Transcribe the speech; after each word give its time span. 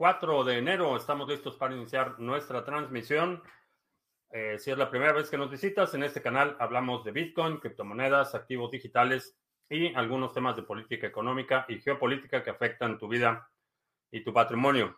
4 0.00 0.44
de 0.44 0.56
enero. 0.56 0.96
Estamos 0.96 1.28
listos 1.28 1.56
para 1.56 1.74
iniciar 1.74 2.18
nuestra 2.18 2.64
transmisión. 2.64 3.42
Eh, 4.30 4.56
si 4.58 4.70
es 4.70 4.78
la 4.78 4.88
primera 4.88 5.12
vez 5.12 5.28
que 5.28 5.36
nos 5.36 5.50
visitas, 5.50 5.92
en 5.92 6.02
este 6.02 6.22
canal 6.22 6.56
hablamos 6.58 7.04
de 7.04 7.12
Bitcoin, 7.12 7.58
criptomonedas, 7.58 8.34
activos 8.34 8.70
digitales 8.70 9.36
y 9.68 9.94
algunos 9.94 10.32
temas 10.32 10.56
de 10.56 10.62
política 10.62 11.06
económica 11.06 11.66
y 11.68 11.80
geopolítica 11.80 12.42
que 12.42 12.48
afectan 12.48 12.98
tu 12.98 13.08
vida 13.08 13.46
y 14.10 14.24
tu 14.24 14.32
patrimonio. 14.32 14.96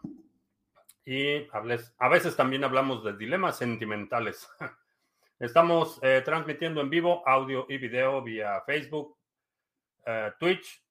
Y 1.05 1.49
a 1.53 2.09
veces 2.09 2.37
también 2.37 2.63
hablamos 2.63 3.03
de 3.03 3.17
dilemas 3.17 3.59
sentimentales. 3.59 4.49
Estamos 5.41 5.99
eh, 6.05 6.23
transmitiendo 6.25 6.81
en 6.81 6.91
vivo 6.91 7.27
audio 7.27 7.67
y 7.69 7.77
video 7.77 8.23
vía 8.23 8.63
Facebook, 8.65 9.19
eh, 10.07 10.31
Twitch, 10.39 10.82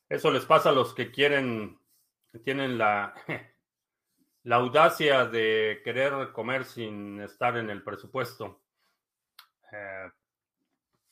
eso 0.10 0.32
les 0.32 0.46
pasa 0.46 0.70
a 0.70 0.74
los 0.74 0.94
que 0.94 1.12
quieren, 1.12 1.80
tienen 2.44 2.78
la, 2.78 3.14
la 4.44 4.56
audacia 4.58 5.26
de 5.26 5.82
querer 5.84 6.32
comer 6.34 6.66
sin 6.66 7.22
estar 7.22 7.58
en 7.58 7.70
el 7.70 7.84
presupuesto. 7.84 8.62
Eh, 9.72 10.12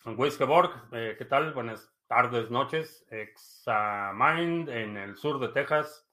Wiskeborg, 0.06 0.72
eh, 0.92 1.16
¿qué 1.18 1.26
tal? 1.26 1.54
Buenas 1.54 1.95
tardes, 2.16 2.50
noches. 2.50 3.06
Examind 3.12 4.70
en 4.70 4.96
el 4.96 5.18
sur 5.18 5.38
de 5.38 5.50
Texas. 5.50 6.08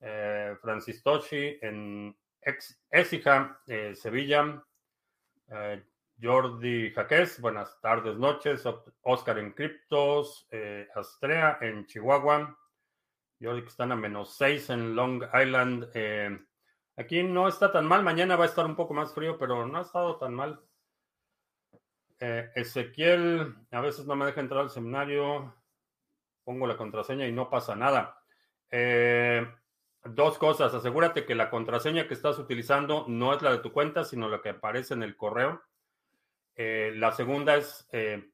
Eh, 0.00 0.54
Francis 0.60 1.02
Toshi 1.02 1.58
en 1.62 2.14
Ex 2.42 2.78
eh, 2.92 3.94
Sevilla. 3.94 4.62
Eh, 5.48 5.82
Jordi 6.20 6.90
Jaques, 6.90 7.40
buenas 7.40 7.80
tardes, 7.80 8.18
noches. 8.18 8.62
Oscar 9.00 9.38
en 9.38 9.52
Criptos. 9.52 10.46
Eh, 10.50 10.86
Astrea 10.94 11.56
en 11.62 11.86
Chihuahua. 11.86 12.54
Jordi 13.40 13.62
que 13.62 13.68
están 13.68 13.92
a 13.92 13.96
menos 13.96 14.36
6 14.36 14.68
en 14.68 14.94
Long 14.94 15.22
Island. 15.32 15.88
aquí 16.94 17.22
no 17.22 17.48
está 17.48 17.72
tan 17.72 17.86
mal. 17.86 18.02
Mañana 18.02 18.36
va 18.36 18.44
a 18.44 18.48
estar 18.48 18.66
un 18.66 18.76
poco 18.76 18.92
más 18.92 19.14
frío, 19.14 19.38
pero 19.38 19.66
no 19.66 19.78
ha 19.78 19.82
estado 19.82 20.18
tan 20.18 20.34
mal. 20.34 20.60
Eh, 22.18 22.50
Ezequiel, 22.54 23.54
a 23.70 23.80
veces 23.80 24.06
no 24.06 24.16
me 24.16 24.24
deja 24.24 24.40
entrar 24.40 24.62
al 24.62 24.70
seminario, 24.70 25.54
pongo 26.44 26.66
la 26.66 26.76
contraseña 26.76 27.26
y 27.26 27.32
no 27.32 27.50
pasa 27.50 27.76
nada. 27.76 28.22
Eh, 28.70 29.46
dos 30.02 30.38
cosas, 30.38 30.72
asegúrate 30.72 31.26
que 31.26 31.34
la 31.34 31.50
contraseña 31.50 32.08
que 32.08 32.14
estás 32.14 32.38
utilizando 32.38 33.04
no 33.08 33.34
es 33.34 33.42
la 33.42 33.52
de 33.52 33.58
tu 33.58 33.72
cuenta, 33.72 34.04
sino 34.04 34.28
la 34.28 34.40
que 34.40 34.50
aparece 34.50 34.94
en 34.94 35.02
el 35.02 35.16
correo. 35.16 35.62
Eh, 36.54 36.92
la 36.96 37.12
segunda 37.12 37.56
es, 37.56 37.86
en 37.92 38.32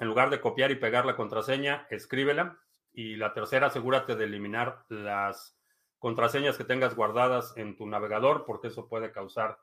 lugar 0.00 0.28
de 0.28 0.40
copiar 0.40 0.70
y 0.70 0.76
pegar 0.76 1.06
la 1.06 1.16
contraseña, 1.16 1.86
escríbela. 1.90 2.58
Y 2.92 3.16
la 3.16 3.32
tercera, 3.32 3.68
asegúrate 3.68 4.16
de 4.16 4.24
eliminar 4.24 4.84
las 4.90 5.56
contraseñas 5.98 6.58
que 6.58 6.64
tengas 6.64 6.94
guardadas 6.94 7.56
en 7.56 7.74
tu 7.74 7.86
navegador, 7.86 8.44
porque 8.44 8.68
eso 8.68 8.86
puede 8.86 9.12
causar 9.12 9.58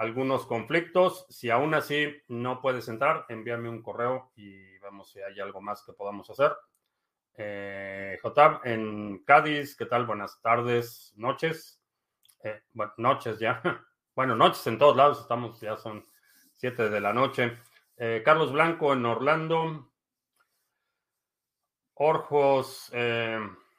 algunos 0.00 0.46
conflictos. 0.46 1.26
Si 1.28 1.50
aún 1.50 1.74
así 1.74 2.22
no 2.26 2.62
puedes 2.62 2.88
entrar, 2.88 3.26
envíame 3.28 3.68
un 3.68 3.82
correo 3.82 4.32
y 4.34 4.78
vemos 4.78 5.10
si 5.10 5.20
hay 5.20 5.38
algo 5.40 5.60
más 5.60 5.82
que 5.84 5.92
podamos 5.92 6.30
hacer. 6.30 6.56
Eh, 7.36 8.18
en 8.64 9.22
Cádiz, 9.26 9.76
¿qué 9.76 9.84
tal? 9.84 10.06
Buenas 10.06 10.40
tardes, 10.40 11.12
noches. 11.16 11.82
Eh, 12.42 12.62
noches 12.96 13.38
ya. 13.38 13.62
Bueno, 14.12 14.34
noches 14.34 14.66
en 14.66 14.76
todos 14.76 14.96
lados, 14.96 15.20
estamos, 15.20 15.60
ya 15.60 15.76
son 15.76 16.04
7 16.56 16.90
de 16.90 17.00
la 17.00 17.14
noche. 17.14 17.56
Eh, 17.96 18.22
Carlos 18.22 18.52
Blanco 18.52 18.92
en 18.92 19.06
Orlando. 19.06 19.92
Orjos, 21.94 22.90
eh, 22.92 23.38
¿qué 23.38 23.69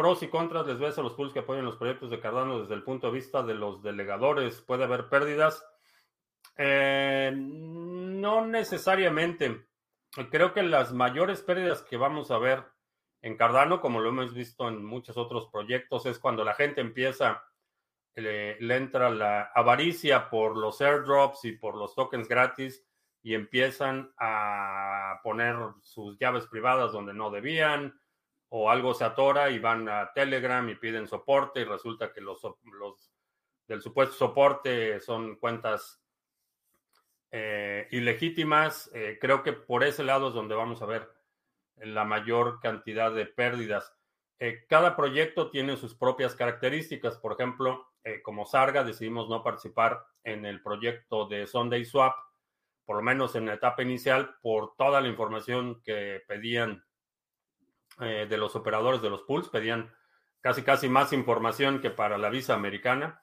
pros 0.00 0.22
y 0.22 0.28
contras 0.28 0.66
les 0.66 0.78
ves 0.78 0.96
a 0.96 1.02
los 1.02 1.12
pools 1.12 1.30
que 1.30 1.40
apoyan 1.40 1.66
los 1.66 1.76
proyectos 1.76 2.08
de 2.08 2.20
Cardano 2.20 2.60
desde 2.60 2.72
el 2.72 2.82
punto 2.82 3.08
de 3.08 3.12
vista 3.12 3.42
de 3.42 3.52
los 3.52 3.82
delegadores? 3.82 4.62
¿Puede 4.62 4.84
haber 4.84 5.10
pérdidas? 5.10 5.62
Eh, 6.56 7.30
no 7.36 8.46
necesariamente. 8.46 9.66
Creo 10.30 10.54
que 10.54 10.62
las 10.62 10.94
mayores 10.94 11.42
pérdidas 11.42 11.82
que 11.82 11.98
vamos 11.98 12.30
a 12.30 12.38
ver 12.38 12.64
en 13.20 13.36
Cardano, 13.36 13.82
como 13.82 14.00
lo 14.00 14.08
hemos 14.08 14.32
visto 14.32 14.68
en 14.68 14.82
muchos 14.82 15.18
otros 15.18 15.50
proyectos, 15.52 16.06
es 16.06 16.18
cuando 16.18 16.44
la 16.44 16.54
gente 16.54 16.80
empieza, 16.80 17.44
le, 18.14 18.58
le 18.58 18.76
entra 18.76 19.10
la 19.10 19.50
avaricia 19.54 20.30
por 20.30 20.56
los 20.56 20.80
airdrops 20.80 21.44
y 21.44 21.52
por 21.52 21.76
los 21.76 21.94
tokens 21.94 22.26
gratis 22.26 22.82
y 23.22 23.34
empiezan 23.34 24.14
a 24.16 25.20
poner 25.22 25.56
sus 25.82 26.18
llaves 26.18 26.46
privadas 26.46 26.90
donde 26.90 27.12
no 27.12 27.30
debían, 27.30 28.00
o 28.50 28.70
algo 28.70 28.94
se 28.94 29.04
atora 29.04 29.50
y 29.50 29.58
van 29.58 29.88
a 29.88 30.12
Telegram 30.12 30.68
y 30.68 30.74
piden 30.74 31.06
soporte 31.06 31.60
y 31.60 31.64
resulta 31.64 32.12
que 32.12 32.20
los, 32.20 32.42
los 32.64 33.12
del 33.66 33.80
supuesto 33.80 34.16
soporte 34.16 34.98
son 35.00 35.36
cuentas 35.36 36.02
eh, 37.30 37.86
ilegítimas. 37.92 38.90
Eh, 38.92 39.18
creo 39.20 39.44
que 39.44 39.52
por 39.52 39.84
ese 39.84 40.02
lado 40.02 40.28
es 40.28 40.34
donde 40.34 40.56
vamos 40.56 40.82
a 40.82 40.86
ver 40.86 41.08
la 41.76 42.04
mayor 42.04 42.58
cantidad 42.60 43.12
de 43.12 43.26
pérdidas. 43.26 43.94
Eh, 44.40 44.64
cada 44.68 44.96
proyecto 44.96 45.50
tiene 45.50 45.76
sus 45.76 45.94
propias 45.94 46.34
características. 46.34 47.18
Por 47.18 47.32
ejemplo, 47.32 47.86
como 48.22 48.46
Sarga 48.46 48.82
decidimos 48.82 49.28
no 49.28 49.44
participar 49.44 50.02
en 50.24 50.46
el 50.46 50.62
proyecto 50.62 51.28
de 51.28 51.46
Sunday 51.46 51.84
Swap, 51.84 52.14
por 52.86 52.96
lo 52.96 53.02
menos 53.02 53.36
en 53.36 53.44
la 53.44 53.54
etapa 53.54 53.82
inicial, 53.82 54.36
por 54.40 54.74
toda 54.76 55.02
la 55.02 55.08
información 55.08 55.82
que 55.82 56.22
pedían 56.26 56.82
eh, 58.00 58.26
de 58.28 58.36
los 58.36 58.56
operadores 58.56 59.02
de 59.02 59.10
los 59.10 59.22
pools, 59.22 59.48
pedían 59.48 59.92
casi 60.40 60.62
casi 60.62 60.88
más 60.88 61.12
información 61.12 61.80
que 61.80 61.90
para 61.90 62.18
la 62.18 62.30
visa 62.30 62.54
americana. 62.54 63.20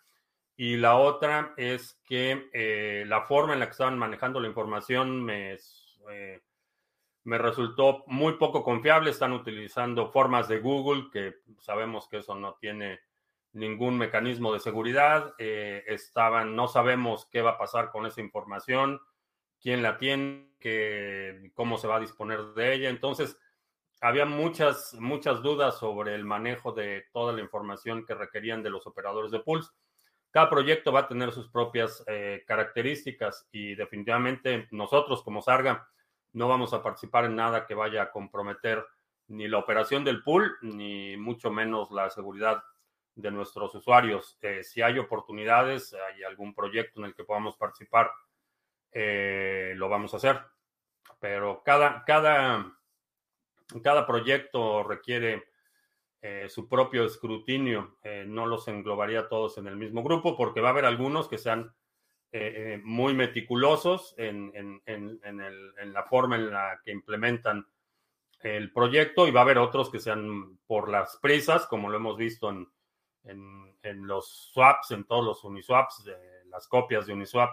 Y 0.56 0.78
la 0.78 0.98
otra 0.98 1.54
es 1.58 2.00
que 2.06 2.50
eh, 2.54 3.06
la 3.08 3.22
forma 3.22 3.54
en 3.54 3.60
la 3.60 3.66
que 3.66 3.72
estaban 3.72 3.98
manejando 3.98 4.40
la 4.40 4.48
información 4.48 5.24
me, 5.24 5.58
eh, 6.10 6.42
me 7.24 7.38
resultó 7.38 8.04
muy 8.08 8.34
poco 8.34 8.64
confiable. 8.64 9.12
Están 9.12 9.34
utilizando 9.34 10.12
formas 10.12 10.48
de 10.48 10.60
Google, 10.60 11.10
que 11.12 11.36
sabemos 11.60 12.08
que 12.08 12.18
eso 12.18 12.36
no 12.36 12.56
tiene 12.56 13.00
ningún 13.54 13.98
mecanismo 13.98 14.54
de 14.54 14.60
seguridad, 14.60 15.34
estaban, 15.40 16.56
no 16.56 16.68
sabemos 16.68 17.28
qué 17.32 17.42
va 17.42 17.52
a 17.52 17.58
pasar 17.58 17.90
con 17.90 18.06
esa 18.06 18.22
información, 18.22 19.02
quién 19.60 19.82
la 19.82 19.98
tiene, 19.98 20.52
cómo 21.56 21.78
se 21.80 21.88
va 21.88 21.96
a 21.96 22.02
disponer 22.02 22.54
de 22.54 22.74
ella. 22.74 22.90
Entonces, 22.90 23.40
había 24.02 24.26
muchas, 24.26 24.96
muchas 25.00 25.42
dudas 25.42 25.78
sobre 25.78 26.16
el 26.16 26.26
manejo 26.26 26.72
de 26.72 27.06
toda 27.12 27.34
la 27.34 27.42
información 27.42 28.06
que 28.06 28.16
requerían 28.16 28.64
de 28.64 28.70
los 28.70 28.86
operadores 28.88 29.32
de 29.32 29.40
Pulse. 29.40 29.72
Cada 30.32 30.50
proyecto 30.50 30.92
va 30.92 31.02
a 31.02 31.08
tener 31.08 31.32
sus 31.32 31.50
propias 31.50 32.04
eh, 32.08 32.44
características 32.46 33.48
y 33.52 33.76
definitivamente 33.76 34.68
nosotros 34.72 35.24
como 35.24 35.42
Sarga 35.42 35.88
no 36.34 36.48
vamos 36.48 36.74
a 36.74 36.84
participar 36.84 37.26
en 37.26 37.36
nada 37.36 37.66
que 37.66 37.74
vaya 37.74 38.04
a 38.04 38.12
comprometer 38.12 38.86
ni 39.30 39.48
la 39.48 39.58
operación 39.58 40.04
del 40.04 40.24
pool, 40.24 40.58
ni 40.62 41.18
mucho 41.18 41.50
menos 41.52 41.92
la 41.92 42.10
seguridad 42.10 42.64
de 43.16 43.32
nuestros 43.32 43.74
usuarios. 43.74 44.38
Eh, 44.42 44.64
si 44.64 44.82
hay 44.82 45.00
oportunidades, 45.00 45.94
hay 45.94 46.24
algún 46.24 46.54
proyecto 46.54 47.00
en 47.00 47.08
el 47.08 47.16
que 47.16 47.24
podamos 47.24 47.58
participar, 47.58 48.12
eh, 48.92 49.74
lo 49.76 49.90
vamos 49.90 50.14
a 50.14 50.18
hacer. 50.18 50.40
Pero 51.20 51.64
cada, 51.64 52.06
cada, 52.06 52.77
cada 53.84 54.06
proyecto 54.06 54.84
requiere 54.84 55.46
eh, 56.22 56.48
su 56.50 56.68
propio 56.68 57.06
escrutinio. 57.06 57.98
no 58.26 58.46
los 58.46 58.68
englobaría 58.68 59.28
todos 59.28 59.58
en 59.58 59.68
el 59.68 59.76
mismo 59.76 60.04
grupo 60.04 60.36
porque 60.36 60.62
va 60.62 60.70
a 60.70 60.72
haber 60.72 60.86
algunos 60.86 61.28
que 61.28 61.38
sean 61.38 61.74
muy 62.84 63.14
meticulosos 63.14 64.14
en, 64.18 64.52
en 64.86 65.94
la 65.94 66.04
forma 66.04 66.36
en 66.36 66.52
la 66.52 66.80
que 66.84 66.92
implementan 66.92 67.66
el 68.42 68.72
proyecto 68.72 69.28
y 69.28 69.32
va 69.32 69.42
a 69.42 69.44
haber 69.44 69.58
otros 69.58 69.90
que 69.90 70.00
sean 70.00 70.58
por 70.68 70.90
las 70.90 71.18
prisas, 71.18 71.66
como 71.68 71.90
lo 71.90 71.98
hemos 71.98 72.18
visto 72.18 72.50
en, 72.50 72.68
los 73.84 74.52
swaps, 74.54 74.92
en 74.92 75.06
todos 75.06 75.24
los 75.24 75.44
Uniswaps, 75.44 76.06
las 76.46 76.68
copias 76.68 77.06
de 77.06 77.14
Uniswap. 77.14 77.50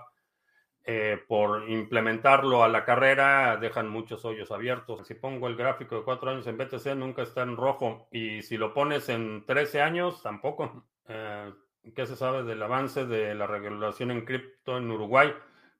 Eh, 0.87 1.19
por 1.27 1.71
implementarlo 1.71 2.63
a 2.63 2.69
la 2.69 2.85
carrera 2.85 3.57
dejan 3.57 3.89
muchos 3.89 4.25
hoyos 4.27 4.51
abiertos. 4.51 5.07
Si 5.07 5.15
pongo 5.15 5.49
el 5.49 5.57
gráfico 5.57 5.97
de 5.97 6.03
cuatro 6.03 6.31
años 6.31 6.47
en 6.47 6.59
BTC 6.59 6.95
nunca 6.95 7.23
está 7.23 7.43
en 7.43 7.57
rojo 7.57 8.07
y 8.11 8.43
si 8.43 8.59
lo 8.59 8.75
pones 8.75 9.09
en 9.09 9.47
13 9.47 9.81
años 9.81 10.23
tampoco. 10.23 10.85
Eh, 11.09 11.53
¿Qué 11.95 12.07
se 12.07 12.17
sabe 12.17 12.45
del 12.45 12.63
avance 12.63 13.07
de 13.07 13.35
la 13.35 13.47
regulación 13.47 14.11
en 14.11 14.27
cripto 14.27 14.77
en 14.77 14.91
Uruguay? 14.91 15.33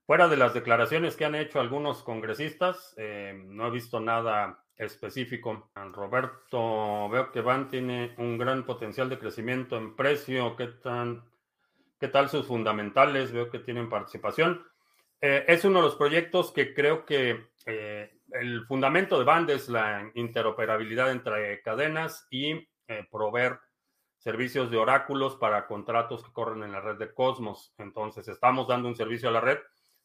Fuera 0.05 0.27
de 0.27 0.37
las 0.37 0.53
declaraciones 0.53 1.15
que 1.15 1.25
han 1.25 1.33
hecho 1.35 1.59
algunos 1.59 2.03
congresistas, 2.03 2.93
eh, 2.97 3.43
no 3.47 3.67
he 3.67 3.71
visto 3.71 3.99
nada 3.99 4.63
específico. 4.75 5.69
Roberto, 5.93 7.09
veo 7.09 7.31
que 7.31 7.41
Van 7.41 7.67
tiene 7.67 8.13
un 8.17 8.37
gran 8.37 8.65
potencial 8.65 9.09
de 9.09 9.17
crecimiento 9.17 9.77
en 9.77 9.95
precio. 9.95 10.55
¿Qué, 10.55 10.67
tan, 10.67 11.23
qué 11.99 12.07
tal 12.07 12.29
sus 12.29 12.45
fundamentales? 12.45 13.31
Veo 13.31 13.49
que 13.49 13.59
tienen 13.59 13.89
participación. 13.89 14.63
Eh, 15.27 15.43
es 15.47 15.65
uno 15.65 15.79
de 15.79 15.85
los 15.85 15.95
proyectos 15.95 16.51
que 16.51 16.75
creo 16.75 17.03
que 17.03 17.47
eh, 17.65 18.19
el 18.33 18.63
fundamento 18.67 19.17
de 19.17 19.25
Band 19.25 19.49
es 19.49 19.69
la 19.69 20.11
interoperabilidad 20.13 21.11
entre 21.11 21.63
cadenas 21.63 22.27
y 22.29 22.69
proveer 23.09 23.59
servicios 24.19 24.69
de 24.69 24.77
oráculos 24.77 25.37
para 25.37 25.65
contratos 25.65 26.23
que 26.23 26.31
corren 26.31 26.61
en 26.61 26.73
la 26.73 26.79
red 26.79 26.97
de 26.97 27.11
Cosmos. 27.11 27.73
Entonces, 27.79 28.27
estamos 28.27 28.67
dando 28.67 28.87
un 28.87 28.95
servicio 28.95 29.29
a 29.29 29.31
la 29.31 29.41
red 29.41 29.57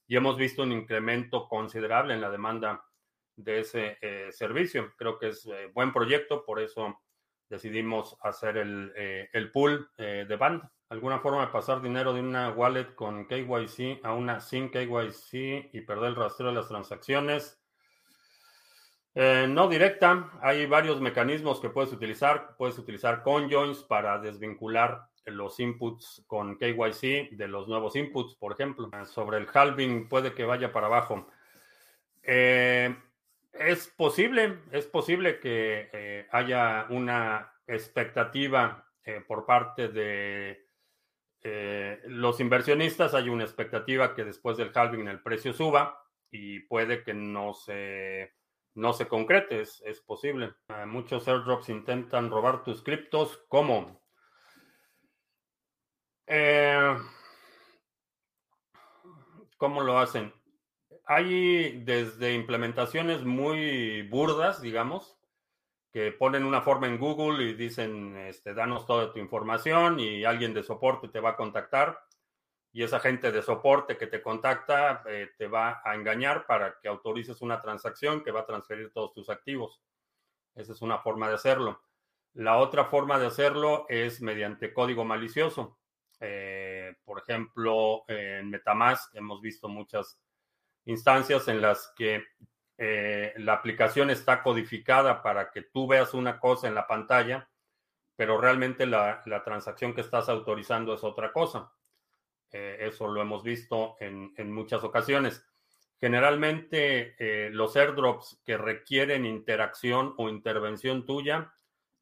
y 0.06 0.16
hemos 0.16 0.38
visto 0.38 0.62
un 0.62 0.72
incremento 0.72 1.46
considerable 1.48 2.14
en 2.14 2.22
la 2.22 2.30
demanda 2.30 2.82
de 3.36 3.60
ese 3.60 3.98
eh, 4.00 4.32
servicio. 4.32 4.94
Creo 4.96 5.18
que 5.18 5.28
es 5.28 5.44
eh, 5.44 5.70
buen 5.74 5.92
proyecto, 5.92 6.46
por 6.46 6.60
eso 6.60 6.98
decidimos 7.46 8.16
hacer 8.22 8.56
el, 8.56 8.90
eh, 8.96 9.28
el 9.34 9.52
pool 9.52 9.90
de 9.98 10.36
band. 10.36 10.62
¿Alguna 10.90 11.20
forma 11.20 11.46
de 11.46 11.52
pasar 11.52 11.80
dinero 11.80 12.12
de 12.12 12.20
una 12.20 12.50
wallet 12.50 12.94
con 12.94 13.26
KYC 13.26 14.04
a 14.04 14.12
una 14.12 14.40
sin 14.40 14.70
KYC 14.70 15.70
y 15.72 15.80
perder 15.86 16.10
el 16.10 16.16
rastreo 16.16 16.48
de 16.48 16.56
las 16.56 16.68
transacciones? 16.68 17.56
no 19.14 19.68
directa, 19.68 20.30
hay 20.40 20.66
varios 20.66 21.00
mecanismos 21.00 21.60
que 21.60 21.68
puedes 21.68 21.92
utilizar. 21.92 22.56
Puedes 22.56 22.78
utilizar 22.78 23.22
conjoins 23.22 23.82
para 23.82 24.18
desvincular 24.18 25.10
los 25.26 25.60
inputs 25.60 26.24
con 26.26 26.56
KYC 26.56 27.30
de 27.32 27.48
los 27.48 27.68
nuevos 27.68 27.96
inputs, 27.96 28.34
por 28.34 28.52
ejemplo. 28.52 28.90
Sobre 29.06 29.38
el 29.38 29.46
halving 29.52 30.08
puede 30.08 30.34
que 30.34 30.44
vaya 30.44 30.72
para 30.72 30.86
abajo. 30.86 31.28
Eh, 32.22 32.94
es 33.52 33.88
posible, 33.88 34.58
es 34.72 34.86
posible 34.86 35.40
que 35.40 35.88
eh, 35.92 36.26
haya 36.30 36.86
una 36.90 37.52
expectativa 37.66 38.86
eh, 39.04 39.22
por 39.26 39.46
parte 39.46 39.88
de 39.88 40.69
los 41.42 42.40
inversionistas, 42.40 43.14
hay 43.14 43.28
una 43.28 43.44
expectativa 43.44 44.14
que 44.14 44.24
después 44.24 44.56
del 44.56 44.72
halving 44.74 45.08
el 45.08 45.22
precio 45.22 45.52
suba 45.52 46.02
y 46.30 46.60
puede 46.60 47.02
que 47.02 47.14
no 47.14 47.54
se, 47.54 48.34
no 48.74 48.92
se 48.92 49.08
concrete, 49.08 49.62
es, 49.62 49.82
es 49.84 50.00
posible. 50.00 50.54
muchos 50.86 51.26
airdrops 51.28 51.68
intentan 51.68 52.30
robar 52.30 52.62
tus 52.62 52.82
criptos. 52.82 53.42
¿Cómo? 53.48 54.00
Eh, 56.26 56.96
¿Cómo 59.56 59.80
lo 59.82 59.98
hacen? 59.98 60.32
Hay 61.04 61.82
desde 61.84 62.34
implementaciones 62.34 63.24
muy 63.24 64.02
burdas, 64.02 64.62
digamos, 64.62 65.19
que 65.92 66.12
ponen 66.12 66.44
una 66.44 66.62
forma 66.62 66.86
en 66.86 66.98
Google 66.98 67.44
y 67.44 67.54
dicen, 67.54 68.16
este, 68.16 68.54
danos 68.54 68.86
toda 68.86 69.12
tu 69.12 69.18
información 69.18 69.98
y 69.98 70.24
alguien 70.24 70.54
de 70.54 70.62
soporte 70.62 71.08
te 71.08 71.20
va 71.20 71.30
a 71.30 71.36
contactar 71.36 72.00
y 72.72 72.82
esa 72.82 73.00
gente 73.00 73.32
de 73.32 73.42
soporte 73.42 73.96
que 73.96 74.06
te 74.06 74.22
contacta 74.22 75.02
eh, 75.06 75.30
te 75.36 75.48
va 75.48 75.82
a 75.84 75.94
engañar 75.94 76.46
para 76.46 76.78
que 76.80 76.88
autorices 76.88 77.42
una 77.42 77.60
transacción 77.60 78.22
que 78.22 78.30
va 78.30 78.40
a 78.40 78.46
transferir 78.46 78.92
todos 78.92 79.12
tus 79.12 79.28
activos. 79.28 79.80
Esa 80.54 80.72
es 80.72 80.82
una 80.82 80.98
forma 80.98 81.28
de 81.28 81.34
hacerlo. 81.34 81.82
La 82.34 82.58
otra 82.58 82.84
forma 82.84 83.18
de 83.18 83.26
hacerlo 83.26 83.86
es 83.88 84.22
mediante 84.22 84.72
código 84.72 85.04
malicioso. 85.04 85.78
Eh, 86.20 86.94
por 87.04 87.18
ejemplo, 87.18 88.04
en 88.06 88.50
Metamask 88.50 89.14
hemos 89.16 89.40
visto 89.40 89.68
muchas 89.68 90.20
instancias 90.84 91.48
en 91.48 91.60
las 91.60 91.92
que 91.96 92.22
eh, 92.82 93.34
la 93.36 93.52
aplicación 93.52 94.08
está 94.08 94.42
codificada 94.42 95.22
para 95.22 95.50
que 95.50 95.60
tú 95.60 95.86
veas 95.86 96.14
una 96.14 96.40
cosa 96.40 96.66
en 96.66 96.74
la 96.74 96.86
pantalla, 96.86 97.50
pero 98.16 98.40
realmente 98.40 98.86
la, 98.86 99.22
transacción 99.44 99.94
que 99.94 100.00
estás 100.00 100.30
autorizando 100.30 100.94
es 100.94 101.04
otra 101.04 101.32
cosa. 101.32 101.72
Eh, 102.50 102.78
eso 102.80 103.06
lo 103.06 103.20
hemos 103.20 103.44
visto 103.44 103.96
en, 104.00 104.52
muchas 104.52 104.82
ocasiones. 104.82 105.44
Generalmente 106.00 107.14
los 107.50 107.76
airdrops 107.76 108.40
que 108.44 108.56
requieren 108.56 109.26
interacción 109.26 110.14
o 110.16 110.30
intervención 110.30 111.04
tuya, 111.04 111.52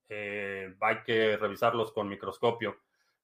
hay 0.08 1.02
que 1.04 1.36
revisarlos 1.36 1.90
con 1.90 2.08
microscopio 2.08 2.78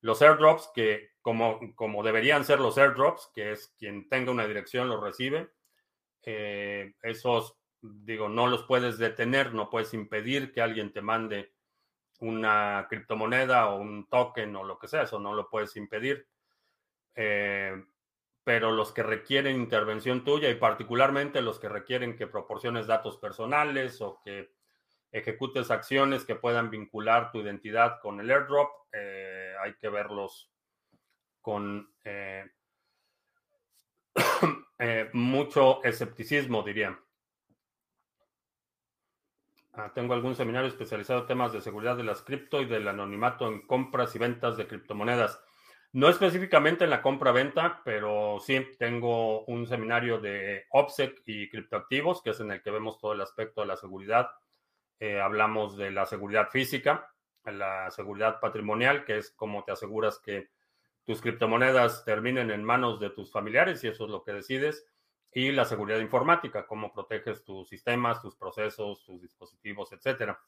los 0.04 0.20
airdrops, 0.20 0.70
que 0.75 1.12
como, 1.23 1.58
como 1.76 2.02
deberían 2.02 2.44
ser 2.44 2.61
los 2.61 2.76
airdrops, 2.76 3.30
que 3.34 3.52
es 3.52 3.75
quien 3.78 4.06
tenga 4.11 4.32
una 4.32 4.46
dirección 4.46 4.90
lo 4.90 5.00
recibe, 5.00 5.49
eh, 6.26 6.95
esos, 7.02 7.57
digo, 7.81 8.28
no 8.28 8.47
los 8.47 8.64
puedes 8.64 8.99
detener, 8.99 9.54
no 9.54 9.71
puedes 9.71 9.95
impedir 9.95 10.52
que 10.52 10.61
alguien 10.61 10.93
te 10.93 11.02
mande 11.02 11.54
una 12.21 12.87
criptomoneda 12.88 13.71
o 13.71 13.76
un 13.76 14.09
token 14.09 14.54
o 14.57 14.64
lo 14.64 14.78
que 14.78 14.88
sea, 14.88 15.02
eso 15.02 15.19
no 15.19 15.35
lo 15.35 15.49
puedes 15.49 15.76
impedir. 15.76 16.26
Eh, 17.14 17.85
pero 18.45 18.73
los 18.73 18.93
que 18.93 19.02
requieren 19.02 19.57
intervención 19.57 20.23
tuya 20.23 20.50
y 20.50 20.57
particularmente 20.57 21.40
los 21.40 21.59
que 21.59 21.69
requieren 21.69 22.16
que 22.16 22.26
proporciones 22.26 22.87
datos 22.87 23.16
personales 23.16 24.00
o 24.02 24.21
que 24.23 24.52
ejecutes 25.11 25.71
acciones 25.71 26.25
que 26.25 26.35
puedan 26.35 26.71
vincular 26.71 27.33
tu 27.33 27.38
identidad 27.38 28.00
con 28.00 28.21
el 28.21 28.31
airdrop, 28.31 28.69
eh, 28.93 29.54
hay 29.62 29.75
que 29.76 29.88
verlos 29.88 30.50
con 31.40 31.95
eh, 32.04 32.45
eh, 34.78 35.11
mucho 35.12 35.83
escepticismo, 35.85 36.62
diría. 36.62 36.99
Ah, 39.73 39.93
tengo 39.93 40.14
algún 40.14 40.37
seminario 40.37 40.69
especializado 40.69 41.21
en 41.21 41.26
temas 41.26 41.52
de 41.52 41.61
seguridad 41.61 41.97
de 41.97 42.04
las 42.04 42.23
cripto 42.23 42.61
y 42.61 42.66
del 42.66 42.87
anonimato 42.87 43.49
en 43.49 43.66
compras 43.66 44.14
y 44.14 44.19
ventas 44.19 44.57
de 44.57 44.66
criptomonedas. 44.66 45.43
No 45.93 46.09
específicamente 46.09 46.85
en 46.85 46.90
la 46.90 47.02
compra-venta, 47.02 47.83
pero 47.85 48.38
sí 48.40 48.66
tengo 48.78 49.45
un 49.47 49.66
seminario 49.66 50.21
de 50.21 50.64
OPSEC 50.71 51.23
y 51.26 51.49
criptoactivos, 51.49 52.23
que 52.23 52.31
es 52.31 52.40
en 52.40 52.50
el 52.50 52.62
que 52.62 52.71
vemos 52.71 52.99
todo 52.99 53.12
el 53.12 53.21
aspecto 53.21 53.61
de 53.61 53.69
la 53.69 53.76
seguridad 53.76 54.31
eh, 55.00 55.21
hablamos 55.21 55.76
de 55.76 55.90
la 55.90 56.07
seguridad 56.07 56.49
física, 56.50 57.12
la 57.45 57.90
seguridad 57.90 58.40
patrimonial, 58.40 59.04
que 59.04 59.19
es 59.19 59.33
cómo 59.33 59.64
te 59.64 59.73
aseguras 59.73 60.19
que 60.19 60.50
tus 61.04 61.20
criptomonedas 61.20 62.04
terminen 62.04 62.50
en 62.50 62.64
manos 62.64 63.00
de 63.00 63.11
tus 63.11 63.30
familiares 63.30 63.84
y 63.84 63.88
eso 63.88 64.04
es 64.04 64.11
lo 64.11 64.23
que 64.23 64.32
decides. 64.32 64.87
Y 65.32 65.52
la 65.52 65.64
seguridad 65.64 65.99
informática, 65.99 66.66
cómo 66.66 66.92
proteges 66.92 67.44
tus 67.44 67.68
sistemas, 67.68 68.23
tus 68.23 68.37
procesos, 68.37 69.04
tus 69.04 69.20
dispositivos, 69.20 69.92
etcétera. 69.92 70.40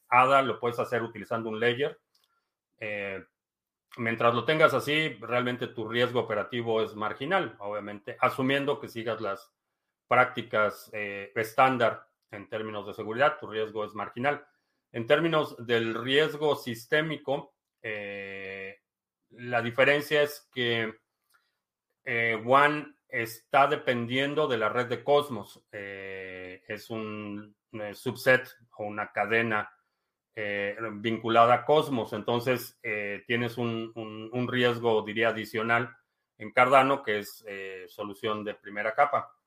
ADA, 0.10 0.42
lo 0.42 0.60
puedes 0.60 0.80
hacer 0.80 1.04
utilizando 1.04 1.50
un 1.50 1.60
layer. 1.60 2.00
Mientras 3.98 4.34
lo 4.34 4.46
tengas 4.46 4.74
así, 4.74 5.10
realmente 5.20 5.68
tu 5.68 5.88
riesgo 5.88 6.22
operativo 6.22 6.82
es 6.82 6.96
marginal, 6.96 7.56
obviamente, 7.60 8.18
asumiendo 8.20 8.80
que 8.80 8.88
sigas 8.88 9.22
las 9.22 9.52
prácticas 10.08 10.90
eh, 10.94 11.32
estándar 11.36 12.08
en 12.32 12.50
términos 12.50 12.88
de 12.88 12.94
seguridad, 12.94 13.38
tu 13.40 13.48
riesgo 13.48 13.86
es 13.86 13.94
marginal. 13.94 14.46
En 14.92 15.06
términos 15.06 15.56
del 15.66 15.96
riesgo 15.96 16.56
sistémico, 16.56 17.54
eh, 17.82 18.80
la 19.30 19.62
diferencia 19.62 20.22
es 20.22 20.50
que 20.54 20.94
eh, 22.06 22.42
One 22.46 22.96
está 23.08 23.68
dependiendo 23.68 24.48
de 24.48 24.58
la 24.58 24.70
red 24.70 24.88
de 24.88 25.04
Cosmos. 25.04 25.62
es 25.72 26.90
un 26.90 27.56
subset 27.94 28.48
o 28.78 28.84
una 28.86 29.12
cadena 29.12 29.70
vinculada 30.94 31.54
a 31.54 31.66
Cosmos. 31.66 32.14
Entonces, 32.14 32.80
tienes 33.26 33.58
un, 33.58 33.92
un, 33.96 34.48
riesgo, 34.48 35.02
diría, 35.02 35.30
adicional 35.30 35.96
en 36.38 36.52
Cardano, 36.52 37.02
que 37.02 37.20
es 37.20 37.44
solución 37.88 38.44
de 38.44 38.54
primera 38.54 38.94
capa 38.94 39.38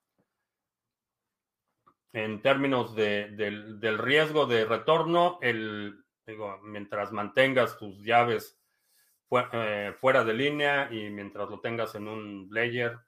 en 2.13 2.43
términos 2.43 2.95
de, 2.95 3.31
del, 3.31 3.99
riesgo 3.99 4.47
de 4.47 4.65
retorno, 4.65 5.39
el, 5.43 6.05
digo, 6.27 6.59
mientras 6.63 7.13
mantengas 7.13 7.79
tus 7.79 8.03
llaves 8.03 8.59
eh, 9.53 9.95
fuera 10.01 10.25
de 10.25 10.35
línea 10.35 10.89
y 10.91 11.09
mientras 11.11 11.49
lo 11.49 11.61
tengas 11.61 11.95
en 11.95 12.09
un 12.09 12.49
layer, 12.51 12.99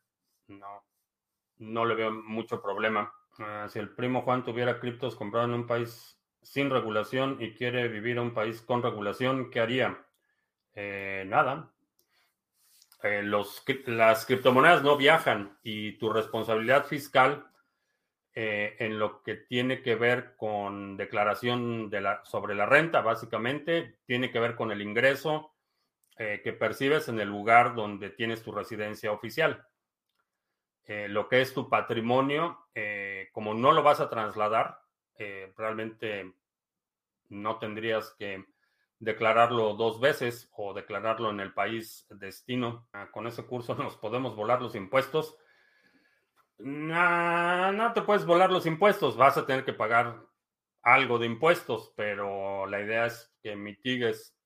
no, 0.47 0.85
no 1.59 1.85
le 1.85 1.95
veo 1.95 2.13
mucho 2.13 2.63
problema. 2.63 3.13
Ah, 3.39 3.67
si 3.69 3.79
el 3.79 3.91
primo 3.91 4.23
Juan 4.23 4.45
tuviera 4.45 4.79
criptos 4.79 5.17
comprado 5.17 5.47
en 5.47 5.55
un 5.55 5.67
país 5.67 6.22
sin 6.43 6.71
regulación 6.71 7.37
y 7.41 7.55
quiere 7.55 7.89
vivir 7.89 8.13
en 8.19 8.25
un 8.25 8.35
país 8.35 8.61
con 8.61 8.83
regulación, 8.83 9.51
¿qué 9.51 9.61
haría? 9.61 10.05
Eh, 10.75 11.25
nada. 11.27 11.71
Eh, 13.03 13.23
las 13.23 14.27
criptomonedas 14.27 14.83
no 14.83 14.97
viajan 14.97 15.59
y 15.63 15.93
tu 15.93 16.13
responsabilidad 16.13 16.87
fiscal 16.87 17.47
eh, 18.35 18.77
en 18.79 18.99
lo 18.99 19.23
que 19.23 19.35
tiene 19.35 19.83
que 19.83 19.95
ver 19.95 20.37
con 20.37 20.97
declaración 20.97 21.91
de 21.91 22.01
la, 22.01 22.25
sobre 22.25 22.55
la 22.55 22.67
renta, 22.67 23.01
básicamente, 23.01 23.99
tiene 24.07 24.31
que 24.31 24.41
ver 24.41 24.55
con 24.55 24.71
el 24.73 24.83
ingreso 24.83 25.49
que 26.15 26.53
percibes 26.53 27.09
en 27.09 27.19
el 27.19 27.29
lugar 27.29 27.75
donde 27.75 28.09
tienes 28.09 28.45
tu 28.45 28.53
residencia 28.53 29.11
oficial. 29.11 29.67
Lo 30.87 31.29
que 31.29 31.41
es 31.41 31.53
tu 31.53 31.69
patrimonio, 31.69 32.69
como 33.33 33.55
no 33.55 33.73
lo 33.73 33.83
vas 33.83 33.99
a 33.99 34.09
trasladar, 34.09 34.82
realmente 35.57 36.33
no 37.29 37.59
tendrías 37.59 38.15
que 38.19 38.45
declararlo 38.99 39.75
dos 39.75 40.01
veces 40.01 40.51
o 40.57 40.75
declararlo 40.75 41.31
en 41.31 41.41
el 41.41 41.53
país 41.53 42.07
destino. 42.11 42.89
Ah, 42.93 43.11
con 43.11 43.27
ese 43.27 43.45
curso 43.45 43.75
nos 43.77 43.97
podemos 43.97 44.37
volar 44.37 44.61
los 44.63 44.75
impuestos 44.75 45.39
no, 46.63 47.73
no 47.73 47.93
te 47.93 48.03
puedes 48.03 48.25
volar 48.25 48.51
los 48.51 48.67
impuestos, 48.67 49.17
vas 49.17 49.37
a 49.37 49.47
tener 49.47 49.65
que 49.65 49.73
pagar 49.73 50.25
algo 50.83 51.19
de 51.19 51.27
impuestos, 51.27 51.93
pero 51.97 52.67
la 52.67 52.81
idea 52.81 53.07
es 53.07 53.35
que 53.43 53.57
mitigues 53.57 54.37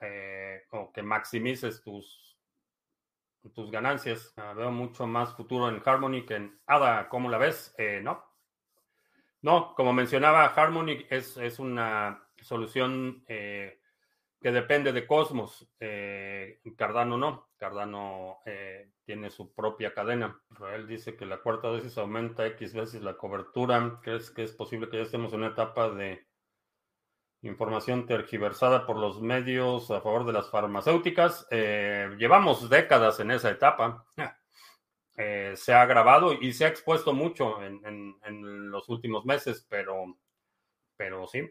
eh, 0.00 0.62
o 0.70 0.92
que 0.92 1.02
maximices 1.02 1.82
tus, 1.82 2.38
tus 3.54 3.70
ganancias. 3.70 4.32
Ah, 4.36 4.52
veo 4.54 4.70
mucho 4.70 5.06
más 5.06 5.34
futuro 5.34 5.68
en 5.68 5.82
Harmony 5.84 6.24
que 6.26 6.36
en 6.36 6.60
ADA. 6.66 7.08
¿Cómo 7.08 7.28
la 7.28 7.38
ves? 7.38 7.74
Eh, 7.78 8.00
no. 8.02 8.24
No, 9.44 9.74
como 9.74 9.92
mencionaba, 9.92 10.46
Harmony 10.46 11.04
es, 11.10 11.36
es 11.36 11.58
una 11.58 12.26
solución 12.40 13.22
eh, 13.28 13.78
que 14.40 14.50
depende 14.50 14.90
de 14.90 15.06
Cosmos. 15.06 15.68
Cardano 16.78 17.18
no. 17.18 17.50
Cardano 17.58 18.38
tiene 19.04 19.28
su 19.28 19.52
propia 19.52 19.92
cadena. 19.92 20.40
Israel 20.50 20.86
dice 20.86 21.14
que 21.14 21.26
la 21.26 21.42
cuarta 21.42 21.68
dosis 21.68 21.98
aumenta 21.98 22.46
X 22.46 22.72
veces 22.72 23.02
la 23.02 23.18
cobertura. 23.18 24.00
¿Crees 24.02 24.30
que 24.30 24.44
es 24.44 24.52
posible 24.52 24.88
que 24.88 24.96
ya 24.96 25.02
estemos 25.02 25.32
en 25.34 25.40
una 25.40 25.48
etapa 25.48 25.90
de 25.90 26.26
información 27.42 28.06
tergiversada 28.06 28.86
por 28.86 28.96
los 28.96 29.20
medios 29.20 29.90
a 29.90 30.00
favor 30.00 30.24
de 30.24 30.32
las 30.32 30.50
farmacéuticas? 30.50 31.46
Eh, 31.50 32.16
llevamos 32.16 32.70
décadas 32.70 33.20
en 33.20 33.30
esa 33.30 33.50
etapa. 33.50 34.06
Eh, 35.16 35.52
se 35.56 35.72
ha 35.72 35.82
agravado 35.82 36.32
y 36.32 36.52
se 36.52 36.64
ha 36.64 36.68
expuesto 36.68 37.12
mucho 37.12 37.62
en, 37.62 37.80
en, 37.84 38.70
los 38.70 38.88
últimos 38.88 39.24
meses, 39.24 39.64
pero, 39.68 40.16
pero 40.96 41.26
sí, 41.28 41.48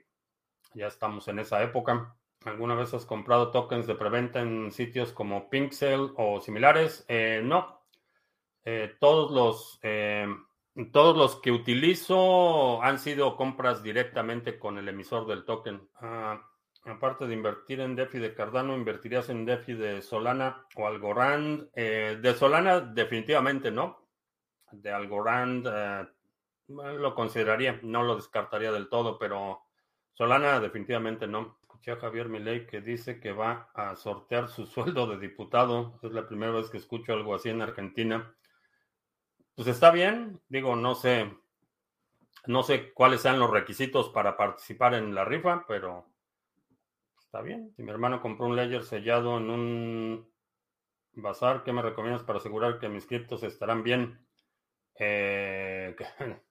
ya 0.73 0.87
estamos 0.87 1.27
en 1.29 1.39
esa 1.39 1.63
época. 1.63 2.15
¿Alguna 2.43 2.75
vez 2.75 2.93
has 2.93 3.05
comprado 3.05 3.51
tokens 3.51 3.87
de 3.87 3.95
preventa 3.95 4.41
en 4.41 4.71
sitios 4.71 5.13
como 5.13 5.49
Pinksale 5.49 6.11
o 6.17 6.41
similares? 6.41 7.05
Eh, 7.07 7.41
no. 7.43 7.85
Eh, 8.65 8.95
todos 8.99 9.31
los 9.31 9.79
todos 10.91 11.15
los 11.15 11.35
que 11.39 11.51
utilizo 11.51 12.81
han 12.81 12.97
sido 12.97 13.37
compras 13.37 13.83
directamente 13.83 14.57
con 14.57 14.77
el 14.77 14.89
emisor 14.89 15.27
del 15.27 15.45
token. 15.45 15.87
Ah, 16.01 16.41
aparte 16.85 17.27
de 17.27 17.33
invertir 17.33 17.79
en 17.79 17.95
DeFi 17.95 18.19
de 18.19 18.33
Cardano, 18.33 18.75
¿invertirías 18.75 19.29
en 19.29 19.45
DeFi 19.45 19.73
de 19.73 20.01
Solana 20.01 20.65
o 20.75 20.87
Algorand? 20.87 21.71
de 21.73 22.35
Solana 22.37 22.79
definitivamente 22.81 23.71
no. 23.71 24.07
De 24.71 24.91
Algorand 24.91 25.67
lo 26.67 27.15
consideraría, 27.15 27.79
no 27.83 28.03
lo 28.03 28.15
descartaría 28.15 28.71
del 28.71 28.89
todo, 28.89 29.17
pero 29.17 29.63
Solana 30.13 30.59
definitivamente 30.59 31.27
no 31.27 31.57
a 31.91 31.97
Javier 31.97 32.29
Milei 32.29 32.65
que 32.65 32.81
dice 32.81 33.19
que 33.19 33.33
va 33.33 33.69
a 33.73 33.95
sortear 33.95 34.47
su 34.47 34.65
sueldo 34.67 35.07
de 35.07 35.17
diputado. 35.17 35.99
Es 36.01 36.11
la 36.11 36.27
primera 36.27 36.51
vez 36.51 36.69
que 36.69 36.77
escucho 36.77 37.13
algo 37.13 37.35
así 37.35 37.49
en 37.49 37.61
Argentina. 37.61 38.33
Pues 39.55 39.67
está 39.67 39.91
bien, 39.91 40.41
digo, 40.47 40.75
no 40.75 40.95
sé, 40.95 41.31
no 42.47 42.63
sé 42.63 42.91
cuáles 42.93 43.21
sean 43.21 43.37
los 43.37 43.51
requisitos 43.51 44.09
para 44.09 44.35
participar 44.35 44.95
en 44.95 45.13
la 45.13 45.25
rifa, 45.25 45.65
pero 45.67 46.07
Está 47.33 47.41
bien. 47.41 47.73
Si 47.75 47.81
mi 47.81 47.89
hermano 47.89 48.21
compró 48.21 48.45
un 48.45 48.55
ledger 48.55 48.83
sellado 48.83 49.39
en 49.39 49.49
un 49.49 50.31
bazar, 51.13 51.63
¿qué 51.63 51.73
me 51.73 51.81
recomiendas 51.81 52.21
para 52.21 52.37
asegurar 52.37 52.77
que 52.77 52.89
mis 52.89 53.07
criptos 53.07 53.41
estarán 53.41 53.81
bien? 53.81 54.23
Eh, 54.99 55.95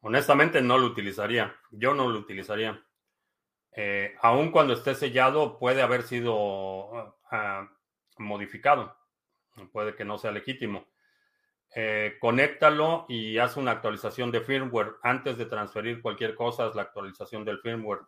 honestamente 0.00 0.60
no 0.62 0.78
lo 0.78 0.86
utilizaría. 0.86 1.54
Yo 1.70 1.94
no 1.94 2.08
lo 2.08 2.18
utilizaría. 2.18 2.84
Eh, 3.76 4.16
aun 4.20 4.50
cuando 4.50 4.72
esté 4.72 4.96
sellado, 4.96 5.60
puede 5.60 5.80
haber 5.80 6.02
sido 6.02 7.16
ah, 7.30 7.70
modificado. 8.18 8.96
Puede 9.70 9.94
que 9.94 10.04
no 10.04 10.18
sea 10.18 10.32
legítimo. 10.32 10.88
Eh, 11.76 12.16
conéctalo 12.20 13.06
y 13.08 13.38
haz 13.38 13.56
una 13.56 13.70
actualización 13.70 14.32
de 14.32 14.40
firmware. 14.40 14.96
Antes 15.04 15.38
de 15.38 15.46
transferir 15.46 16.02
cualquier 16.02 16.34
cosa, 16.34 16.66
es 16.66 16.74
la 16.74 16.82
actualización 16.82 17.44
del 17.44 17.60
firmware. 17.60 18.00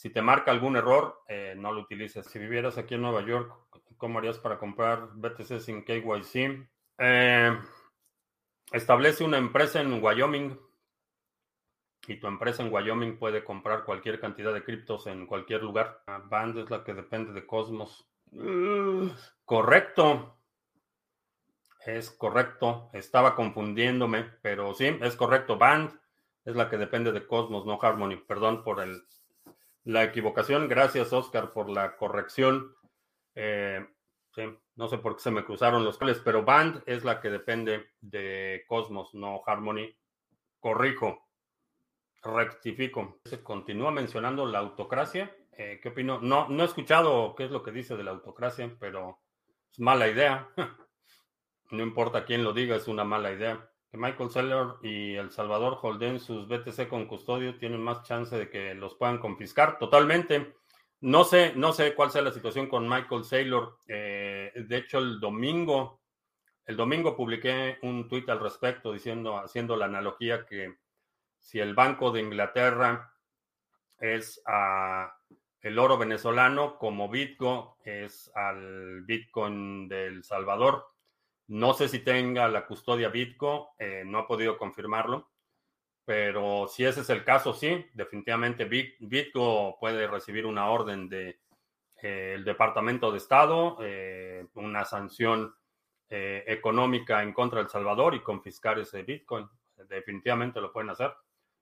Si 0.00 0.08
te 0.08 0.22
marca 0.22 0.50
algún 0.50 0.76
error, 0.76 1.20
eh, 1.28 1.52
no 1.58 1.72
lo 1.72 1.82
utilices. 1.82 2.24
Si 2.24 2.38
vivieras 2.38 2.78
aquí 2.78 2.94
en 2.94 3.02
Nueva 3.02 3.20
York, 3.20 3.52
¿cómo 3.98 4.18
harías 4.18 4.38
para 4.38 4.58
comprar 4.58 5.10
BTC 5.12 5.60
sin 5.60 5.84
KYC? 5.84 6.66
Eh, 6.96 7.60
establece 8.72 9.24
una 9.24 9.36
empresa 9.36 9.82
en 9.82 10.02
Wyoming 10.02 10.58
y 12.08 12.16
tu 12.16 12.28
empresa 12.28 12.62
en 12.62 12.72
Wyoming 12.72 13.18
puede 13.18 13.44
comprar 13.44 13.84
cualquier 13.84 14.18
cantidad 14.18 14.54
de 14.54 14.64
criptos 14.64 15.06
en 15.06 15.26
cualquier 15.26 15.62
lugar. 15.62 16.02
Band 16.30 16.56
es 16.56 16.70
la 16.70 16.82
que 16.82 16.94
depende 16.94 17.34
de 17.34 17.44
Cosmos. 17.44 18.08
correcto. 19.44 20.38
Es 21.84 22.10
correcto. 22.10 22.88
Estaba 22.94 23.34
confundiéndome, 23.34 24.30
pero 24.40 24.72
sí, 24.72 24.96
es 25.02 25.14
correcto. 25.14 25.58
Band 25.58 25.92
es 26.46 26.56
la 26.56 26.70
que 26.70 26.78
depende 26.78 27.12
de 27.12 27.26
Cosmos, 27.26 27.66
no 27.66 27.78
Harmony. 27.82 28.16
Perdón 28.16 28.64
por 28.64 28.80
el 28.80 29.04
la 29.84 30.04
equivocación. 30.04 30.68
Gracias, 30.68 31.12
Oscar, 31.12 31.52
por 31.52 31.68
la 31.68 31.96
corrección. 31.96 32.74
Eh, 33.34 33.86
no 34.76 34.88
sé 34.88 34.98
por 34.98 35.16
qué 35.16 35.22
se 35.22 35.30
me 35.30 35.44
cruzaron 35.44 35.84
los 35.84 35.98
cables, 35.98 36.20
pero 36.24 36.44
Band 36.44 36.82
es 36.86 37.04
la 37.04 37.20
que 37.20 37.30
depende 37.30 37.90
de 38.00 38.64
Cosmos, 38.66 39.14
no 39.14 39.42
Harmony. 39.44 39.96
Corrijo, 40.58 41.26
rectifico. 42.22 43.20
Se 43.24 43.42
continúa 43.42 43.90
mencionando 43.90 44.46
la 44.46 44.58
autocracia. 44.58 45.34
Eh, 45.52 45.80
¿Qué 45.82 45.90
opino? 45.90 46.20
No, 46.20 46.48
no 46.48 46.62
he 46.62 46.66
escuchado 46.66 47.34
qué 47.34 47.44
es 47.44 47.50
lo 47.50 47.62
que 47.62 47.72
dice 47.72 47.96
de 47.96 48.04
la 48.04 48.12
autocracia, 48.12 48.74
pero 48.78 49.20
es 49.70 49.80
mala 49.80 50.08
idea. 50.08 50.48
no 51.70 51.82
importa 51.82 52.24
quién 52.24 52.44
lo 52.44 52.52
diga, 52.52 52.76
es 52.76 52.88
una 52.88 53.04
mala 53.04 53.32
idea 53.32 53.69
Michael 53.92 54.30
Saylor 54.30 54.78
y 54.82 55.14
El 55.14 55.30
Salvador 55.30 55.78
holden 55.82 56.20
sus 56.20 56.46
BTC 56.46 56.88
con 56.88 57.06
custodio 57.06 57.58
tienen 57.58 57.82
más 57.82 58.02
chance 58.02 58.36
de 58.36 58.48
que 58.48 58.74
los 58.74 58.94
puedan 58.94 59.18
confiscar. 59.18 59.78
Totalmente. 59.78 60.54
No 61.00 61.24
sé, 61.24 61.52
no 61.56 61.72
sé 61.72 61.94
cuál 61.94 62.10
sea 62.10 62.22
la 62.22 62.30
situación 62.32 62.68
con 62.68 62.88
Michael 62.88 63.24
Saylor. 63.24 63.78
Eh, 63.88 64.52
de 64.54 64.76
hecho, 64.76 64.98
el 64.98 65.18
domingo, 65.18 66.02
el 66.66 66.76
domingo 66.76 67.16
publiqué 67.16 67.78
un 67.82 68.06
tuit 68.06 68.28
al 68.28 68.40
respecto 68.40 68.92
diciendo, 68.92 69.38
haciendo 69.38 69.76
la 69.76 69.86
analogía 69.86 70.44
que 70.46 70.76
si 71.38 71.58
el 71.58 71.74
Banco 71.74 72.12
de 72.12 72.20
Inglaterra 72.20 73.14
es 73.98 74.42
a 74.46 75.16
el 75.62 75.78
oro 75.78 75.98
venezolano, 75.98 76.78
como 76.78 77.08
Bitcoin 77.08 77.64
es 77.84 78.30
al 78.34 79.02
Bitcoin 79.02 79.88
del 79.88 80.24
Salvador. 80.24 80.86
No 81.50 81.74
sé 81.74 81.88
si 81.88 81.98
tenga 81.98 82.46
la 82.46 82.64
custodia 82.64 83.08
Bitco, 83.08 83.74
eh, 83.76 84.04
no 84.06 84.20
he 84.20 84.22
podido 84.22 84.56
confirmarlo, 84.56 85.32
pero 86.04 86.68
si 86.68 86.84
ese 86.84 87.00
es 87.00 87.10
el 87.10 87.24
caso, 87.24 87.52
sí, 87.52 87.86
definitivamente 87.92 88.66
Bitco 88.66 89.76
puede 89.80 90.06
recibir 90.06 90.46
una 90.46 90.70
orden 90.70 91.08
del 91.08 91.40
de, 92.02 92.34
eh, 92.36 92.38
Departamento 92.44 93.10
de 93.10 93.18
Estado, 93.18 93.78
eh, 93.80 94.46
una 94.54 94.84
sanción 94.84 95.52
económica 96.12 97.22
en 97.22 97.32
contra 97.32 97.58
de 97.58 97.64
El 97.64 97.70
Salvador 97.70 98.16
y 98.16 98.20
confiscar 98.20 98.80
ese 98.80 99.04
Bitcoin. 99.04 99.48
Definitivamente 99.88 100.60
lo 100.60 100.72
pueden 100.72 100.90
hacer. 100.90 101.12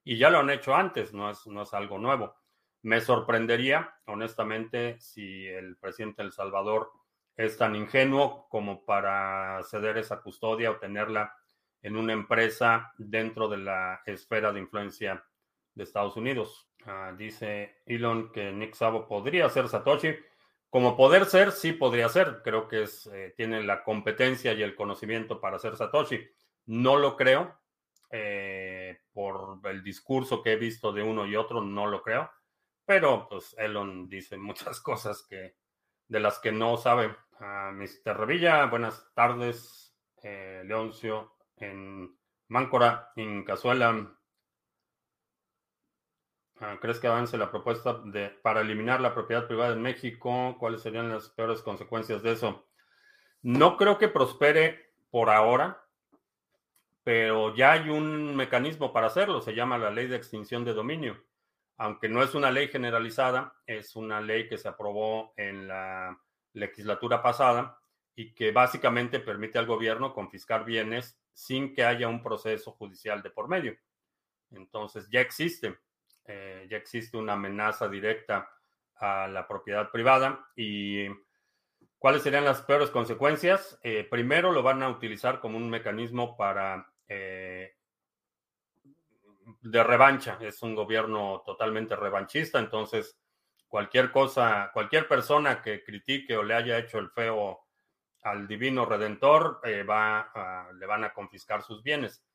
Y 0.03 0.17
ya 0.17 0.31
lo 0.31 0.39
han 0.39 0.49
hecho 0.49 0.73
antes, 0.73 1.13
no 1.13 1.29
es, 1.29 1.45
no 1.45 1.61
es 1.61 1.73
algo 1.75 1.99
nuevo. 1.99 2.35
Me 2.81 2.99
sorprendería, 2.99 3.93
honestamente, 4.05 4.99
si 4.99 5.45
el 5.45 5.77
presidente 5.77 6.23
de 6.23 6.27
El 6.27 6.33
Salvador 6.33 6.91
es 7.39 7.55
tan 7.55 7.73
ingenuo 7.73 8.49
como 8.49 8.83
para 8.83 9.63
ceder 9.63 9.97
esa 9.97 10.21
custodia 10.21 10.71
o 10.71 10.75
tenerla 10.75 11.33
en 11.81 11.95
una 11.95 12.11
empresa 12.11 12.93
dentro 12.97 13.47
de 13.47 13.59
la 13.59 14.01
esfera 14.05 14.51
de 14.51 14.59
influencia 14.59 15.23
de 15.73 15.83
Estados 15.85 16.17
Unidos. 16.17 16.69
Ah, 16.85 17.13
dice 17.17 17.77
Elon 17.85 18.33
que 18.33 18.51
Nick 18.51 18.73
Sabo 18.73 19.07
podría 19.07 19.47
ser 19.47 19.69
Satoshi. 19.69 20.17
Como 20.69 20.97
poder 20.97 21.27
ser, 21.27 21.53
sí 21.53 21.71
podría 21.71 22.09
ser. 22.09 22.41
Creo 22.43 22.67
que 22.67 22.83
es, 22.83 23.07
eh, 23.07 23.33
tiene 23.37 23.63
la 23.63 23.85
competencia 23.85 24.51
y 24.51 24.61
el 24.61 24.75
conocimiento 24.75 25.39
para 25.39 25.59
ser 25.59 25.77
Satoshi. 25.77 26.19
No 26.65 26.97
lo 26.97 27.15
creo. 27.15 27.57
Eh, 28.11 28.99
por 29.13 29.61
el 29.63 29.81
discurso 29.81 30.43
que 30.43 30.51
he 30.51 30.55
visto 30.57 30.91
de 30.91 31.03
uno 31.03 31.25
y 31.25 31.37
otro, 31.37 31.61
no 31.61 31.87
lo 31.87 32.01
creo. 32.01 32.29
Pero 32.85 33.29
pues 33.29 33.55
Elon 33.57 34.09
dice 34.09 34.35
muchas 34.35 34.81
cosas 34.81 35.25
que 35.25 35.55
de 36.09 36.19
las 36.19 36.39
que 36.39 36.51
no 36.51 36.75
sabe. 36.75 37.15
Uh, 37.39 37.71
Mr. 37.71 38.17
Revilla, 38.17 38.65
buenas 38.65 39.09
tardes. 39.15 39.95
Eh, 40.21 40.61
Leoncio 40.65 41.37
en 41.55 42.13
Máncora, 42.49 43.13
en 43.15 43.45
Cazuela. 43.45 44.13
Ah, 46.59 46.77
¿Crees 46.81 46.99
que 46.99 47.07
avance 47.07 47.37
la 47.37 47.49
propuesta 47.49 48.01
de, 48.03 48.29
para 48.29 48.59
eliminar 48.59 48.99
la 48.99 49.13
propiedad 49.13 49.47
privada 49.47 49.71
en 49.71 49.81
México? 49.81 50.57
¿Cuáles 50.59 50.81
serían 50.81 51.09
las 51.09 51.29
peores 51.29 51.61
consecuencias 51.61 52.21
de 52.21 52.33
eso? 52.33 52.67
No 53.41 53.77
creo 53.77 53.97
que 53.97 54.09
prospere 54.09 54.91
por 55.09 55.29
ahora, 55.29 55.81
pero 57.05 57.55
ya 57.55 57.71
hay 57.71 57.89
un 57.89 58.35
mecanismo 58.35 58.91
para 58.91 59.07
hacerlo. 59.07 59.39
Se 59.39 59.55
llama 59.55 59.77
la 59.77 59.91
ley 59.91 60.07
de 60.07 60.17
extinción 60.17 60.65
de 60.65 60.73
dominio. 60.73 61.23
Aunque 61.77 62.09
no 62.09 62.21
es 62.21 62.35
una 62.35 62.51
ley 62.51 62.67
generalizada, 62.67 63.53
es 63.65 63.95
una 63.95 64.19
ley 64.19 64.49
que 64.49 64.57
se 64.57 64.67
aprobó 64.67 65.31
en 65.37 65.69
la 65.69 66.19
legislatura 66.53 67.21
pasada 67.21 67.79
y 68.15 68.33
que 68.33 68.51
básicamente 68.51 69.19
permite 69.19 69.59
al 69.59 69.65
gobierno 69.65 70.13
confiscar 70.13 70.65
bienes 70.65 71.19
sin 71.33 71.73
que 71.73 71.83
haya 71.83 72.07
un 72.07 72.21
proceso 72.21 72.71
judicial 72.73 73.21
de 73.21 73.29
por 73.29 73.47
medio. 73.47 73.77
Entonces 74.51 75.07
ya 75.09 75.21
existe, 75.21 75.79
eh, 76.25 76.67
ya 76.69 76.77
existe 76.77 77.17
una 77.17 77.33
amenaza 77.33 77.87
directa 77.87 78.49
a 78.95 79.27
la 79.27 79.47
propiedad 79.47 79.89
privada 79.91 80.47
y 80.55 81.07
¿cuáles 81.97 82.23
serían 82.23 82.45
las 82.45 82.61
peores 82.61 82.89
consecuencias? 82.89 83.79
Eh, 83.83 84.05
primero 84.09 84.51
lo 84.51 84.63
van 84.63 84.83
a 84.83 84.89
utilizar 84.89 85.39
como 85.39 85.57
un 85.57 85.69
mecanismo 85.69 86.35
para 86.35 86.91
eh, 87.07 87.75
de 89.61 89.83
revancha, 89.83 90.37
es 90.41 90.61
un 90.61 90.75
gobierno 90.75 91.41
totalmente 91.45 91.95
revanchista, 91.95 92.59
entonces 92.59 93.18
cualquier 93.69 94.11
cosa, 94.11 94.71
cualquier 94.73 95.07
persona 95.07 95.61
que 95.61 95.83
critique 95.83 96.35
o 96.35 96.43
le 96.43 96.55
haya 96.55 96.77
hecho 96.77 96.97
el 96.97 97.09
feo 97.11 97.61
al 98.23 98.47
divino 98.47 98.83
redentor, 98.83 99.61
eh, 99.63 99.83
va 99.83 100.67
le 100.73 100.85
van 100.85 101.05
a 101.05 101.13
confiscar 101.13 101.63
sus 101.63 101.81
bienes. 101.83 102.25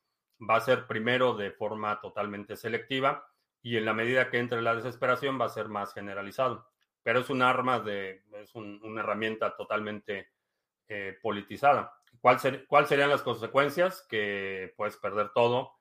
Va 0.41 0.57
a 0.57 0.61
ser 0.61 0.87
primero 0.87 1.35
de 1.35 1.51
forma 1.51 2.01
totalmente 2.01 2.57
selectiva 2.57 3.27
y 3.61 3.77
en 3.77 3.85
la 3.85 3.95
medida 3.95 4.31
que 4.31 4.39
entre 4.39 4.63
la 4.63 4.75
desesperación 4.75 5.39
va 5.41 5.47
a 5.47 5.51
ser 5.51 5.69
más 5.69 5.93
generalizado. 5.93 6.67
Pero 7.03 7.21
es 7.21 7.29
un 7.29 7.43
arma 7.43 7.81
de, 7.81 8.23
es 8.35 8.55
una 8.55 9.01
herramienta 9.01 9.57
totalmente 9.57 10.31
eh, 10.89 11.19
politizada. 11.21 11.95
¿Cuál 12.21 12.39
¿Cuáles 12.67 12.89
serían 12.89 13.11
las 13.11 13.23
consecuencias? 13.23 14.07
Que 14.09 14.73
puedes 14.77 14.97
perder 14.97 15.31
todo 15.31 15.73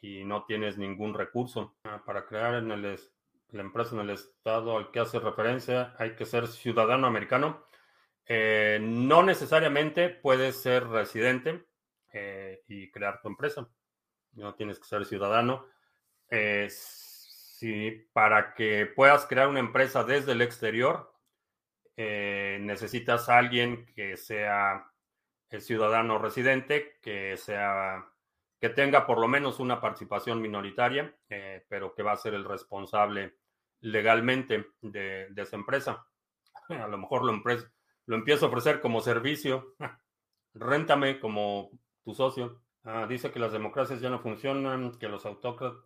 y 0.00 0.24
no 0.24 0.44
tienes 0.44 0.78
ningún 0.78 1.14
recurso. 1.14 1.76
Ah, 1.84 2.02
para 2.04 2.26
crear 2.26 2.54
en 2.54 2.72
el, 2.72 2.98
la 3.52 3.62
empresa 3.62 3.94
en 3.94 4.00
el 4.00 4.10
estado 4.10 4.78
al 4.78 4.90
que 4.90 5.00
hace 5.00 5.18
referencia, 5.18 5.94
hay 5.98 6.16
que 6.16 6.24
ser 6.24 6.48
ciudadano 6.48 7.06
americano. 7.06 7.64
Eh, 8.26 8.78
no 8.80 9.22
necesariamente 9.22 10.08
puedes 10.08 10.60
ser 10.62 10.88
residente 10.88 11.66
eh, 12.12 12.62
y 12.66 12.90
crear 12.90 13.20
tu 13.20 13.28
empresa. 13.28 13.68
No 14.32 14.54
tienes 14.54 14.78
que 14.78 14.86
ser 14.86 15.04
ciudadano. 15.04 15.66
Eh, 16.30 16.68
si 16.70 17.90
para 18.12 18.54
que 18.54 18.86
puedas 18.86 19.26
crear 19.26 19.48
una 19.48 19.60
empresa 19.60 20.02
desde 20.02 20.32
el 20.32 20.42
exterior, 20.42 21.12
necesitas 21.94 23.28
a 23.28 23.38
alguien 23.38 23.86
que 23.94 24.16
sea 24.16 24.90
el 25.50 25.60
ciudadano 25.60 26.18
residente, 26.18 26.98
que 27.00 27.36
sea 27.36 28.04
que 28.58 28.70
tenga 28.70 29.06
por 29.06 29.18
lo 29.20 29.28
menos 29.28 29.60
una 29.60 29.80
participación 29.80 30.40
minoritaria, 30.40 31.14
pero 31.68 31.94
que 31.94 32.02
va 32.02 32.12
a 32.12 32.16
ser 32.16 32.34
el 32.34 32.44
responsable 32.44 33.36
legalmente 33.82 34.66
de, 34.80 35.28
esa 35.36 35.56
empresa. 35.56 36.06
A 36.68 36.88
lo 36.88 36.98
mejor 36.98 37.24
lo, 37.24 37.42
lo 38.06 38.16
empiezo 38.16 38.46
a 38.46 38.48
ofrecer 38.48 38.80
como 38.80 39.00
servicio. 39.00 39.74
Réntame 40.54 41.20
como 41.20 41.70
tu 42.04 42.14
socio. 42.14 42.62
Ah, 42.84 43.06
dice 43.08 43.30
que 43.30 43.38
las 43.38 43.52
democracias 43.52 44.00
ya 44.00 44.10
no 44.10 44.18
funcionan, 44.18 44.98
que 44.98 45.08
los 45.08 45.24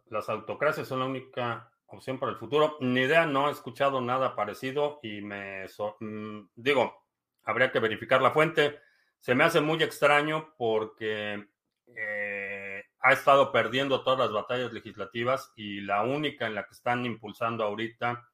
las 0.06 0.28
autocracias 0.28 0.88
son 0.88 1.00
la 1.00 1.06
única 1.06 1.70
opción 1.86 2.18
para 2.18 2.32
el 2.32 2.38
futuro. 2.38 2.76
Ni 2.80 3.00
idea, 3.00 3.26
no 3.26 3.48
he 3.48 3.52
escuchado 3.52 4.00
nada 4.00 4.34
parecido 4.34 4.98
y 5.02 5.20
me 5.20 5.66
mm, 6.00 6.40
digo, 6.54 7.04
habría 7.44 7.70
que 7.70 7.80
verificar 7.80 8.22
la 8.22 8.30
fuente. 8.30 8.78
Se 9.18 9.34
me 9.34 9.44
hace 9.44 9.60
muy 9.60 9.82
extraño 9.82 10.54
porque 10.56 11.48
eh, 11.86 12.55
ha 13.00 13.12
estado 13.12 13.52
perdiendo 13.52 14.02
todas 14.02 14.18
las 14.18 14.32
batallas 14.32 14.72
legislativas 14.72 15.52
y 15.56 15.80
la 15.80 16.02
única 16.02 16.46
en 16.46 16.54
la 16.54 16.64
que 16.64 16.74
están 16.74 17.04
impulsando 17.06 17.64
ahorita 17.64 18.28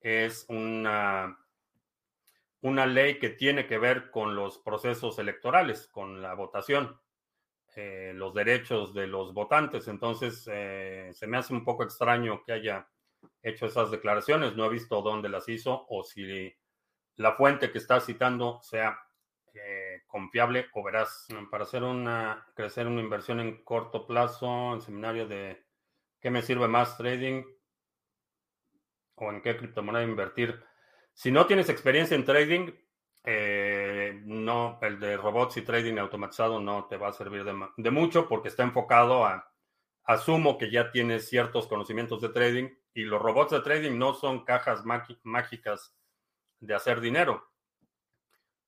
es 0.00 0.46
una, 0.48 1.38
una 2.60 2.86
ley 2.86 3.18
que 3.18 3.30
tiene 3.30 3.66
que 3.66 3.78
ver 3.78 4.10
con 4.10 4.34
los 4.34 4.58
procesos 4.58 5.18
electorales, 5.18 5.88
con 5.88 6.22
la 6.22 6.34
votación. 6.34 6.98
Eh, 7.78 8.12
los 8.14 8.32
derechos 8.32 8.94
de 8.94 9.06
los 9.06 9.34
votantes. 9.34 9.86
Entonces, 9.86 10.48
eh, 10.50 11.10
se 11.12 11.26
me 11.26 11.36
hace 11.36 11.52
un 11.52 11.62
poco 11.62 11.82
extraño 11.82 12.42
que 12.42 12.52
haya 12.52 12.88
hecho 13.42 13.66
esas 13.66 13.90
declaraciones. 13.90 14.56
No 14.56 14.64
he 14.64 14.70
visto 14.70 15.02
dónde 15.02 15.28
las 15.28 15.46
hizo 15.50 15.84
o 15.90 16.02
si 16.02 16.54
la 17.16 17.32
fuente 17.34 17.70
que 17.70 17.76
está 17.76 18.00
citando 18.00 18.60
sea 18.62 18.98
confiable 20.16 20.68
o 20.72 20.82
verás. 20.82 21.26
Para 21.50 21.64
hacer 21.64 21.82
una, 21.82 22.46
crecer 22.54 22.86
una 22.86 23.02
inversión 23.02 23.38
en 23.38 23.62
corto 23.64 24.06
plazo, 24.06 24.72
en 24.72 24.80
seminario 24.80 25.28
de 25.28 25.62
qué 26.20 26.30
me 26.30 26.40
sirve 26.40 26.68
más 26.68 26.96
trading 26.96 27.44
o 29.16 29.30
en 29.30 29.42
qué 29.42 29.58
criptomoneda 29.58 30.04
invertir. 30.04 30.64
Si 31.12 31.30
no 31.30 31.44
tienes 31.44 31.68
experiencia 31.68 32.14
en 32.14 32.24
trading, 32.24 32.72
eh, 33.24 34.22
no, 34.24 34.78
el 34.80 34.98
de 34.98 35.18
robots 35.18 35.58
y 35.58 35.62
trading 35.62 35.98
automatizado 35.98 36.60
no 36.60 36.86
te 36.86 36.96
va 36.96 37.08
a 37.08 37.12
servir 37.12 37.44
de, 37.44 37.90
mucho 37.90 38.26
porque 38.26 38.48
está 38.48 38.62
enfocado 38.62 39.26
a, 39.26 39.52
asumo 40.04 40.56
que 40.56 40.70
ya 40.70 40.90
tienes 40.92 41.28
ciertos 41.28 41.66
conocimientos 41.66 42.22
de 42.22 42.30
trading 42.30 42.70
y 42.94 43.02
los 43.02 43.20
robots 43.20 43.52
de 43.52 43.60
trading 43.60 43.98
no 43.98 44.14
son 44.14 44.46
cajas 44.46 44.82
mágicas 45.24 45.94
de 46.60 46.74
hacer 46.74 47.02
dinero. 47.02 47.46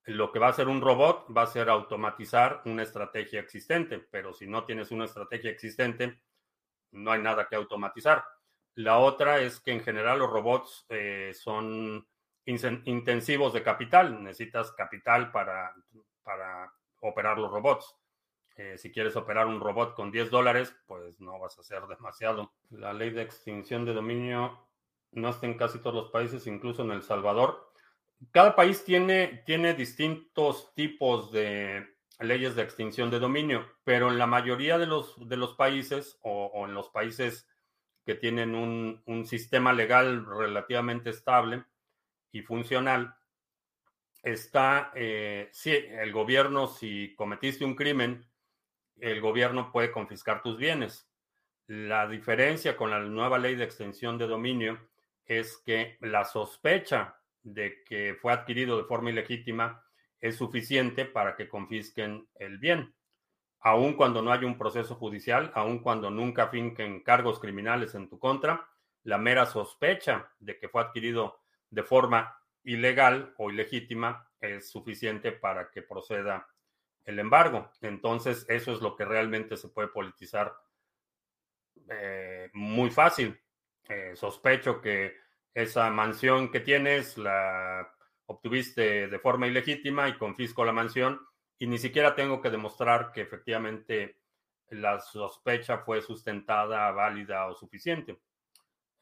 Lo 0.09 0.33
que 0.33 0.39
va 0.39 0.47
a 0.47 0.51
hacer 0.51 0.69
un 0.69 0.81
robot 0.81 1.27
va 1.37 1.43
a 1.43 1.47
ser 1.47 1.69
automatizar 1.69 2.63
una 2.65 2.83
estrategia 2.83 3.41
existente, 3.41 3.99
pero 3.99 4.33
si 4.33 4.47
no 4.47 4.65
tienes 4.65 4.91
una 4.91 5.05
estrategia 5.05 5.51
existente, 5.51 6.23
no 6.93 7.13
hay 7.13 7.21
nada 7.21 7.47
que 7.47 7.57
automatizar. 7.57 8.25
La 8.77 9.01
otra 9.01 9.41
es 9.41 9.61
que 9.61 9.71
en 9.71 9.83
general 9.83 10.21
los 10.21 10.31
robots 10.31 10.87
eh, 10.89 11.33
son 11.35 12.09
intensivos 12.47 13.53
de 13.53 13.63
capital. 13.63 14.23
Necesitas 14.23 14.73
capital 14.73 15.31
para, 15.31 15.75
para 16.23 16.73
operar 17.01 17.37
los 17.37 17.51
robots. 17.51 17.95
Eh, 18.57 18.79
si 18.79 18.91
quieres 18.91 19.15
operar 19.15 19.47
un 19.47 19.61
robot 19.61 19.95
con 19.95 20.11
10 20.11 20.31
dólares, 20.31 20.75
pues 20.87 21.21
no 21.21 21.39
vas 21.39 21.59
a 21.59 21.61
hacer 21.61 21.83
demasiado. 21.87 22.55
La 22.71 22.95
ley 22.95 23.11
de 23.11 23.21
extinción 23.21 23.85
de 23.85 23.93
dominio 23.93 24.67
no 25.13 25.29
está 25.29 25.45
en 25.45 25.59
casi 25.59 25.81
todos 25.81 25.95
los 25.95 26.11
países, 26.11 26.47
incluso 26.47 26.83
en 26.83 26.93
El 26.93 27.03
Salvador. 27.03 27.68
Cada 28.33 28.57
país 28.57 28.85
tiene, 28.85 29.43
tiene 29.47 29.75
distintos 29.75 30.75
tipos 30.75 31.33
de 31.33 31.87
leyes 32.21 32.57
de 32.57 32.63
extinción 32.63 33.11
de 33.11 33.21
dominio, 33.21 33.67
pero 33.85 34.11
en 34.11 34.19
la 34.19 34.27
mayoría 34.27 34.77
de 34.77 34.87
los, 34.87 35.29
de 35.29 35.37
los 35.37 35.55
países 35.55 36.19
o, 36.23 36.67
en 36.67 36.75
los 36.75 36.91
países 36.91 37.49
que 38.05 38.15
tienen 38.15 38.55
un, 38.55 39.03
un 39.07 39.27
sistema 39.27 39.73
legal 39.73 40.27
relativamente 40.27 41.11
estable, 41.11 41.65
y 42.33 42.43
funcional, 42.43 43.15
está, 44.23 44.93
eh, 44.95 45.49
si 45.53 45.73
el 45.73 46.13
gobierno, 46.13 46.67
si 46.67 47.15
cometiste 47.15 47.65
un 47.65 47.75
crimen, 47.75 48.27
el 49.01 49.21
gobierno 49.21 49.71
puede 49.73 49.91
confiscar 49.91 50.43
tus 50.43 50.57
bienes. 50.59 51.09
La 51.67 52.09
diferencia 52.09 52.77
con 52.77 52.91
la 52.91 53.01
nueva 53.01 53.39
ley 53.39 53.55
de 53.55 53.65
extensión 53.65 54.19
de 54.19 54.27
dominio 54.27 54.79
es 55.25 55.59
que 55.59 55.99
la 56.01 56.25
sospecha 56.25 57.18
de 57.43 57.83
que 57.85 58.17
fue 58.21 58.33
adquirido 58.33 58.77
de 58.77 58.85
forma 58.85 59.11
ilegítima 59.11 59.85
es 60.21 60.37
suficiente 60.37 61.05
para 61.05 61.37
que 61.37 61.49
confisquen 61.49 62.29
el 62.37 62.59
bien. 62.59 62.95
Aun 63.61 63.95
cuando 63.95 64.23
no 64.23 64.33
haya 64.33 64.47
un 64.47 64.59
proceso 64.59 64.95
judicial, 64.95 65.51
aun 65.55 65.81
cuando 65.81 66.11
nunca 66.11 66.49
finquen 66.49 67.03
cargos 67.03 67.41
criminales 67.41 67.95
en 67.95 68.09
tu 68.09 68.19
contra, 68.19 68.69
la 69.05 69.19
mera 69.19 69.47
sospecha 69.47 70.31
de 70.39 70.59
que 70.59 70.69
fue 70.69 70.83
adquirido 70.83 71.41
de 71.71 71.83
forma 71.83 72.37
ilegal 72.65 73.35
o 73.39 73.51
ilegítima 73.51 74.29
es 74.41 74.71
suficiente 74.71 75.33
para 75.33 75.71
que 75.71 75.83
proceda 75.83 76.47
el 77.05 77.19
embargo. 77.19 77.71
Entonces, 77.81 78.45
eso 78.49 78.73
es 78.73 78.81
lo 78.81 78.97
que 78.97 79.05
realmente 79.05 79.57
se 79.57 79.69
puede 79.69 79.89
politizar 79.89 80.55
eh, 81.89 82.51
muy 82.53 82.91
fácil. 82.91 83.41
Eh, 83.89 84.13
sospecho 84.15 84.81
que 84.81 85.17
esa 85.55 85.91
mansión 85.91 86.51
que 86.51 86.61
tienes 86.61 87.19
la 87.19 87.93
obtuviste 88.27 89.09
de 89.09 89.19
forma 89.19 89.47
ilegítima 89.47 90.09
y 90.09 90.19
confisco 90.19 90.65
la 90.65 90.73
mansión 90.73 91.21
y 91.59 91.67
ni 91.67 91.79
siquiera 91.79 92.15
tengo 92.15 92.41
que 92.41 92.51
demostrar 92.51 93.11
que 93.13 93.23
efectivamente 93.23 94.21
la 94.71 95.01
sospecha 95.01 95.79
fue 95.79 96.03
sustentada, 96.03 96.91
válida 96.93 97.47
o 97.47 97.55
suficiente. 97.55 98.21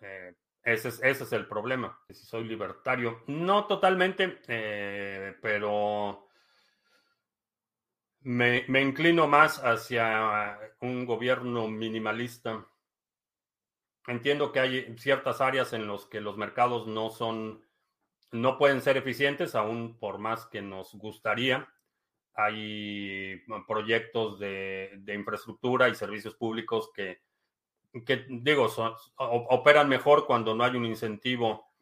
Eh, 0.00 0.35
ese 0.62 0.88
es, 0.88 1.32
el 1.32 1.46
problema. 1.46 1.98
Si 2.09 2.26
soy 2.26 2.44
libertario, 2.44 3.22
no 3.28 3.66
totalmente, 3.66 4.40
eh, 4.48 5.37
pero 5.40 6.28
me, 8.22 8.64
inclino 8.80 9.28
más 9.28 9.62
hacia 9.62 10.59
un 10.80 11.06
gobierno 11.06 11.68
minimalista. 11.68 12.66
Entiendo 14.07 14.53
que 14.53 14.61
hay 14.61 14.97
ciertas 14.99 15.40
áreas 15.40 15.73
en 15.73 15.87
las 15.88 16.07
que 16.07 16.21
los 16.21 16.37
mercados 16.37 16.87
no 16.87 17.11
son, 17.11 17.64
no 18.31 18.59
pueden 18.59 18.81
ser 18.81 18.97
eficientes, 18.97 19.55
aún 19.55 19.99
por 19.99 20.19
más 20.19 20.47
que 20.47 20.62
nos 20.62 20.95
gustaría. 20.95 21.69
Hay 22.35 23.42
proyectos 23.66 24.38
de 24.38 25.14
infraestructura 25.14 25.88
y 25.88 25.95
servicios 25.95 26.35
públicos 26.35 26.90
que 26.95 27.27
que 28.05 28.27
digo, 28.29 28.69
operan 29.16 29.88
mejor 29.88 30.27
cuando 30.27 30.55
no 30.55 30.64
hay 30.64 30.77
un 30.77 30.85
incentivo 30.85 31.73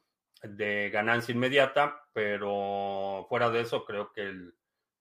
de 0.43 0.91
ganancia 0.91 1.35
inmediata, 1.35 2.07
pero 2.13 3.27
fuera 3.29 3.51
de 3.51 3.63
eso 3.63 3.85
creo 3.85 4.13
que 4.13 4.33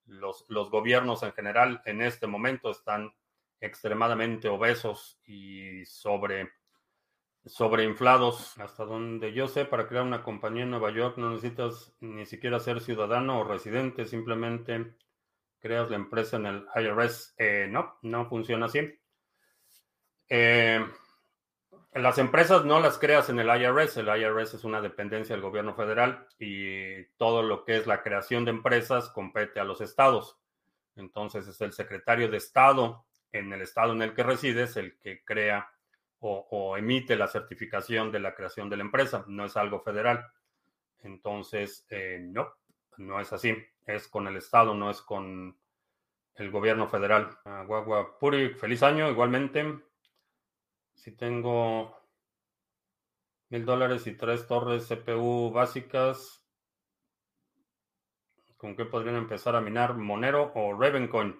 los, 0.05 0.45
los, 0.47 0.69
gobiernos 0.69 1.23
en 1.23 1.33
general 1.33 1.81
en 1.85 2.01
este 2.01 2.27
momento 2.27 2.71
están 2.71 3.13
extremadamente 3.59 4.47
obesos 4.47 5.19
y 5.25 5.85
sobre 5.85 6.51
sobreinflados. 7.45 8.57
Hasta 8.59 8.85
donde 8.85 9.33
yo 9.33 9.47
sé, 9.47 9.65
para 9.65 9.87
crear 9.87 10.03
una 10.03 10.23
compañía 10.23 10.63
en 10.63 10.71
Nueva 10.71 10.91
York 10.91 11.17
no 11.17 11.31
necesitas 11.31 11.95
ni 11.99 12.25
siquiera 12.25 12.59
ser 12.59 12.81
ciudadano 12.81 13.39
o 13.39 13.43
residente, 13.43 14.05
simplemente 14.05 14.95
creas 15.59 15.89
la 15.89 15.95
empresa 15.95 16.37
en 16.37 16.45
el 16.45 16.65
IRS. 16.75 17.35
Eh, 17.37 17.67
no, 17.69 17.97
no 18.01 18.27
funciona 18.27 18.65
así. 18.65 18.99
Eh, 20.29 20.85
las 21.93 22.17
empresas 22.17 22.65
no 22.65 22.79
las 22.79 22.97
creas 22.97 23.29
en 23.29 23.39
el 23.39 23.47
IRS. 23.47 23.97
El 23.97 24.07
IRS 24.07 24.55
es 24.55 24.63
una 24.63 24.81
dependencia 24.81 25.35
del 25.35 25.43
gobierno 25.43 25.75
federal 25.75 26.27
y 26.39 27.03
todo 27.17 27.43
lo 27.43 27.63
que 27.63 27.77
es 27.77 27.87
la 27.87 28.01
creación 28.01 28.45
de 28.45 28.51
empresas 28.51 29.09
compete 29.09 29.59
a 29.59 29.63
los 29.63 29.79
estados. 29.79 30.39
Entonces 30.95 31.47
es 31.47 31.61
el 31.61 31.73
secretario 31.73 32.29
de 32.29 32.37
Estado 32.37 33.05
en 33.31 33.51
el 33.51 33.61
estado 33.61 33.93
en 33.93 34.01
el 34.01 34.13
que 34.13 34.23
resides 34.23 34.77
el 34.77 34.97
que 34.99 35.23
crea 35.23 35.71
o, 36.25 36.77
emite 36.77 37.15
la 37.15 37.27
certificación 37.27 38.11
de 38.11 38.19
la 38.19 38.33
creación 38.33 38.69
de 38.69 38.77
la 38.77 38.83
empresa. 38.83 39.25
No 39.27 39.45
es 39.45 39.57
algo 39.57 39.81
federal. 39.81 40.25
Entonces, 41.01 41.85
eh, 41.89 42.19
no, 42.21 42.47
no 42.97 43.19
es 43.19 43.33
así. 43.33 43.55
Es 43.85 44.07
con 44.07 44.27
el 44.27 44.37
estado, 44.37 44.73
no 44.73 44.89
es 44.89 45.01
con 45.01 45.57
el 46.35 46.51
gobierno 46.51 46.87
federal. 46.87 47.37
Uh, 47.45 47.65
Guagua 47.65 48.17
Puri, 48.17 48.53
feliz 48.53 48.81
año 48.83 49.09
igualmente. 49.09 49.79
Si 50.95 51.11
tengo 51.11 51.97
mil 53.49 53.65
dólares 53.65 54.07
y 54.07 54.15
tres 54.15 54.47
torres 54.47 54.87
CPU 54.87 55.51
básicas, 55.51 56.41
¿con 58.55 58.75
qué 58.75 58.85
podrían 58.85 59.17
empezar 59.17 59.55
a 59.55 59.61
minar 59.61 59.95
Monero 59.95 60.53
o 60.55 60.73
Ravencoin? 60.73 61.37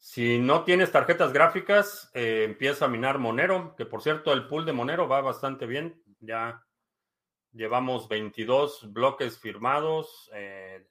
Si 0.00 0.38
no 0.38 0.64
tienes 0.64 0.90
tarjetas 0.90 1.32
gráficas, 1.32 2.10
eh, 2.14 2.44
empieza 2.44 2.86
a 2.86 2.88
minar 2.88 3.18
Monero, 3.18 3.76
que 3.76 3.84
por 3.84 4.02
cierto 4.02 4.32
el 4.32 4.48
pool 4.48 4.64
de 4.64 4.72
Monero 4.72 5.06
va 5.06 5.20
bastante 5.20 5.66
bien. 5.66 6.02
Ya 6.20 6.66
llevamos 7.52 8.08
22 8.08 8.92
bloques 8.94 9.38
firmados 9.38 10.30
eh, 10.34 10.86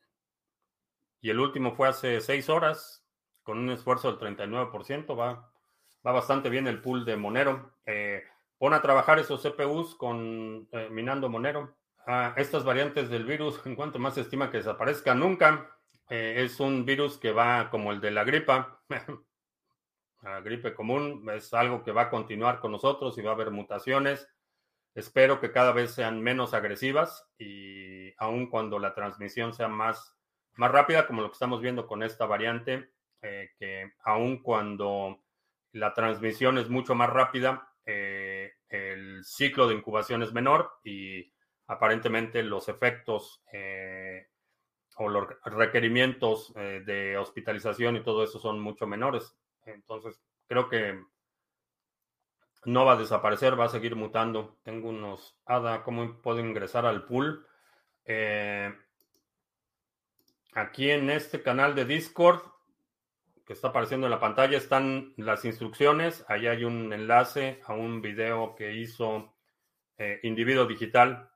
y 1.22 1.32
el 1.32 1.39
último 1.39 1.76
fue 1.76 1.88
hace 1.88 2.22
6 2.22 2.50
horas 2.50 3.04
con 3.41 3.58
un 3.58 3.72
esfuerzo 3.72 4.12
del 4.12 4.38
39%. 4.38 5.19
Va, 5.19 5.52
va 6.06 6.12
bastante 6.12 6.50
bien 6.50 6.67
el 6.67 6.80
pool 6.80 7.04
de 7.04 7.17
Monero. 7.17 7.74
Eh, 7.88 8.24
pon 8.60 8.76
a 8.76 8.82
trabajar 8.82 9.17
esos 9.17 9.41
CPUs 9.41 9.95
con 9.95 10.67
eh, 10.72 10.88
minando 10.91 11.30
Monero. 11.30 11.76
Ah, 12.06 12.36
estas 12.38 12.63
variantes 12.63 13.10
del 13.10 13.26
virus, 13.26 13.60
en 13.65 13.76
cuanto 13.76 13.98
más 13.98 14.13
se 14.13 14.22
estima 14.22 14.52
que 14.52 14.58
desaparezca 14.58 15.15
nunca, 15.15 15.79
eh, 16.10 16.43
es 16.43 16.60
un 16.60 16.86
virus 16.86 17.17
que 17.17 17.32
va 17.32 17.69
como 17.69 17.91
el 17.91 18.02
de 18.02 18.12
la 18.12 18.24
gripa. 18.24 18.82
la 20.22 20.41
gripe 20.41 20.74
común 20.74 21.24
es 21.32 21.54
algo 21.54 21.84
que 21.84 21.91
va 21.91 22.04
a 22.04 22.10
continuar 22.10 22.60
con 22.60 22.72
nosotros 22.72 23.17
y 23.17 23.22
va 23.22 23.32
a 23.32 23.34
haber 23.36 23.52
mutaciones. 23.52 24.28
Espero 24.95 25.39
que 25.39 25.52
cada 25.52 25.72
vez 25.72 25.91
sean 25.91 26.22
menos 26.22 26.54
agresivas 26.54 27.30
y 27.38 28.12
aun 28.17 28.50
cuando 28.50 28.80
la 28.80 28.95
transmisión 28.95 29.54
sea 29.54 29.67
más, 29.67 30.17
más 30.56 30.72
rápida, 30.72 31.06
como 31.06 31.22
lo 31.22 31.30
que 31.30 31.34
estamos 31.34 31.62
viendo 31.62 31.86
con 31.86 32.02
esta 32.02 32.26
variante, 32.26 32.89
eh, 33.22 33.52
que 33.60 33.93
aun 34.04 34.41
cuando 34.41 35.24
la 35.74 35.93
transmisión 35.93 36.58
es 36.58 36.69
mucho 36.69 36.95
más 36.95 37.12
rápida, 37.12 37.72
eh, 37.86 38.54
el 38.67 39.24
ciclo 39.24 39.67
de 39.67 39.76
incubación 39.76 40.24
es 40.24 40.34
menor 40.34 40.72
y 40.84 41.32
aparentemente 41.67 42.41
los 42.41 42.67
efectos 42.67 43.43
o 44.99 45.07
los 45.07 45.27
requerimientos 45.45 46.53
de 46.53 47.17
hospitalización 47.17 47.95
y 47.95 48.03
todo 48.03 48.23
eso 48.23 48.38
son 48.38 48.59
mucho 48.59 48.85
menores. 48.85 49.35
Entonces, 49.65 50.21
creo 50.47 50.67
que 50.67 51.01
no 52.65 52.85
va 52.85 52.93
a 52.93 52.97
desaparecer, 52.97 53.59
va 53.59 53.65
a 53.65 53.69
seguir 53.69 53.95
mutando. 53.95 54.57
Tengo 54.63 54.89
unos 54.89 55.38
ADA, 55.45 55.83
¿cómo 55.83 56.21
puedo 56.21 56.39
ingresar 56.39 56.85
al 56.85 57.05
pool? 57.05 57.47
Eh, 58.05 58.73
aquí 60.53 60.91
en 60.91 61.09
este 61.09 61.41
canal 61.41 61.75
de 61.75 61.85
Discord 61.85 62.41
que 63.45 63.53
está 63.53 63.69
apareciendo 63.69 64.05
en 64.05 64.12
la 64.12 64.19
pantalla 64.19 64.57
están 64.57 65.13
las 65.17 65.45
instrucciones. 65.45 66.23
Ahí 66.27 66.45
hay 66.47 66.65
un 66.65 66.91
enlace 66.93 67.62
a 67.65 67.73
un 67.73 68.01
video 68.01 68.55
que 68.55 68.73
hizo 68.73 69.33
eh, 69.97 70.19
Individuo 70.23 70.65
Digital, 70.65 71.31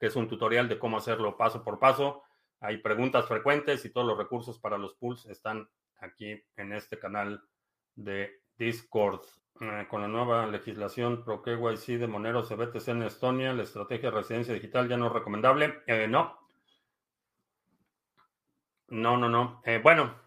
que 0.00 0.06
es 0.06 0.16
un 0.16 0.26
tutorial 0.26 0.68
de 0.68 0.78
cómo 0.78 0.96
hacerlo 0.96 1.36
paso 1.36 1.62
por 1.62 1.78
paso. 1.78 2.24
Hay 2.62 2.78
preguntas 2.78 3.26
frecuentes 3.26 3.84
y 3.84 3.90
todos 3.90 4.06
los 4.06 4.16
recursos 4.16 4.60
para 4.60 4.78
los 4.78 4.94
pools 4.94 5.26
están 5.26 5.68
aquí 5.98 6.40
en 6.56 6.72
este 6.72 6.96
canal 6.96 7.42
de 7.96 8.40
Discord. 8.56 9.22
Eh, 9.60 9.86
con 9.90 10.00
la 10.00 10.06
nueva 10.06 10.46
legislación 10.46 11.24
pro 11.24 11.42
KYC 11.42 11.98
de 11.98 12.06
Monero 12.06 12.44
CBTC 12.44 12.88
en 12.88 13.02
Estonia, 13.02 13.52
la 13.52 13.64
estrategia 13.64 14.10
de 14.10 14.16
residencia 14.16 14.54
digital 14.54 14.88
ya 14.88 14.96
no 14.96 15.08
es 15.08 15.12
recomendable. 15.12 15.82
Eh, 15.88 16.06
no. 16.06 16.38
No, 18.88 19.16
no, 19.16 19.28
no. 19.28 19.60
Eh, 19.64 19.80
bueno, 19.82 20.20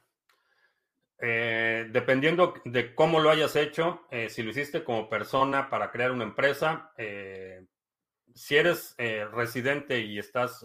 dependiendo 1.18 2.54
de 2.66 2.94
cómo 2.94 3.22
lo 3.22 3.30
hayas 3.30 3.56
hecho, 3.56 4.06
si 4.28 4.44
lo 4.44 4.52
hiciste 4.52 4.84
como 4.84 5.10
persona 5.10 5.70
para 5.70 5.90
crear 5.90 6.12
una 6.12 6.26
empresa, 6.26 6.92
si 8.34 8.56
eres 8.56 8.96
residente 9.32 10.02
y 10.02 10.20
estás 10.20 10.64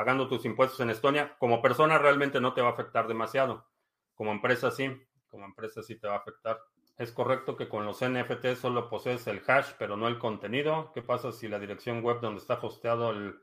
pagando 0.00 0.28
tus 0.28 0.46
impuestos 0.46 0.80
en 0.80 0.88
Estonia, 0.88 1.36
como 1.36 1.60
persona 1.60 1.98
realmente 1.98 2.40
no 2.40 2.54
te 2.54 2.62
va 2.62 2.68
a 2.68 2.72
afectar 2.72 3.06
demasiado. 3.06 3.66
Como 4.14 4.32
empresa 4.32 4.70
sí, 4.70 4.90
como 5.28 5.44
empresa 5.44 5.82
sí 5.82 5.96
te 5.96 6.08
va 6.08 6.14
a 6.14 6.18
afectar. 6.20 6.58
Es 6.96 7.12
correcto 7.12 7.54
que 7.54 7.68
con 7.68 7.84
los 7.84 8.00
NFT 8.00 8.56
solo 8.58 8.88
posees 8.88 9.26
el 9.26 9.42
hash, 9.46 9.72
pero 9.78 9.98
no 9.98 10.08
el 10.08 10.18
contenido. 10.18 10.90
¿Qué 10.94 11.02
pasa 11.02 11.32
si 11.32 11.48
la 11.48 11.58
dirección 11.58 12.02
web 12.02 12.18
donde 12.22 12.40
está 12.40 12.54
hosteado 12.54 13.10
el 13.10 13.42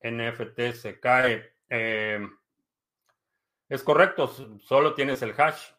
NFT 0.00 0.76
se 0.76 1.00
cae? 1.00 1.54
Eh, 1.68 2.24
es 3.68 3.82
correcto, 3.82 4.28
solo 4.60 4.94
tienes 4.94 5.22
el 5.22 5.34
hash, 5.36 5.72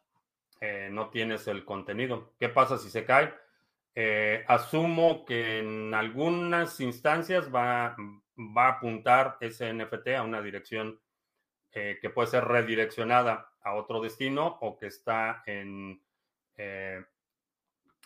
eh, 0.60 0.90
no 0.92 1.10
tienes 1.10 1.48
el 1.48 1.64
contenido. 1.64 2.34
¿Qué 2.38 2.50
pasa 2.50 2.78
si 2.78 2.90
se 2.90 3.06
cae? 3.06 3.34
Eh, 3.96 4.44
asumo 4.50 5.24
que 5.24 5.60
en 5.60 5.94
algunas 5.94 6.82
instancias 6.82 7.50
va, 7.50 7.96
va, 8.56 8.68
a 8.68 8.72
apuntar 8.74 9.38
ese 9.40 9.74
NFT 9.74 10.10
a 10.18 10.24
una 10.24 10.42
dirección 10.42 11.00
que 11.72 12.10
puede 12.14 12.28
ser 12.28 12.44
redireccionada 12.44 13.54
a 13.64 13.76
otro 13.76 14.02
destino 14.02 14.58
o 14.60 14.78
que 14.78 14.88
está 14.88 15.42
en 15.46 16.02
eh, 16.58 17.04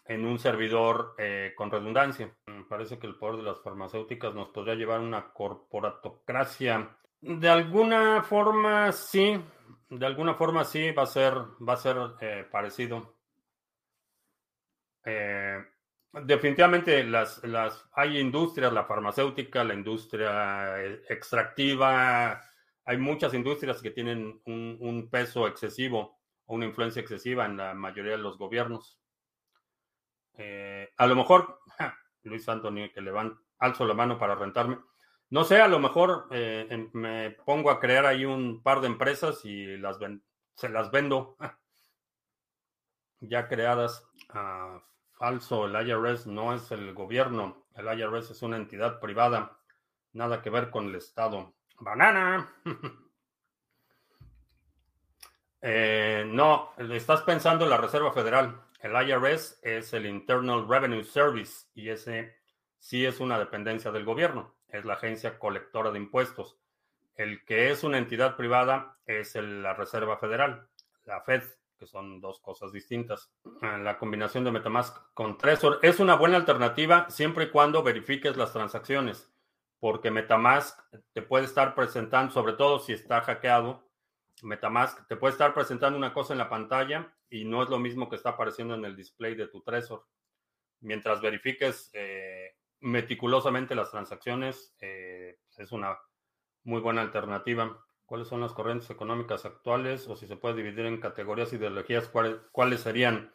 en 0.07 0.23
un 0.23 0.37
servidor 0.37 1.15
eh, 1.17 1.53
con 1.57 1.71
redundancia. 1.71 2.31
Parece 2.69 2.99
que 2.99 3.07
el 3.07 3.15
poder 3.15 3.37
de 3.37 3.43
las 3.43 3.59
farmacéuticas 3.61 4.35
nos 4.35 4.49
podría 4.49 4.75
llevar 4.75 4.99
a 4.99 5.03
una 5.03 5.33
corporatocracia. 5.33 6.95
De 7.21 7.49
alguna 7.49 8.21
forma 8.21 8.91
sí, 8.91 9.43
de 9.89 10.05
alguna 10.05 10.35
forma 10.35 10.63
sí 10.63 10.91
va 10.91 11.03
a 11.03 11.07
ser, 11.07 11.33
va 11.33 11.73
a 11.73 11.77
ser 11.77 11.97
eh, 12.21 12.47
parecido. 12.51 13.15
Definitivamente 16.23 17.03
las, 17.03 17.43
las, 17.43 17.85
hay 17.93 18.19
industrias, 18.19 18.71
la 18.71 18.85
farmacéutica, 18.85 19.63
la 19.63 19.73
industria 19.73 20.81
extractiva, 21.09 22.41
hay 22.85 22.97
muchas 22.97 23.33
industrias 23.33 23.81
que 23.81 23.91
tienen 23.91 24.41
un 24.45 25.09
peso 25.11 25.47
excesivo 25.47 26.19
o 26.45 26.55
una 26.55 26.65
influencia 26.65 27.01
excesiva 27.01 27.45
en 27.45 27.57
la 27.57 27.73
mayoría 27.73 28.13
de 28.13 28.19
los 28.19 28.37
gobiernos. 28.37 28.99
Eh, 30.37 30.93
a 30.97 31.07
lo 31.07 31.15
mejor, 31.15 31.59
Luis 32.23 32.47
Antonio, 32.49 32.91
que 32.93 33.01
le 33.01 33.11
van, 33.11 33.39
alzo 33.59 33.85
la 33.85 33.93
mano 33.93 34.17
para 34.17 34.35
rentarme. 34.35 34.77
No 35.29 35.43
sé, 35.43 35.59
a 35.61 35.67
lo 35.67 35.79
mejor 35.79 36.27
eh, 36.31 36.89
me 36.93 37.31
pongo 37.31 37.71
a 37.71 37.79
crear 37.79 38.05
ahí 38.05 38.25
un 38.25 38.61
par 38.61 38.81
de 38.81 38.87
empresas 38.87 39.43
y 39.43 39.77
las 39.77 39.97
se 40.53 40.69
las 40.69 40.91
vendo 40.91 41.35
ya 43.19 43.47
creadas. 43.47 44.07
Ah, 44.29 44.81
falso, 45.15 45.65
el 45.65 45.87
IRS 45.87 46.27
no 46.27 46.53
es 46.53 46.71
el 46.71 46.93
gobierno, 46.93 47.65
el 47.75 47.99
IRS 47.99 48.31
es 48.31 48.41
una 48.41 48.57
entidad 48.57 48.99
privada, 48.99 49.57
nada 50.13 50.41
que 50.41 50.49
ver 50.49 50.69
con 50.69 50.87
el 50.87 50.95
Estado. 50.95 51.53
Banana. 51.79 52.47
Eh, 55.67 56.23
no, 56.27 56.73
estás 56.77 57.23
pensando 57.23 57.63
en 57.63 57.71
la 57.71 57.77
Reserva 57.77 58.13
Federal. 58.13 58.61
El 58.81 58.91
IRS 58.91 59.61
es 59.63 59.93
el 59.93 60.05
Internal 60.05 60.67
Revenue 60.69 61.03
Service 61.03 61.65
y 61.73 61.89
ese 61.89 62.35
sí 62.77 63.03
es 63.03 63.19
una 63.19 63.39
dependencia 63.39 63.91
del 63.91 64.05
gobierno. 64.05 64.53
Es 64.67 64.85
la 64.85 64.93
agencia 64.93 65.39
colectora 65.39 65.89
de 65.89 65.97
impuestos. 65.97 66.59
El 67.15 67.43
que 67.45 67.71
es 67.71 67.83
una 67.83 67.97
entidad 67.97 68.35
privada 68.35 68.99
es 69.07 69.33
la 69.33 69.73
Reserva 69.73 70.17
Federal, 70.17 70.67
la 71.05 71.21
Fed, 71.21 71.41
son 71.85 72.19
dos 72.19 72.39
cosas 72.39 72.71
distintas. 72.71 73.31
La 73.61 73.97
combinación 73.97 74.43
de 74.43 74.51
Metamask 74.51 74.97
con 75.13 75.37
Trezor 75.37 75.79
es 75.81 75.99
una 75.99 76.15
buena 76.15 76.37
alternativa 76.37 77.09
siempre 77.09 77.45
y 77.45 77.49
cuando 77.49 77.83
verifiques 77.83 78.37
las 78.37 78.53
transacciones, 78.53 79.31
porque 79.79 80.11
Metamask 80.11 80.79
te 81.13 81.21
puede 81.21 81.45
estar 81.45 81.75
presentando, 81.75 82.33
sobre 82.33 82.53
todo 82.53 82.79
si 82.79 82.93
está 82.93 83.21
hackeado, 83.21 83.85
Metamask 84.41 85.07
te 85.07 85.15
puede 85.15 85.33
estar 85.33 85.53
presentando 85.53 85.97
una 85.97 86.13
cosa 86.13 86.33
en 86.33 86.39
la 86.39 86.49
pantalla 86.49 87.13
y 87.29 87.45
no 87.45 87.63
es 87.63 87.69
lo 87.69 87.79
mismo 87.79 88.09
que 88.09 88.15
está 88.15 88.31
apareciendo 88.31 88.75
en 88.75 88.85
el 88.85 88.95
display 88.95 89.35
de 89.35 89.47
tu 89.47 89.61
Trezor. 89.61 90.05
Mientras 90.81 91.21
verifiques 91.21 91.89
eh, 91.93 92.55
meticulosamente 92.81 93.75
las 93.75 93.91
transacciones, 93.91 94.75
eh, 94.79 95.39
es 95.57 95.71
una 95.71 95.97
muy 96.63 96.81
buena 96.81 97.01
alternativa. 97.01 97.83
¿Cuáles 98.05 98.27
son 98.27 98.41
las 98.41 98.53
corrientes 98.53 98.89
económicas 98.91 99.45
actuales? 99.45 100.07
O 100.07 100.15
si 100.15 100.27
se 100.27 100.37
puede 100.37 100.55
dividir 100.55 100.85
en 100.85 100.99
categorías 100.99 101.51
ideologías, 101.53 102.07
¿cuáles, 102.51 102.81
serían? 102.81 103.33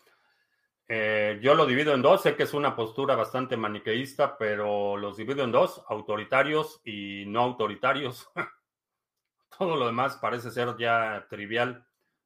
Eh, 0.86 1.40
yo 1.42 1.54
lo 1.54 1.66
divido 1.66 1.92
en 1.92 2.02
dos, 2.02 2.22
sé 2.22 2.36
que 2.36 2.44
es 2.44 2.54
una 2.54 2.76
postura 2.76 3.16
bastante 3.16 3.56
maniqueísta, 3.56 4.38
pero 4.38 4.96
los 4.96 5.16
divido 5.16 5.42
en 5.42 5.50
dos, 5.50 5.82
autoritarios 5.88 6.80
y 6.84 7.24
no 7.26 7.40
autoritarios. 7.40 8.30
Todo 9.58 9.76
lo 9.76 9.86
demás 9.86 10.18
parece 10.18 10.52
ser 10.52 10.76
ya 10.78 11.26
trivial. 11.28 11.84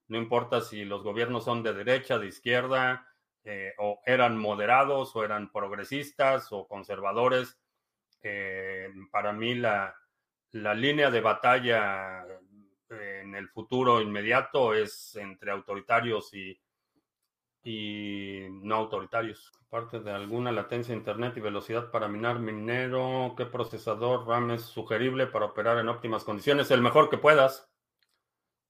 No 0.09 0.19
importa 0.19 0.61
si 0.61 0.85
los 0.85 1.03
gobiernos 1.03 1.45
son 1.45 1.63
de 1.63 1.73
derecha, 1.73 2.19
de 2.19 2.27
izquierda, 2.27 3.09
eh, 3.45 3.73
o 3.79 4.03
eran 4.05 4.37
moderados, 4.37 5.17
o 5.17 5.25
eran 5.25 5.51
progresistas, 5.51 6.49
o 6.53 6.69
conservadores. 6.69 7.59
Eh, 8.23 8.91
para 9.11 9.33
mí 9.33 9.55
la, 9.55 9.95
la 10.55 10.73
línea 10.73 11.11
de 11.11 11.21
batalla 11.21 12.25
eh, 12.91 13.21
en 13.23 13.35
el 13.35 13.49
futuro 13.49 14.01
inmediato 14.01 14.73
es 14.73 15.17
entre 15.17 15.51
autoritarios 15.51 16.33
y 16.33 16.59
no 18.51 18.77
autoritarios. 18.77 19.53
Aparte 19.67 19.99
de 19.99 20.13
alguna 20.13 20.53
latencia 20.53 20.95
internet 20.95 21.37
y 21.37 21.41
velocidad 21.41 21.91
para 21.91 22.07
minar 22.07 22.39
minero, 22.39 23.35
¿qué 23.37 23.47
procesador 23.47 24.29
RAM 24.29 24.53
es 24.53 24.63
sugerible 24.63 25.27
para 25.27 25.47
operar 25.47 25.79
en 25.79 25.89
óptimas 25.89 26.23
condiciones? 26.23 26.71
El 26.71 26.83
mejor 26.83 27.11
que 27.11 27.19
puedas. 27.19 27.69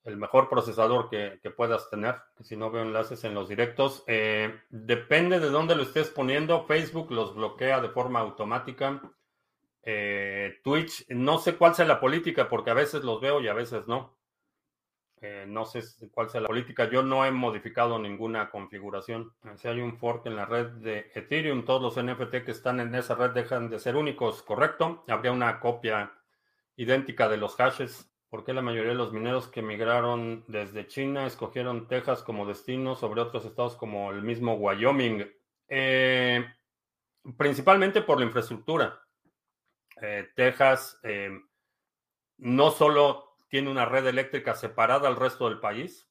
El 0.05 0.17
mejor 0.17 0.49
procesador 0.49 1.11
que, 1.11 1.39
puedas 1.51 1.91
tener. 1.91 2.17
Si 2.41 2.57
no 2.57 2.71
veo 2.71 2.83
enlaces 2.83 3.25
en 3.25 3.35
los 3.35 3.51
directos. 3.51 4.05
Eh, 4.07 4.59
depende 4.71 5.41
de 5.41 5.51
dónde 5.51 5.77
lo 5.77 5.83
estés 5.83 6.09
poniendo. 6.09 6.65
Facebook 6.65 7.11
los 7.11 7.35
bloquea 7.35 7.81
de 7.81 7.91
forma 7.91 8.21
automática. 8.21 9.03
Eh, 9.87 10.61
Twitch, 10.65 11.07
no 11.11 11.39
sé 11.39 11.57
cuál 11.57 11.75
sea 11.75 11.85
la 11.85 12.01
política 12.01 12.49
porque 12.49 12.71
a 12.71 12.75
veces 12.75 13.05
los 13.05 13.21
veo 13.21 13.41
y 13.41 13.49
a 13.49 13.55
veces 13.55 13.87
no. 13.87 14.17
Eh, 15.21 15.47
no 15.49 15.65
sé 15.65 15.83
cuál 16.11 16.29
sea 16.29 16.41
la 16.41 16.49
política. 16.49 16.89
Yo 16.91 17.03
no 17.03 17.25
he 17.25 17.31
modificado 17.31 17.99
ninguna 17.99 18.51
configuración. 18.51 19.33
Si 19.57 19.69
hay 19.69 19.81
un 19.81 19.97
fork 19.97 20.27
en 20.27 20.37
la 20.37 20.45
red 20.45 20.67
de 20.83 21.11
Ethereum, 21.15 21.65
todos 21.65 21.81
los 21.81 22.03
NFT 22.03 22.45
que 22.45 22.51
están 22.51 22.81
en 22.81 22.95
esa 22.95 23.15
red 23.15 23.31
dejan 23.31 23.71
de 23.71 23.79
ser 23.79 23.97
únicos, 23.97 24.43
¿correcto? 24.43 25.03
Habría 25.09 25.33
una 25.33 25.61
copia 25.61 26.13
idéntica 26.77 27.29
de 27.29 27.39
los 27.39 27.57
hashes. 27.57 28.11
¿Por 28.29 28.45
qué 28.45 28.53
la 28.53 28.63
mayoría 28.63 28.91
de 28.91 28.99
los 28.99 29.13
mineros 29.13 29.49
que 29.49 29.63
migraron 29.63 30.45
desde 30.49 30.89
China 30.89 31.27
escogieron 31.27 31.89
Texas 31.89 32.23
como 32.23 32.47
destino 32.47 32.95
sobre 32.95 33.21
otros 33.21 33.45
estados 33.45 33.77
como 33.77 34.11
el 34.11 34.23
mismo 34.23 34.55
Wyoming? 34.55 35.25
Eh, 35.69 36.45
principalmente 37.39 38.03
por 38.03 38.19
la 38.19 38.27
infraestructura. 38.27 39.04
Texas 40.35 41.01
no 42.39 42.71
solo 42.71 43.37
tiene 43.49 43.71
una 43.71 43.85
red 43.85 44.07
eléctrica 44.07 44.55
separada 44.55 45.09
al 45.09 45.17
resto 45.17 45.49
del 45.49 45.61
país, 45.61 46.09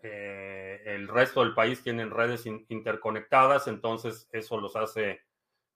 el 0.00 1.08
resto 1.08 1.42
del 1.42 1.54
país 1.54 1.82
tiene 1.82 2.06
redes 2.06 2.46
interconectadas, 2.46 3.66
entonces 3.66 4.28
eso 4.32 4.60
los 4.60 4.76
hace 4.76 5.22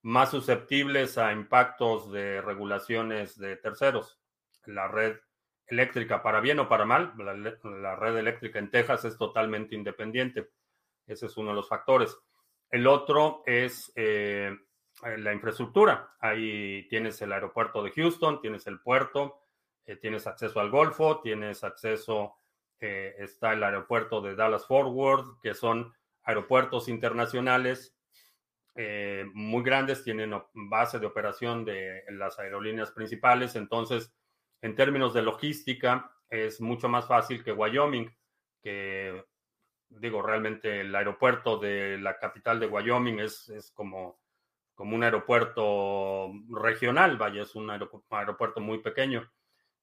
más 0.02 0.30
susceptibles 0.30 1.16
a 1.16 1.32
impactos 1.32 2.10
de 2.10 2.40
regulaciones 2.42 3.38
de 3.38 3.56
terceros. 3.56 4.20
La 4.66 4.88
red 4.88 5.16
eléctrica, 5.66 6.22
para 6.22 6.40
bien 6.40 6.58
o 6.58 6.68
para 6.68 6.84
mal, 6.84 7.14
la, 7.16 7.96
red 7.96 8.16
eléctrica 8.16 8.58
en 8.58 8.70
Texas 8.70 9.04
es 9.04 9.16
totalmente 9.16 9.74
independiente. 9.74 10.50
Ese 11.06 11.26
es 11.26 11.36
uno 11.36 11.50
de 11.50 11.56
los 11.56 11.68
factores. 11.68 12.16
El 12.70 12.86
otro 12.86 13.42
es 13.46 13.92
eh, 13.96 14.56
la 15.02 15.32
infraestructura. 15.32 16.14
Ahí 16.20 16.86
tienes 16.88 17.20
el 17.22 17.32
aeropuerto 17.32 17.82
de 17.82 17.90
Houston, 17.90 18.40
tienes 18.40 18.66
el 18.66 18.80
puerto, 18.80 19.40
eh, 19.84 19.96
tienes 19.96 20.26
acceso 20.26 20.60
al 20.60 20.70
Golfo, 20.70 21.20
tienes 21.20 21.64
acceso, 21.64 22.36
eh, 22.80 23.14
está 23.18 23.52
el 23.52 23.62
aeropuerto 23.62 24.20
de 24.20 24.34
Dallas 24.34 24.66
Forward, 24.66 25.40
que 25.42 25.54
son 25.54 25.92
aeropuertos 26.22 26.88
internacionales 26.88 27.96
muy 29.34 29.62
grandes, 29.62 30.02
tienen 30.02 30.32
base 30.54 30.98
de 30.98 31.04
operación 31.04 31.62
de 31.62 32.04
las 32.08 32.38
aerolíneas 32.38 32.90
principales, 32.90 33.54
entonces 33.54 34.14
en 34.62 34.74
términos 34.74 35.12
de 35.12 35.20
logística, 35.20 36.10
es 36.30 36.60
mucho 36.60 36.88
más 36.88 37.06
fácil 37.06 37.44
que 37.44 37.52
Wyoming, 37.52 38.10
que 38.62 39.22
digo, 39.90 40.22
realmente 40.22 40.80
el 40.80 40.94
aeropuerto 40.94 41.58
de 41.58 41.98
la 41.98 42.18
capital 42.18 42.58
de 42.60 42.66
Wyoming 42.66 43.20
es, 43.20 43.48
es 43.50 43.70
como, 43.72 44.21
como 44.74 44.96
un 44.96 45.04
aeropuerto 45.04 46.32
regional, 46.48 47.16
vaya, 47.16 47.42
es 47.42 47.54
un 47.54 47.70
aeropuerto 47.70 48.60
muy 48.60 48.78
pequeño. 48.78 49.30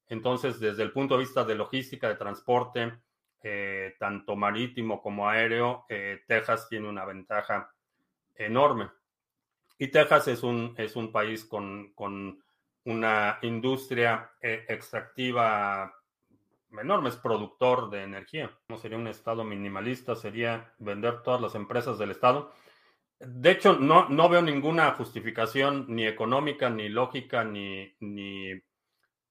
Entonces, 0.08 0.60
desde 0.60 0.84
el 0.84 0.92
punto 0.92 1.16
de 1.16 1.22
vista 1.22 1.44
de 1.44 1.56
logística, 1.56 2.10
de 2.10 2.16
transporte, 2.16 3.00
eh, 3.42 3.96
tanto 4.00 4.36
marítimo 4.36 5.02
como 5.02 5.30
aéreo, 5.30 5.86
eh, 5.88 6.24
Texas 6.28 6.68
tiene 6.68 6.90
una 6.90 7.06
ventaja 7.06 7.72
enorme. 8.36 8.90
Y 9.78 9.88
Texas 9.88 10.28
es 10.28 10.44
un, 10.44 10.74
es 10.78 10.96
un 10.96 11.12
país 11.12 11.46
con, 11.46 11.94
con 11.94 12.44
una 12.86 13.40
industria 13.44 14.32
eh, 14.42 14.66
extractiva 14.68 15.94
enorme, 16.78 17.10
es 17.10 17.16
productor 17.16 17.90
de 17.90 18.04
energía. 18.04 18.52
No 18.68 18.78
sería 18.78 18.98
un 18.98 19.08
Estado 19.08 19.44
minimalista, 19.44 20.16
sería 20.16 20.74
vender 20.80 21.22
todas 21.24 21.42
las 21.42 21.56
empresas 21.56 21.98
del 21.98 22.12
Estado. 22.12 22.52
De 23.20 23.52
hecho, 23.52 23.78
no, 23.78 24.08
no 24.10 24.30
veo 24.30 24.42
ninguna 24.42 24.92
justificación 24.92 25.86
ni 25.90 26.08
económica, 26.08 26.70
ni 26.70 26.88
lógica, 26.90 27.44
ni, 27.44 27.94
ni 28.00 28.52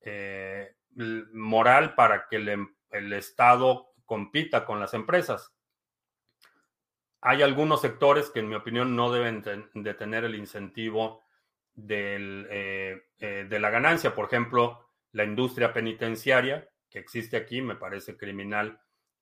eh, 0.03 0.77
moral 1.33 1.95
para 1.95 2.27
que 2.29 2.37
el, 2.37 2.49
em, 2.49 2.77
el 2.91 3.13
Estado 3.13 3.93
compita 4.05 4.65
con 4.65 4.81
las 4.81 4.95
empresas. 4.95 5.55
Hay 7.21 7.43
algunos 7.43 7.81
sectores 7.81 8.31
que, 8.31 8.41
en 8.41 8.49
mi 8.49 8.55
opinión, 8.55 8.95
no 8.95 9.11
deben 9.11 9.43
de 9.75 9.95
tener 9.95 10.25
el 10.25 10.35
incentivo 10.35 11.25
del, 11.75 12.47
eh, 12.51 13.03
eh, 13.19 13.47
de 13.49 13.61
la 13.61 13.71
ganancia. 13.71 14.15
Por 14.15 14.27
ejemplo, 14.27 14.91
la 15.13 15.25
industria 15.25 15.73
penitenciaria 15.73 16.69
que 16.91 16.99
existe 16.99 17.37
aquí, 17.37 17.61
me 17.61 17.77
parece 17.77 18.17
criminal 18.17 18.81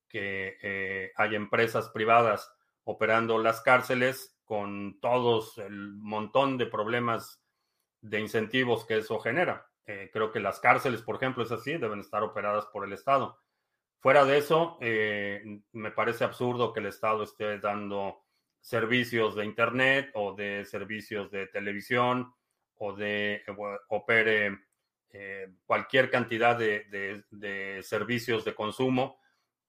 que 0.09 0.57
eh, 0.63 1.13
hay 1.17 1.35
empresas 1.35 1.89
privadas 1.91 2.51
operando 2.85 3.39
las 3.39 3.61
cárceles 3.61 4.36
con 4.47 4.99
todos 5.01 5.59
el 5.59 5.93
montón 5.97 6.57
de 6.57 6.65
problemas 6.65 7.45
de 8.01 8.21
incentivos 8.21 8.87
que 8.87 8.99
eso 8.99 9.19
genera. 9.19 9.69
creo 9.85 10.33
que 10.33 10.41
las 10.41 10.59
cárceles, 10.59 11.03
por 11.03 11.17
ejemplo, 11.17 11.43
es 11.43 11.53
así, 11.53 11.77
deben 11.77 12.01
estar 12.01 12.23
operadas 12.23 12.67
por 12.67 12.85
el 12.85 12.93
Estado. 12.93 13.39
Fuera 13.99 14.25
de 14.25 14.39
eso, 14.39 14.79
me 14.81 15.91
parece 15.91 16.25
absurdo 16.25 16.73
que 16.73 16.81
el 16.81 16.87
Estado 16.87 17.23
esté 17.23 17.59
dando 17.59 18.25
servicios 18.61 19.37
de 19.37 19.45
Internet 19.45 20.11
o 20.15 20.35
de 20.35 20.65
servicios 20.65 21.31
de 21.31 21.47
televisión 21.47 22.35
o 22.79 22.93
de 22.93 23.43
opere 23.89 24.59
eh, 25.11 25.49
cualquier 25.65 26.11
cantidad 26.11 26.59
de, 26.59 27.83
servicios 27.83 28.45
de 28.45 28.55
consumo, 28.55 29.21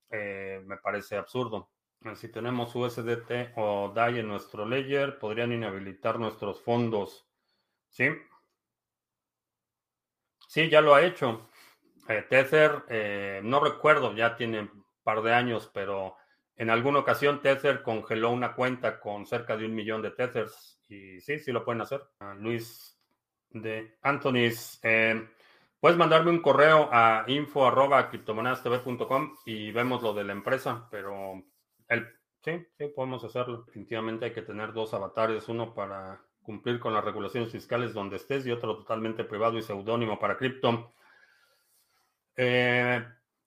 eh, 0.09 0.61
me 0.65 0.77
parece 0.77 1.15
absurdo. 1.15 1.69
Si 2.15 2.29
tenemos 2.29 2.73
USDT 2.75 3.53
o 3.55 3.91
DAI 3.93 4.19
en 4.19 4.27
nuestro 4.27 4.65
ledger, 4.65 5.19
podrían 5.19 5.51
inhabilitar 5.51 6.19
nuestros 6.19 6.61
fondos. 6.61 7.27
¿Sí? 7.89 8.09
Sí, 10.47 10.69
ya 10.69 10.81
lo 10.81 10.95
ha 10.95 11.03
hecho. 11.03 11.49
Eh, 12.07 12.25
Tether, 12.29 13.41
no 13.43 13.59
recuerdo, 13.59 14.15
ya 14.15 14.35
tiene 14.35 14.61
un 14.61 14.85
par 15.03 15.21
de 15.21 15.33
años, 15.33 15.69
pero 15.73 16.15
en 16.55 16.69
alguna 16.69 16.99
ocasión 16.99 17.41
Tether 17.41 17.83
congeló 17.83 18.31
una 18.31 18.55
cuenta 18.55 18.99
con 18.99 19.25
cerca 19.25 19.55
de 19.55 19.65
un 19.65 19.75
millón 19.75 20.01
de 20.01 20.11
Tethers. 20.11 20.81
Y 20.89 21.19
sí, 21.21 21.39
sí 21.39 21.51
lo 21.51 21.63
pueden 21.63 21.81
hacer. 21.81 22.01
Ah, 22.19 22.33
Luis 22.33 22.99
de 23.51 23.97
Anthony. 24.01 24.49
Eh, 24.81 25.29
puedes 25.79 25.97
mandarme 25.97 26.31
un 26.31 26.41
correo 26.41 26.89
a 26.91 27.25
info 27.27 27.69
y 29.45 29.71
vemos 29.71 30.01
lo 30.01 30.13
de 30.13 30.23
la 30.23 30.33
empresa, 30.33 30.87
pero 30.89 31.43
el, 31.89 32.07
sí, 32.43 32.65
sí, 32.77 32.87
podemos 32.95 33.23
hacerlo. 33.23 33.63
Definitivamente 33.63 34.25
hay 34.25 34.33
que 34.33 34.41
tener 34.41 34.73
dos 34.73 34.93
avatares, 34.93 35.47
uno 35.49 35.73
para 35.73 36.21
cumplir 36.41 36.79
con 36.79 36.93
las 36.93 37.03
regulaciones 37.03 37.51
fiscales 37.51 37.93
donde 37.93 38.15
estés 38.15 38.45
y 38.45 38.51
otro 38.51 38.77
totalmente 38.77 39.25
privado 39.25 39.57
y 39.57 39.61
seudónimo 39.61 40.17
para 40.17 40.37
cripto. 40.37 40.93
Eh, 42.37 43.03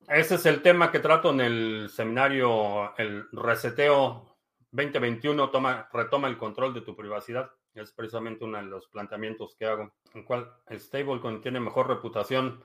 ese 0.08 0.34
es 0.34 0.46
el 0.46 0.60
tema 0.60 0.90
que 0.90 0.98
trato 0.98 1.30
en 1.30 1.40
el 1.40 1.88
seminario, 1.88 2.96
el 2.98 3.26
reseteo 3.32 4.36
2021, 4.72 5.50
toma, 5.50 5.88
retoma 5.92 6.28
el 6.28 6.36
control 6.36 6.74
de 6.74 6.80
tu 6.82 6.96
privacidad. 6.96 7.50
Es 7.74 7.92
precisamente 7.92 8.44
uno 8.44 8.58
de 8.58 8.64
los 8.64 8.88
planteamientos 8.88 9.54
que 9.56 9.66
hago. 9.66 9.92
En 10.14 10.24
cual 10.24 10.52
stablecoin 10.70 11.40
tiene 11.40 11.60
mejor 11.60 11.88
reputación. 11.88 12.62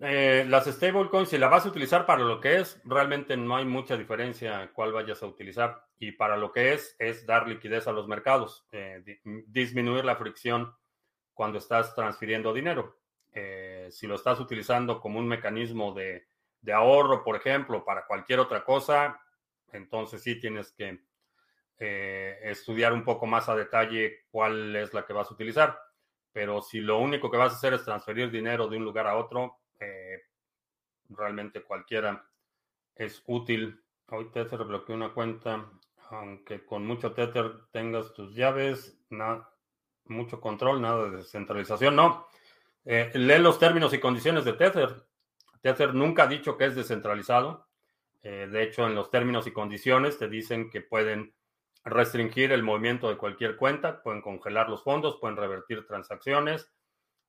Eh, 0.00 0.44
las 0.48 0.66
stablecoins, 0.66 1.28
si 1.28 1.38
la 1.38 1.48
vas 1.48 1.64
a 1.64 1.68
utilizar 1.68 2.06
para 2.06 2.22
lo 2.22 2.40
que 2.40 2.60
es, 2.60 2.80
realmente 2.84 3.36
no 3.36 3.56
hay 3.56 3.64
mucha 3.64 3.96
diferencia 3.96 4.70
cuál 4.74 4.92
vayas 4.92 5.22
a 5.22 5.26
utilizar. 5.26 5.84
Y 5.98 6.12
para 6.12 6.36
lo 6.36 6.52
que 6.52 6.74
es, 6.74 6.96
es 6.98 7.26
dar 7.26 7.48
liquidez 7.48 7.86
a 7.86 7.92
los 7.92 8.06
mercados, 8.08 8.66
eh, 8.72 9.02
disminuir 9.46 10.04
la 10.04 10.16
fricción 10.16 10.74
cuando 11.32 11.58
estás 11.58 11.94
transfiriendo 11.94 12.52
dinero. 12.52 12.98
Eh, 13.32 13.88
si 13.90 14.06
lo 14.06 14.14
estás 14.14 14.40
utilizando 14.40 15.00
como 15.00 15.18
un 15.18 15.28
mecanismo 15.28 15.92
de, 15.92 16.26
de 16.60 16.72
ahorro, 16.72 17.22
por 17.22 17.36
ejemplo, 17.36 17.84
para 17.84 18.06
cualquier 18.06 18.40
otra 18.40 18.64
cosa, 18.64 19.20
entonces 19.72 20.22
sí 20.22 20.40
tienes 20.40 20.72
que 20.72 21.00
eh, 21.78 22.38
estudiar 22.42 22.92
un 22.92 23.04
poco 23.04 23.26
más 23.26 23.48
a 23.48 23.54
detalle 23.54 24.24
cuál 24.30 24.74
es 24.76 24.94
la 24.94 25.04
que 25.04 25.12
vas 25.12 25.30
a 25.30 25.34
utilizar. 25.34 25.78
Pero 26.32 26.62
si 26.62 26.80
lo 26.80 26.98
único 26.98 27.30
que 27.30 27.36
vas 27.36 27.52
a 27.52 27.56
hacer 27.56 27.74
es 27.74 27.84
transferir 27.84 28.30
dinero 28.30 28.66
de 28.68 28.76
un 28.78 28.84
lugar 28.84 29.06
a 29.06 29.16
otro, 29.16 29.58
eh, 29.80 30.22
realmente 31.08 31.62
cualquiera 31.62 32.28
es 32.94 33.22
útil. 33.26 33.82
Hoy 34.08 34.30
Tether 34.30 34.64
bloqueó 34.64 34.94
una 34.94 35.12
cuenta, 35.12 35.70
aunque 36.10 36.64
con 36.64 36.86
mucho 36.86 37.12
Tether 37.12 37.66
tengas 37.72 38.12
tus 38.14 38.34
llaves, 38.34 38.98
nada, 39.10 39.52
mucho 40.04 40.40
control, 40.40 40.80
nada 40.80 41.04
de 41.04 41.16
descentralización. 41.18 41.96
No, 41.96 42.26
eh, 42.84 43.10
lee 43.14 43.38
los 43.38 43.58
términos 43.58 43.92
y 43.92 43.98
condiciones 43.98 44.44
de 44.44 44.52
Tether. 44.52 45.06
Tether 45.60 45.94
nunca 45.94 46.24
ha 46.24 46.28
dicho 46.28 46.56
que 46.56 46.66
es 46.66 46.76
descentralizado. 46.76 47.66
de 48.22 48.62
hecho, 48.62 48.84
en 48.86 48.96
los 48.96 49.08
términos 49.08 49.46
y 49.46 49.52
condiciones 49.52 50.18
te 50.18 50.28
dicen 50.28 50.68
que 50.68 50.80
pueden 50.80 51.32
restringir 51.86 52.50
el 52.50 52.64
movimiento 52.64 53.08
de 53.08 53.16
cualquier 53.16 53.56
cuenta, 53.56 54.02
pueden 54.02 54.20
congelar 54.20 54.68
los 54.68 54.82
fondos, 54.82 55.18
pueden 55.20 55.36
revertir 55.36 55.86
transacciones, 55.86 56.68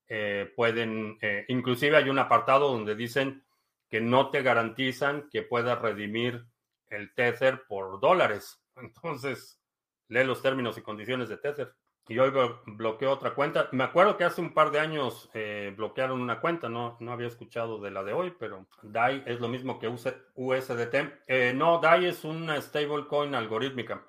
eh, 0.10 0.52
pueden, 0.56 1.18
eh, 1.22 1.46
inclusive 1.50 1.98
hay 1.98 2.10
un 2.10 2.20
apartado 2.20 2.72
donde 2.72 2.96
dicen 2.96 3.44
que 3.90 4.02
no 4.02 4.30
te 4.30 4.42
garantizan 4.42 5.30
que 5.30 5.42
puedas 5.42 5.82
redimir 5.82 6.46
el 6.90 7.14
Tether 7.14 7.64
por 7.68 8.00
dólares. 8.00 8.62
Entonces, 8.76 9.62
lee 10.08 10.24
los 10.24 10.42
términos 10.42 10.78
y 10.78 10.82
condiciones 10.82 11.30
de 11.30 11.38
Tether. 11.38 11.74
Y 12.10 12.20
hoy 12.20 12.32
bloqueó 12.66 13.12
otra 13.12 13.36
cuenta. 13.36 13.68
Me 13.74 13.84
acuerdo 13.84 14.16
que 14.16 14.24
hace 14.24 14.40
un 14.40 14.54
par 14.54 14.72
de 14.72 14.80
años 14.80 15.30
eh, 15.34 15.74
bloquearon 15.76 16.22
una 16.22 16.40
cuenta, 16.40 16.70
no, 16.70 16.96
no 17.02 17.12
había 17.12 17.28
escuchado 17.28 17.82
de 17.82 17.92
la 17.92 18.02
de 18.02 18.14
hoy, 18.14 18.34
pero 18.40 18.66
DAI 18.82 19.24
es 19.26 19.42
lo 19.42 19.50
mismo 19.50 19.78
que 19.78 19.90
USDT. 19.90 21.54
no, 21.56 21.80
DAI 21.80 22.06
es 22.06 22.24
una 22.24 22.62
stablecoin 22.62 23.36
algorítmica 23.36 24.06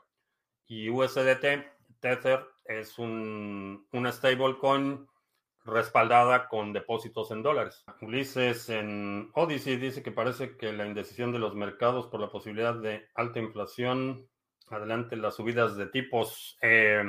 y 0.69 0.91
USDT, 0.91 1.67
Tether, 1.99 2.47
es 2.67 2.99
un, 2.99 3.87
una 3.91 4.13
stablecoin 4.13 5.09
respaldada 5.69 6.49
con 6.49 6.73
depósitos 6.73 7.31
en 7.31 7.43
dólares. 7.43 7.85
Ulises 8.01 8.69
en 8.69 9.31
Odyssey 9.35 9.77
dice 9.77 10.03
que 10.03 10.13
parece 10.13 10.57
que 10.57 10.73
la 10.73 10.87
indecisión 10.87 11.33
de 11.33 11.39
los 11.39 11.55
mercados 11.55 12.07
por 12.07 12.21
la 12.21 12.31
posibilidad 12.31 12.75
de 12.75 13.07
alta 13.15 13.39
inflación, 13.39 14.29
adelante 14.69 15.17
las 15.17 15.37
subidas 15.37 15.77
de 15.77 15.87
tipos. 15.87 16.59
Eh, 16.63 17.03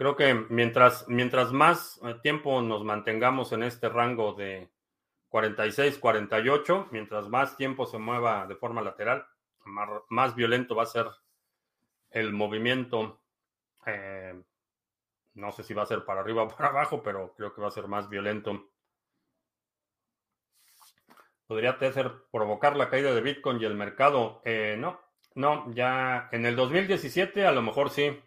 Creo 0.00 0.16
que 0.16 0.32
mientras, 0.48 1.06
mientras 1.08 1.52
más 1.52 2.00
eh, 2.02 2.16
tiempo 2.22 2.62
nos 2.62 2.82
mantengamos 2.84 3.52
en 3.52 3.62
este 3.62 3.90
rango 3.90 4.32
de 4.32 4.70
46, 5.28 5.98
48, 5.98 6.88
mientras 6.90 7.28
más 7.28 7.58
tiempo 7.58 7.84
se 7.84 7.98
mueva 7.98 8.46
de 8.46 8.56
forma 8.56 8.80
lateral, 8.80 9.26
más, 10.08 10.34
violento 10.34 10.74
va 10.74 10.84
a 10.84 10.86
ser 10.86 11.06
el 12.12 12.32
movimiento. 12.32 13.20
Eh, 13.84 14.42
no 15.34 15.52
sé 15.52 15.62
si 15.62 15.74
va 15.74 15.82
a 15.82 15.86
ser 15.86 16.04
para 16.04 16.20
arriba 16.20 16.42
o 16.42 16.48
para 16.48 16.68
abajo, 16.68 17.02
pero 17.02 17.34
creo 17.34 17.54
que 17.54 17.60
va 17.60 17.68
a 17.68 17.72
ser 17.72 17.86
más 17.88 18.08
violento. 18.08 18.70
¿Podría 21.50 21.78
Tether 21.78 22.12
provocar 22.30 22.76
la 22.76 22.88
caída 22.88 23.12
de 23.12 23.20
Bitcoin 23.20 23.60
y 23.60 23.64
el 23.64 23.74
mercado? 23.74 24.40
Eh, 24.44 24.76
no, 24.78 25.00
no, 25.34 25.72
ya 25.74 26.28
en 26.30 26.46
el 26.46 26.54
2017 26.54 27.44
a 27.44 27.50
lo 27.50 27.60
mejor 27.60 27.90
sí. 27.90 28.22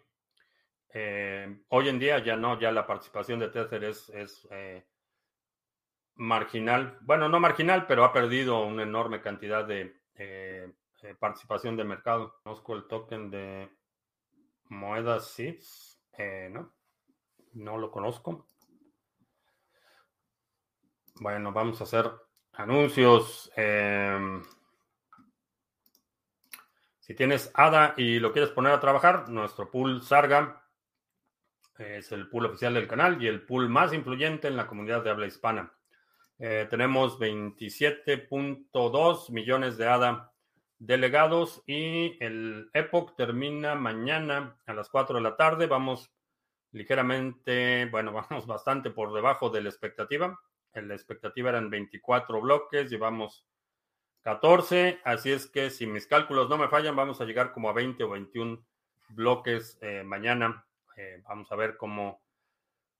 Eh, 0.92 1.62
hoy 1.68 1.88
en 1.88 1.98
día 1.98 2.18
ya 2.22 2.36
no, 2.36 2.60
ya 2.60 2.70
la 2.70 2.86
participación 2.86 3.40
de 3.40 3.48
Tether 3.48 3.82
es, 3.84 4.12
eh, 4.50 4.84
marginal. 6.16 6.98
Bueno, 7.00 7.30
no 7.30 7.40
marginal, 7.40 7.86
pero 7.86 8.04
ha 8.04 8.12
perdido 8.12 8.62
una 8.66 8.82
enorme 8.82 9.22
cantidad 9.22 9.64
de 9.64 10.02
participación 11.18 11.78
de 11.78 11.84
mercado. 11.84 12.38
Conozco 12.42 12.74
el 12.74 12.86
token 12.86 13.30
de 13.30 13.70
moedas 14.68 15.28
SIPS, 15.28 15.98
¿no? 16.50 16.74
No 17.54 17.78
lo 17.78 17.90
conozco. 17.90 18.46
Bueno, 21.20 21.52
vamos 21.52 21.80
a 21.80 21.84
hacer 21.84 22.10
anuncios. 22.52 23.50
Em, 23.54 24.42
si 26.98 27.14
tienes 27.14 27.50
ADA 27.54 27.94
y 27.96 28.18
lo 28.18 28.32
quieres 28.32 28.50
poner 28.50 28.72
a 28.72 28.80
trabajar, 28.80 29.28
nuestro 29.28 29.70
pool 29.70 30.02
Sarga 30.02 30.60
es 31.78 32.10
el 32.12 32.28
pool 32.28 32.46
oficial 32.46 32.74
del 32.74 32.88
canal 32.88 33.22
y 33.22 33.28
el 33.28 33.42
pool 33.42 33.68
más 33.68 33.92
influyente 33.92 34.48
en 34.48 34.56
la 34.56 34.66
comunidad 34.66 35.04
de 35.04 35.10
habla 35.10 35.26
hispana. 35.26 35.72
Eh, 36.38 36.66
tenemos 36.68 37.18
27.2 37.18 39.30
millones 39.30 39.76
de 39.76 39.86
ADA 39.86 40.32
delegados 40.78 41.62
y 41.66 42.16
el 42.22 42.70
Epoch 42.74 43.16
termina 43.16 43.74
mañana 43.74 44.56
a 44.66 44.74
las 44.74 44.88
4 44.88 45.16
de 45.16 45.22
la 45.22 45.36
tarde. 45.36 45.66
Vamos 45.66 46.13
ligeramente, 46.74 47.86
bueno, 47.86 48.12
vamos 48.28 48.46
bastante 48.46 48.90
por 48.90 49.14
debajo 49.14 49.48
de 49.48 49.62
la 49.62 49.70
expectativa. 49.70 50.38
La 50.74 50.94
expectativa 50.94 51.50
eran 51.50 51.70
24 51.70 52.40
bloques, 52.40 52.90
llevamos 52.90 53.46
14, 54.22 55.00
así 55.04 55.30
es 55.30 55.46
que 55.46 55.70
si 55.70 55.86
mis 55.86 56.06
cálculos 56.06 56.48
no 56.48 56.58
me 56.58 56.68
fallan, 56.68 56.96
vamos 56.96 57.20
a 57.20 57.24
llegar 57.24 57.52
como 57.52 57.68
a 57.68 57.72
20 57.72 58.02
o 58.02 58.10
21 58.10 58.64
bloques 59.10 59.78
eh, 59.82 60.02
mañana 60.02 60.66
eh, 60.96 61.22
vamos 61.28 61.50
a 61.52 61.56
ver 61.56 61.76
cómo 61.76 62.22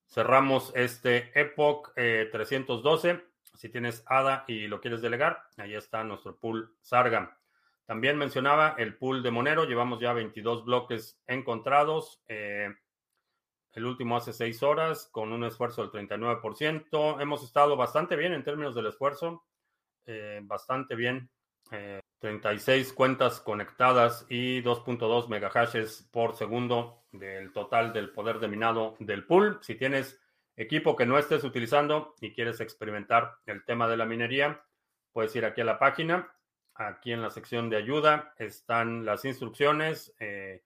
cerramos 0.07 0.72
este 0.75 1.39
Epoch 1.39 1.93
312. 1.95 3.11
Eh, 3.11 3.25
si 3.55 3.68
tienes 3.68 4.03
ADA 4.07 4.45
y 4.49 4.66
lo 4.66 4.81
quieres 4.81 5.01
delegar, 5.01 5.43
ahí 5.57 5.75
está 5.75 6.05
nuestro 6.05 6.37
pool 6.37 6.77
Sarga. 6.81 7.39
También 7.87 8.18
mencionaba 8.18 8.75
el 8.79 8.97
pool 8.97 9.22
de 9.22 9.31
Monero. 9.31 9.64
Llevamos 9.64 10.01
ya 10.01 10.12
22 10.12 10.64
bloques 10.64 11.20
encontrados. 11.27 12.22
El 13.75 13.85
último 13.87 14.16
hace 14.16 14.33
6 14.33 14.62
horas 14.62 15.09
con 15.11 15.33
un 15.33 15.45
esfuerzo 15.45 15.87
del 15.87 16.09
39%. 16.09 17.20
Hemos 17.20 17.45
estado 17.45 17.77
bastante 17.77 18.16
bien 18.16 18.33
en 18.33 18.45
términos 18.45 18.75
del 18.75 18.87
esfuerzo. 18.87 19.45
bastante 20.43 20.95
bien. 20.95 21.31
36 22.20 22.93
cuentas 22.93 23.41
conectadas 23.41 24.27
y 24.29 24.62
2.2 24.62 25.29
megahashes 25.29 26.09
por 26.11 26.35
segundo 26.37 27.05
del 27.12 27.53
total 27.53 27.93
del 27.93 28.11
poder 28.12 28.39
de 28.39 28.49
minado 28.49 28.97
del 28.99 29.27
pool. 29.27 29.59
Si 29.62 29.75
tienes 29.75 30.20
equipo 30.57 30.97
que 30.97 31.07
no 31.07 31.18
estés 31.18 31.45
utilizando 31.45 32.14
y 32.20 32.33
quieres 32.33 32.61
experimentar 32.61 33.39
el 33.47 33.64
tema 33.64 33.89
de 33.89 33.97
la 33.97 34.07
minería, 34.07 34.64
puedes 35.12 35.35
ir 35.37 35.45
aquí 35.45 35.61
a 35.61 35.64
la 35.64 35.79
página. 35.79 36.31
Aquí 36.75 37.12
en 37.12 37.22
la 37.22 37.31
sección 37.31 37.70
de 37.70 37.77
ayuda 37.77 38.35
están 38.39 39.05
las 39.05 39.25
instrucciones 39.25 40.14
eh, 40.18 40.64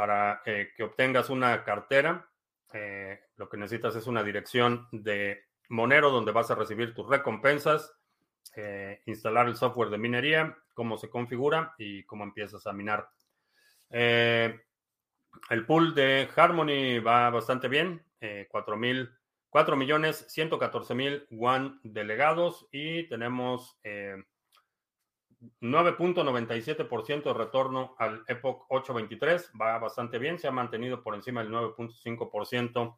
para 0.00 0.40
eh, 0.46 0.72
que 0.74 0.82
obtengas 0.82 1.28
una 1.28 1.62
cartera. 1.62 2.26
Eh, 2.72 3.20
lo 3.36 3.50
que 3.50 3.58
necesitas 3.58 3.94
es 3.96 4.06
una 4.06 4.22
dirección 4.22 4.88
de 4.92 5.44
Monero 5.68 6.10
donde 6.10 6.32
vas 6.32 6.50
a 6.50 6.54
recibir 6.54 6.94
tus 6.94 7.06
recompensas 7.06 7.92
eh, 8.56 9.02
instalar 9.04 9.46
el 9.46 9.56
software 9.56 9.90
de 9.90 9.98
minería, 9.98 10.56
cómo 10.72 10.96
se 10.96 11.10
configura 11.10 11.74
y 11.76 12.04
cómo 12.04 12.24
empiezas 12.24 12.66
a 12.66 12.72
minar. 12.72 13.10
El 13.90 15.66
pool 15.66 15.94
de 15.94 16.30
Harmony 16.34 16.98
va 17.06 17.28
bastante 17.28 17.68
bien, 17.68 18.02
eh, 18.22 18.48
4 18.50 19.76
millones 19.76 20.24
114 20.30 20.94
mil 20.94 21.26
one 21.38 21.78
delegados 21.82 22.66
y 22.72 23.06
tenemos 23.06 23.78
9.97% 25.60 27.10
eh, 27.10 27.22
de 27.22 27.32
retorno 27.32 27.94
al 27.98 28.24
Epoch 28.26 28.66
823, 28.68 29.52
va 29.60 29.78
bastante 29.78 30.18
bien, 30.18 30.38
se 30.38 30.48
ha 30.48 30.52
mantenido 30.52 31.02
por 31.02 31.14
encima 31.14 31.42
del 31.42 31.52
9.5% 31.52 32.96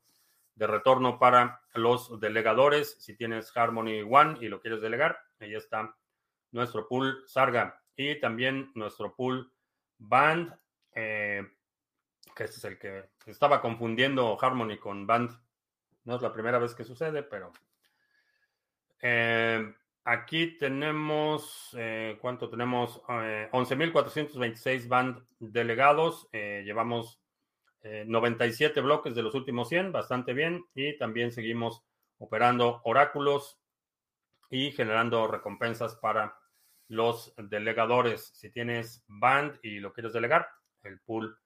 de 0.55 0.67
retorno 0.67 1.19
para 1.19 1.63
los 1.75 2.21
delegadores. 2.21 2.97
Si 3.01 3.15
tienes 3.15 3.57
Harmony 3.57 4.03
One 4.03 4.39
y 4.41 4.49
lo 4.49 4.61
quieres 4.61 4.81
delegar, 4.81 5.19
ahí 5.41 5.55
está 5.55 5.95
nuestro 6.51 6.89
pool 6.89 7.25
Sarga 7.27 7.83
y 7.97 8.21
también 8.21 8.71
nuestro 8.75 9.15
pool 9.15 9.53
Band, 9.99 10.53
eh, 10.95 11.47
que 12.35 12.45
este 12.45 12.57
es 12.57 12.65
el 12.65 12.79
que 12.79 13.11
estaba 13.27 13.61
confundiendo 13.61 14.37
Harmony 14.41 14.79
con 14.79 15.07
Band. 15.07 15.31
No 16.05 16.17
es 16.17 16.23
la 16.23 16.33
primera 16.33 16.59
vez 16.59 16.75
que 16.75 16.85
sucede, 16.85 17.23
pero 17.23 17.53
eh, 19.01 19.75
aquí 20.05 20.59
tenemos, 20.59 21.75
eh, 21.79 22.19
¿cuánto 22.21 22.49
tenemos? 22.49 23.03
11.426 23.07 24.89
Band 24.89 25.23
delegados. 25.39 26.29
llevamos 26.33 27.21
97 27.83 28.79
eh, 28.79 28.83
bloques 28.83 29.15
de 29.15 29.23
los 29.23 29.35
últimos 29.35 29.69
100, 29.69 29.93
bastante 29.93 30.33
bien. 30.33 30.65
Y 30.75 30.97
también 30.99 31.33
seguimos 31.33 31.83
operando 32.19 32.81
oráculos 32.85 33.61
y 34.51 34.71
generando 34.73 35.27
recompensas 35.27 35.97
para 35.97 36.37
los 36.89 37.35
delegadores. 37.37 38.33
Si 38.35 38.51
tienes 38.51 39.05
band 39.09 39.59
y 39.63 39.81
lo 39.81 39.93
quieres 39.93 40.13
delegar, 40.13 40.49
el 40.83 41.01
pool 41.01 41.39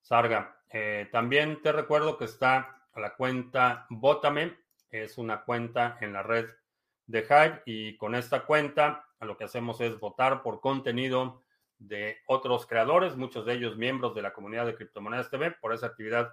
Sarga. 0.00 0.56
Eh, 0.70 1.08
también 1.12 1.60
te 1.62 1.72
recuerdo 1.72 2.16
que 2.16 2.24
está 2.24 2.86
la 2.94 3.14
cuenta 3.14 3.86
Botame, 3.90 4.56
es 4.90 5.18
una 5.18 5.42
cuenta 5.42 5.98
en 6.00 6.12
la 6.12 6.22
red 6.22 6.48
de 7.06 7.20
Hive 7.20 7.62
y 7.66 7.96
con 7.96 8.14
esta 8.14 8.44
cuenta 8.44 9.06
lo 9.20 9.36
que 9.36 9.44
hacemos 9.44 9.80
es 9.80 9.98
votar 9.98 10.42
por 10.42 10.60
contenido 10.60 11.42
de 11.78 12.18
otros 12.26 12.66
creadores, 12.66 13.16
muchos 13.16 13.44
de 13.46 13.54
ellos 13.54 13.76
miembros 13.76 14.14
de 14.14 14.22
la 14.22 14.32
comunidad 14.32 14.66
de 14.66 14.74
Criptomonedas 14.74 15.30
TV. 15.30 15.52
Por 15.52 15.72
esa 15.72 15.86
actividad 15.86 16.32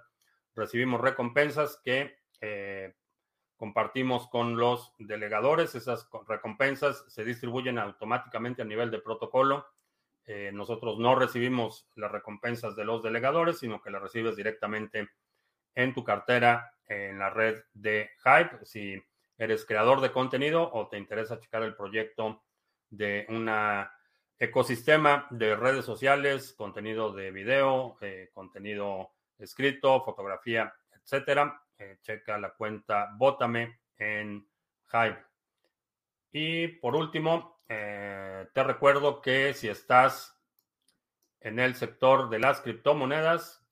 recibimos 0.54 1.00
recompensas 1.00 1.80
que 1.84 2.18
eh, 2.40 2.94
compartimos 3.56 4.28
con 4.28 4.56
los 4.56 4.94
delegadores. 4.98 5.74
Esas 5.74 6.08
recompensas 6.28 7.04
se 7.08 7.24
distribuyen 7.24 7.78
automáticamente 7.78 8.62
a 8.62 8.66
nivel 8.66 8.90
de 8.90 9.00
protocolo. 9.00 9.66
Eh, 10.24 10.50
nosotros 10.52 10.98
no 10.98 11.14
recibimos 11.14 11.88
las 11.96 12.12
recompensas 12.12 12.76
de 12.76 12.84
los 12.84 13.02
delegadores, 13.02 13.58
sino 13.58 13.80
que 13.80 13.90
las 13.90 14.02
recibes 14.02 14.36
directamente 14.36 15.08
en 15.74 15.94
tu 15.94 16.04
cartera 16.04 16.74
en 16.86 17.18
la 17.18 17.30
red 17.30 17.62
de 17.72 18.10
Hype. 18.24 18.64
Si 18.64 19.02
eres 19.40 19.64
creador 19.64 20.02
de 20.02 20.12
contenido 20.12 20.70
o 20.70 20.88
te 20.88 20.98
interesa 20.98 21.40
checar 21.40 21.62
el 21.62 21.74
proyecto 21.74 22.44
de 22.90 23.24
una 23.30 23.90
ecosistema 24.38 25.26
de 25.30 25.56
redes 25.56 25.86
sociales, 25.86 26.52
contenido 26.52 27.10
de 27.12 27.30
video, 27.30 27.96
eh, 28.02 28.28
contenido 28.34 29.12
escrito, 29.38 30.04
fotografía, 30.04 30.74
etcétera. 30.92 31.62
Eh, 31.78 31.96
checa 32.02 32.36
la 32.36 32.50
cuenta 32.50 33.12
Bótame 33.16 33.80
en 33.96 34.46
Hive. 34.92 35.24
Y 36.32 36.68
por 36.68 36.94
último, 36.94 37.62
eh, 37.66 38.46
te 38.52 38.62
recuerdo 38.62 39.22
que 39.22 39.54
si 39.54 39.68
estás 39.68 40.38
en 41.40 41.58
el 41.58 41.74
sector 41.76 42.28
de 42.28 42.40
las 42.40 42.60
criptomonedas, 42.60 43.66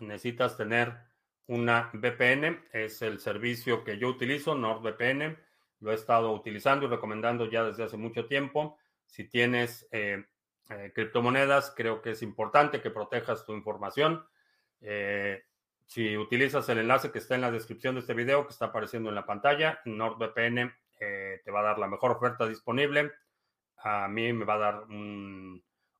necesitas 0.00 0.56
tener 0.56 1.06
una 1.46 1.90
VPN. 1.92 2.64
Es 2.72 3.02
el 3.02 3.20
servicio 3.20 3.84
que 3.84 3.98
yo 3.98 4.08
utilizo, 4.08 4.54
NordVPN. 4.54 5.38
Lo 5.80 5.92
he 5.92 5.94
estado 5.94 6.32
utilizando 6.32 6.86
y 6.86 6.88
recomendando 6.88 7.48
ya 7.48 7.64
desde 7.64 7.84
hace 7.84 7.96
mucho 7.96 8.26
tiempo. 8.26 8.78
Si 9.06 9.28
tienes 9.28 9.86
eh, 9.92 10.24
eh, 10.70 10.92
criptomonedas, 10.94 11.72
creo 11.76 12.02
que 12.02 12.10
es 12.10 12.22
importante 12.22 12.80
que 12.80 12.90
protejas 12.90 13.44
tu 13.44 13.52
información. 13.52 14.24
Eh, 14.80 15.42
si 15.84 16.16
utilizas 16.16 16.68
el 16.68 16.78
enlace 16.78 17.12
que 17.12 17.18
está 17.18 17.36
en 17.36 17.42
la 17.42 17.52
descripción 17.52 17.94
de 17.94 18.00
este 18.00 18.14
video, 18.14 18.44
que 18.46 18.52
está 18.52 18.66
apareciendo 18.66 19.08
en 19.08 19.14
la 19.14 19.26
pantalla, 19.26 19.80
NordVPN 19.84 20.74
te 20.98 21.50
va 21.50 21.60
a 21.60 21.64
dar 21.64 21.78
la 21.78 21.86
mejor 21.86 22.12
oferta 22.12 22.48
disponible. 22.48 23.12
A 23.76 24.08
mí 24.08 24.32
me 24.32 24.44
va 24.44 24.54
a 24.54 24.58
dar 24.58 24.84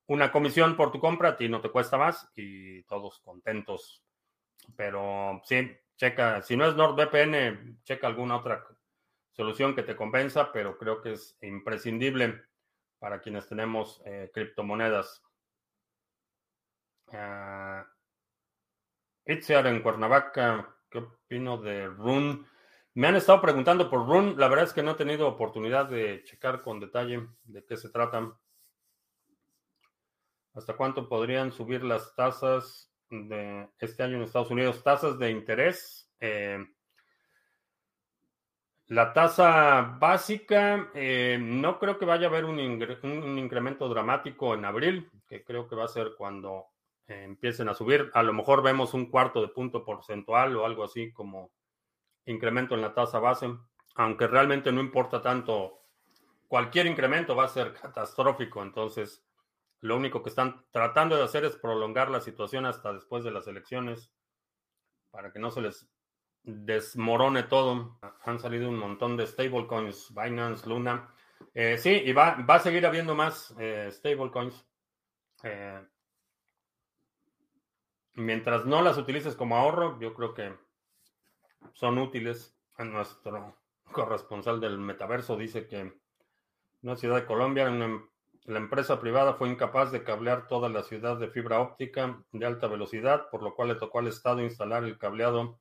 una 0.07 0.31
comisión 0.31 0.75
por 0.75 0.91
tu 0.91 0.99
compra, 0.99 1.29
a 1.29 1.37
ti 1.37 1.47
no 1.47 1.61
te 1.61 1.69
cuesta 1.69 1.97
más 1.97 2.29
y 2.35 2.83
todos 2.83 3.19
contentos. 3.19 4.03
Pero 4.75 5.41
sí, 5.45 5.71
checa, 5.95 6.41
si 6.41 6.55
no 6.55 6.65
es 6.65 6.75
NordVPN, 6.75 7.83
checa 7.83 8.07
alguna 8.07 8.37
otra 8.37 8.65
solución 9.31 9.75
que 9.75 9.83
te 9.83 9.95
convenza, 9.95 10.51
pero 10.51 10.77
creo 10.77 11.01
que 11.01 11.13
es 11.13 11.37
imprescindible 11.41 12.43
para 12.99 13.21
quienes 13.21 13.47
tenemos 13.47 14.01
eh, 14.05 14.31
criptomonedas. 14.33 15.23
Uh, 17.07 17.83
Itziar 19.25 19.67
en 19.67 19.81
Cuernavaca, 19.81 20.75
¿qué 20.89 20.99
opino 20.99 21.57
de 21.57 21.87
Rune? 21.87 22.45
Me 22.93 23.07
han 23.07 23.15
estado 23.15 23.41
preguntando 23.41 23.89
por 23.89 24.07
Rune. 24.07 24.35
La 24.37 24.47
verdad 24.47 24.65
es 24.65 24.73
que 24.73 24.81
no 24.81 24.91
he 24.91 24.95
tenido 24.95 25.27
oportunidad 25.27 25.85
de 25.85 26.23
checar 26.23 26.63
con 26.63 26.79
detalle 26.79 27.27
de 27.43 27.63
qué 27.63 27.77
se 27.77 27.89
trata. 27.89 28.35
¿Hasta 30.53 30.75
cuánto 30.75 31.07
podrían 31.07 31.51
subir 31.51 31.83
las 31.83 32.15
tasas 32.15 32.91
de 33.09 33.69
este 33.79 34.03
año 34.03 34.17
en 34.17 34.23
Estados 34.23 34.51
Unidos? 34.51 34.83
Tasas 34.83 35.17
de 35.19 35.31
interés. 35.31 36.09
Eh, 36.19 36.65
la 38.87 39.11
tasa 39.11 39.81
básica, 39.99 40.89
eh, 40.93 41.37
no 41.41 41.77
creo 41.77 41.97
que 41.99 42.05
vaya 42.05 42.27
a 42.27 42.29
haber 42.29 42.45
un, 42.45 42.57
incremento 42.57 43.89
dramático 43.89 44.53
en 44.53 44.63
abril, 44.63 45.11
que 45.27 45.43
creo 45.43 45.67
que 45.67 45.75
va 45.75 45.83
a 45.83 45.89
ser 45.89 46.13
cuando 46.17 46.67
eh, 47.07 47.23
empiecen 47.25 47.67
a 47.67 47.73
subir. 47.73 48.09
A 48.13 48.23
lo 48.23 48.31
mejor 48.31 48.63
vemos 48.63 48.93
un 48.93 49.07
cuarto 49.11 49.41
de 49.41 49.49
punto 49.49 49.83
porcentual 49.83 50.55
o 50.55 50.65
algo 50.65 50.85
así 50.85 51.11
como 51.11 51.51
incremento 52.25 52.75
en 52.75 52.81
la 52.81 52.93
tasa 52.93 53.19
base, 53.19 53.49
aunque 53.95 54.25
realmente 54.25 54.71
no 54.71 54.79
importa 54.79 55.21
tanto. 55.21 55.81
Cualquier 56.47 56.87
incremento 56.87 57.35
va 57.35 57.43
a 57.43 57.49
ser 57.49 57.73
catastrófico, 57.73 58.63
entonces 58.63 59.26
lo 59.81 59.95
único 59.95 60.23
que 60.23 60.29
están 60.29 60.65
tratando 60.71 61.15
de 61.15 61.23
hacer 61.23 61.45
es 61.45 61.55
prolongar 61.55 62.09
la 62.09 62.21
situación 62.21 62.65
hasta 62.65 62.93
después 62.93 63.23
de 63.23 63.31
las 63.31 63.47
elecciones 63.47 64.11
para 65.11 65.31
que 65.31 65.39
no 65.39 65.51
se 65.51 65.61
les 65.61 65.89
desmorone 66.43 67.43
todo. 67.43 67.99
Han 68.23 68.39
salido 68.39 68.69
un 68.69 68.77
montón 68.77 69.17
de 69.17 69.27
stablecoins, 69.27 70.13
Binance, 70.13 70.67
Luna. 70.67 71.13
Eh, 71.53 71.77
sí, 71.77 71.91
y 71.91 72.13
va, 72.13 72.35
va, 72.49 72.55
a 72.55 72.59
seguir 72.59 72.85
habiendo 72.85 73.15
más 73.15 73.53
eh, 73.59 73.89
stablecoins. 73.91 74.65
Eh, 75.43 75.81
mientras 78.15 78.65
no 78.65 78.81
las 78.81 78.97
utilices 78.97 79.35
como 79.35 79.57
ahorro, 79.57 79.99
yo 79.99 80.13
creo 80.13 80.33
que 80.33 80.55
son 81.73 81.97
útiles. 81.97 82.53
Nuestro 82.79 83.57
corresponsal 83.91 84.59
del 84.59 84.77
metaverso 84.77 85.35
dice 85.35 85.67
que 85.67 85.99
una 86.83 86.95
ciudad 86.95 87.15
de 87.15 87.25
Colombia, 87.25 87.67
la 88.47 88.59
empresa 88.59 88.99
privada 88.99 89.33
fue 89.33 89.49
incapaz 89.49 89.91
de 89.91 90.03
cablear 90.03 90.47
toda 90.47 90.69
la 90.69 90.81
ciudad 90.81 91.17
de 91.17 91.27
fibra 91.27 91.59
óptica 91.59 92.23
de 92.31 92.45
alta 92.45 92.67
velocidad, 92.67 93.29
por 93.29 93.43
lo 93.43 93.53
cual 93.53 93.67
le 93.67 93.75
tocó 93.75 93.99
al 93.99 94.07
Estado 94.07 94.41
instalar 94.41 94.85
el 94.85 94.97
cableado 94.97 95.59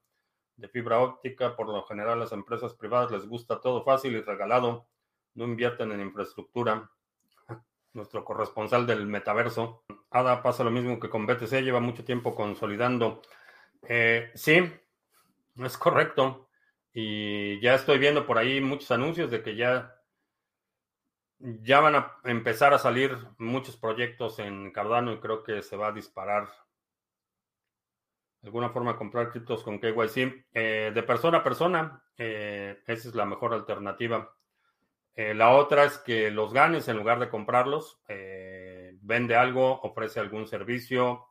de 0.57 0.68
fibra 0.68 1.01
óptica. 1.01 1.57
Por 1.57 1.66
lo 1.66 1.82
general, 1.82 2.20
las 2.20 2.30
empresas 2.30 2.74
privadas 2.74 3.11
les 3.11 3.26
gusta 3.26 3.61
todo 3.61 3.82
fácil 3.82 4.14
y 4.14 4.20
regalado. 4.20 4.87
No 5.34 5.45
invierten 5.45 5.91
en 5.91 6.01
infraestructura. 6.01 6.89
Nuestro 7.93 8.24
corresponsal 8.24 8.87
del 8.87 9.05
metaverso. 9.07 9.82
ADA 10.11 10.43
pasa 10.45 10.62
lo 10.62 10.70
mismo 10.70 11.01
que 11.01 11.11
con 11.11 11.26
BTC, 11.26 11.62
lleva 11.62 11.80
mucho 11.80 12.05
tiempo 12.05 12.37
consolidando. 12.37 13.20
Eh, 13.82 14.30
sí, 14.37 14.59
es 15.57 15.76
correcto. 15.76 16.49
Y 16.93 17.61
ya 17.61 17.74
estoy 17.74 17.99
viendo 17.99 18.26
por 18.26 18.39
ahí 18.39 18.61
muchos 18.61 18.93
anuncios 18.93 19.28
de 19.30 19.43
que 19.43 19.57
ya, 19.57 19.95
ya 21.39 21.80
van 21.80 21.97
a 21.97 22.16
empezar 22.24 22.74
a 22.74 22.78
salir 22.78 23.16
muchos 23.39 23.76
proyectos 23.76 24.39
en 24.39 24.70
Cardano 24.72 25.12
y 25.12 25.20
creo 25.20 25.43
que 25.43 25.62
se 25.62 25.76
va 25.76 25.89
a 25.89 25.93
disparar 25.93 26.49
alguna 28.47 28.70
forma 28.70 28.97
comprar 28.97 29.30
criptos 29.30 29.62
con 29.62 29.78
KYC. 29.78 30.47
Eh, 30.53 30.93
de 30.95 31.03
persona 31.03 31.39
a 31.39 31.45
persona, 31.45 32.03
eh, 32.16 32.82
esa 32.87 33.09
es 33.09 33.14
la 33.14 33.26
mejor 33.26 33.53
alternativa. 33.53 34.32
Eh, 35.14 35.34
la 35.34 35.55
otra 35.55 35.84
es 35.84 35.99
que 35.99 36.30
los 36.30 36.53
ganes 36.53 36.89
en 36.89 36.97
lugar 36.97 37.18
de 37.18 37.28
comprarlos. 37.28 38.01
vende 39.03 39.37
algo, 39.37 39.80
ofrece 39.82 40.18
algún 40.18 40.49
servicio, 40.49 41.26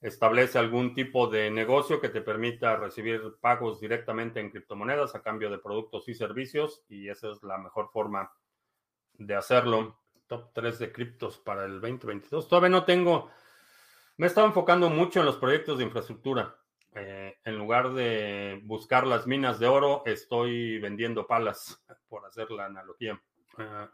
establece 0.00 0.58
algún 0.58 0.94
tipo 0.94 1.26
de 1.26 1.50
negocio 1.50 2.00
que 2.00 2.10
te 2.10 2.20
permita 2.20 2.76
recibir 2.76 3.38
pagos 3.40 3.80
directamente 3.80 4.40
en 4.40 4.50
criptomonedas 4.50 5.14
a 5.14 5.22
cambio 5.22 5.50
de 5.50 5.58
productos 5.58 6.08
y 6.08 6.14
servicios. 6.14 6.84
Y 6.88 7.08
esa 7.08 7.30
es 7.30 7.42
la 7.42 7.56
mejor 7.58 7.90
forma 7.90 8.30
de 9.18 9.34
hacerlo. 9.34 9.98
Top 10.26 10.52
3 10.54 10.78
de 10.78 10.92
criptos 10.92 11.38
para 11.38 11.64
el 11.64 11.80
2022. 11.80 12.48
Todavía 12.48 12.70
no 12.70 12.84
tengo 12.84 13.30
me 14.18 14.26
he 14.26 14.30
enfocando 14.30 14.90
mucho 14.90 15.20
en 15.20 15.26
los 15.26 15.36
proyectos 15.36 15.78
de 15.78 15.84
infraestructura. 15.84 16.56
Eh, 16.92 17.38
en 17.44 17.56
lugar 17.56 17.92
de 17.92 18.60
buscar 18.64 19.06
las 19.06 19.28
minas 19.28 19.60
de 19.60 19.68
oro, 19.68 20.02
estoy 20.06 20.80
vendiendo 20.80 21.28
palas, 21.28 21.80
por 22.08 22.26
hacer 22.26 22.50
la 22.50 22.64
analogía. 22.64 23.22
Uh, 23.56 23.86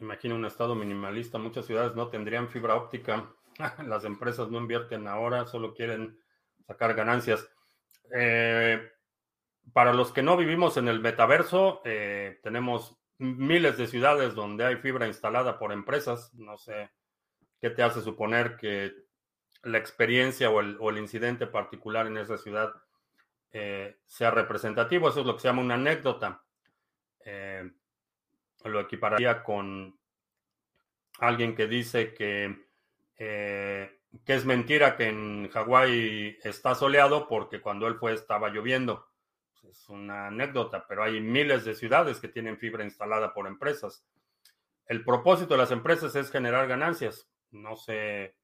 imagino 0.00 0.36
un 0.36 0.46
estado 0.46 0.74
minimalista. 0.74 1.36
Muchas 1.36 1.66
ciudades 1.66 1.94
no 1.94 2.08
tendrían 2.08 2.48
fibra 2.48 2.76
óptica. 2.76 3.30
las 3.86 4.04
empresas 4.04 4.48
no 4.48 4.56
invierten 4.56 5.06
ahora, 5.06 5.44
solo 5.46 5.74
quieren 5.74 6.18
sacar 6.66 6.94
ganancias. 6.94 7.46
Eh, 8.10 8.90
para 9.74 9.92
los 9.92 10.12
que 10.12 10.22
no 10.22 10.38
vivimos 10.38 10.78
en 10.78 10.88
el 10.88 11.00
metaverso, 11.00 11.82
eh, 11.84 12.40
tenemos 12.42 12.96
miles 13.22 13.78
de 13.78 13.86
ciudades 13.86 14.34
donde 14.34 14.64
hay 14.64 14.76
fibra 14.76 15.06
instalada 15.06 15.58
por 15.58 15.72
empresas. 15.72 16.34
No 16.34 16.58
sé 16.58 16.90
qué 17.60 17.70
te 17.70 17.82
hace 17.82 18.02
suponer 18.02 18.56
que 18.56 18.92
la 19.62 19.78
experiencia 19.78 20.50
o 20.50 20.60
el, 20.60 20.98
incidente 20.98 21.46
particular 21.46 22.06
en 22.06 22.16
esa 22.18 22.36
ciudad 22.36 22.72
eh, 23.52 23.98
sea 24.06 24.30
representativo. 24.30 25.08
Eso 25.08 25.20
es 25.20 25.26
lo 25.26 25.34
que 25.34 25.42
se 25.42 25.48
llama 25.48 25.62
una 25.62 25.74
anécdota. 25.74 26.42
Eh, 27.24 27.70
lo 28.64 28.80
equipararía 28.80 29.42
con 29.42 29.96
alguien 31.18 31.54
que 31.54 31.66
dice 31.66 32.14
que, 32.14 32.66
eh, 33.18 34.00
que 34.24 34.34
es 34.34 34.44
mentira 34.44 34.96
que 34.96 35.08
en 35.08 35.48
Hawái 35.48 36.38
está 36.42 36.74
soleado 36.74 37.28
porque 37.28 37.60
cuando 37.60 37.86
él 37.86 37.96
fue 37.96 38.14
estaba 38.14 38.48
lloviendo. 38.48 39.11
Es 39.68 39.88
una 39.88 40.26
anécdota, 40.26 40.86
pero 40.86 41.04
hay 41.04 41.20
miles 41.20 41.64
de 41.64 41.74
ciudades 41.74 42.20
que 42.20 42.28
tienen 42.28 42.58
fibra 42.58 42.84
instalada 42.84 43.32
por 43.32 43.46
empresas. 43.46 44.04
El 44.86 45.04
propósito 45.04 45.54
de 45.54 45.58
las 45.58 45.70
empresas 45.70 46.14
es 46.16 46.30
generar 46.30 46.66
ganancias. 46.66 47.28
No 47.50 47.76
sé 47.76 48.34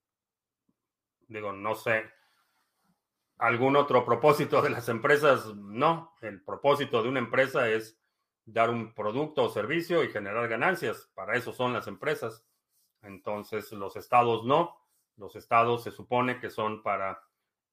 Digo, 1.29 1.53
no 1.53 1.75
sé. 1.75 2.11
¿Algún 3.37 3.77
otro 3.77 4.05
propósito 4.05 4.63
de 4.63 4.71
las 4.71 4.89
empresas? 4.89 5.55
No. 5.55 6.17
El 6.23 6.43
propósito 6.43 7.03
de 7.03 7.11
una 7.11 7.21
empresa 7.21 7.69
es 7.69 8.01
dar 8.45 8.71
un 8.71 8.95
producto 8.95 9.45
o 9.45 9.49
servicio 9.51 10.03
y 10.03 10.09
generar 10.09 10.49
ganancias. 10.49 11.11
Para 11.15 11.37
eso 11.37 11.53
son 11.53 11.75
las 11.75 11.87
empresas. 11.87 12.45
Entonces, 13.03 13.71
los 13.73 13.95
estados 13.97 14.45
no. 14.45 14.75
Los 15.17 15.37
estados 15.37 15.85
se 15.85 15.91
supone 15.91 16.41
que 16.41 16.51
son 16.51 16.83
para 16.83 17.23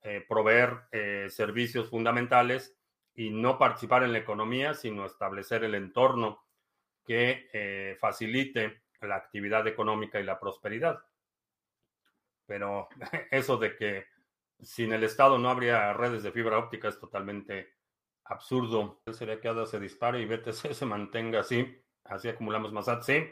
eh, 0.01 0.23
proveer 0.27 0.81
eh, 0.91 1.27
servicios 1.29 1.89
fundamentales 1.89 2.77
y 3.15 3.29
no 3.29 3.57
participar 3.57 4.03
en 4.03 4.11
la 4.11 4.19
economía, 4.19 4.73
sino 4.73 5.05
establecer 5.05 5.63
el 5.63 5.75
entorno 5.75 6.43
que 7.05 7.49
eh, 7.53 7.97
facilite 7.99 8.83
la 9.01 9.15
actividad 9.15 9.67
económica 9.67 10.19
y 10.19 10.23
la 10.23 10.39
prosperidad. 10.39 10.99
Pero 12.45 12.89
eso 13.31 13.57
de 13.57 13.75
que 13.75 14.05
sin 14.61 14.93
el 14.93 15.03
Estado 15.03 15.37
no 15.37 15.49
habría 15.49 15.93
redes 15.93 16.23
de 16.23 16.31
fibra 16.31 16.57
óptica 16.57 16.89
es 16.89 16.99
totalmente 16.99 17.75
absurdo. 18.25 19.01
Sería 19.11 19.39
que 19.39 19.47
ADA 19.47 19.65
se 19.65 19.79
dispare 19.79 20.21
y 20.21 20.25
BTC 20.25 20.51
se 20.73 20.85
mantenga 20.85 21.39
así. 21.39 21.81
Así 22.03 22.27
acumulamos 22.27 22.73
más 22.73 22.87
ADA. 22.87 23.01
Sí, 23.01 23.25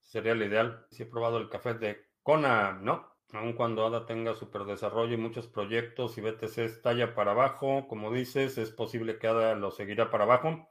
sería 0.00 0.34
lo 0.34 0.44
ideal. 0.44 0.86
Si 0.90 1.02
he 1.02 1.06
probado 1.06 1.38
el 1.38 1.48
café 1.48 1.74
de 1.74 2.10
Kona, 2.22 2.72
¿no? 2.72 3.15
Aun 3.32 3.54
cuando 3.54 3.86
ADA 3.86 4.06
tenga 4.06 4.34
superdesarrollo 4.34 5.14
y 5.14 5.18
muchos 5.18 5.48
proyectos 5.48 6.16
y 6.16 6.20
BTC 6.20 6.58
estalla 6.58 7.14
para 7.14 7.32
abajo, 7.32 7.86
como 7.88 8.12
dices, 8.12 8.58
es 8.58 8.70
posible 8.70 9.18
que 9.18 9.26
ADA 9.26 9.54
lo 9.56 9.70
seguirá 9.70 10.10
para 10.10 10.24
abajo. 10.24 10.70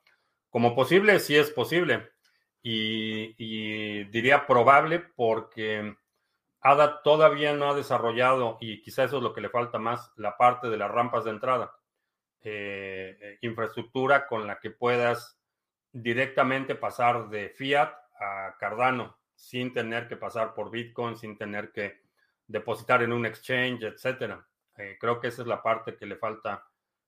Como 0.50 0.76
posible, 0.76 1.20
sí 1.20 1.36
es 1.36 1.52
posible. 1.52 2.12
y 2.64 4.04
diría 4.06 4.48
probable 4.48 5.00
porque 5.00 5.96
ADA 6.66 7.04
todavía 7.04 7.54
no 7.54 7.70
ha 7.70 7.76
desarrollado, 7.76 8.58
y 8.60 8.82
quizá 8.82 9.04
eso 9.04 9.18
es 9.18 9.24
lo 9.24 9.34
que 9.34 9.42
le 9.42 9.50
falta 9.50 9.78
más, 9.78 10.12
la 10.16 10.36
parte 10.36 10.68
de 10.68 10.78
las 10.78 10.90
rampas 10.90 11.24
de 11.24 11.30
entrada. 11.30 11.76
Eh, 12.42 13.18
eh, 13.22 13.38
infraestructura 13.42 14.28
con 14.28 14.48
la 14.48 14.60
que 14.60 14.72
puedas 14.72 15.40
directamente 15.92 16.76
pasar 16.76 17.30
de 17.30 17.50
fiat 17.50 17.92
a 18.20 18.56
Cardano 18.60 19.18
sin 19.36 19.74
tener 19.74 20.08
que 20.08 20.18
pasar 20.18 20.54
por 20.56 20.72
Bitcoin, 20.72 21.18
sin 21.18 21.38
tener 21.38 21.72
que 21.72 22.05
depositar 22.48 23.04
en 23.04 23.12
un 23.12 23.26
exchange, 23.26 23.84
etcétera. 23.84 24.48
Eh, 24.78 24.98
creo 25.00 25.20
que 25.20 25.28
esa 25.28 25.42
es 25.42 25.48
la 25.48 25.62
parte 25.62 25.96
que 25.96 26.06
le 26.06 26.18
falta 26.18 26.66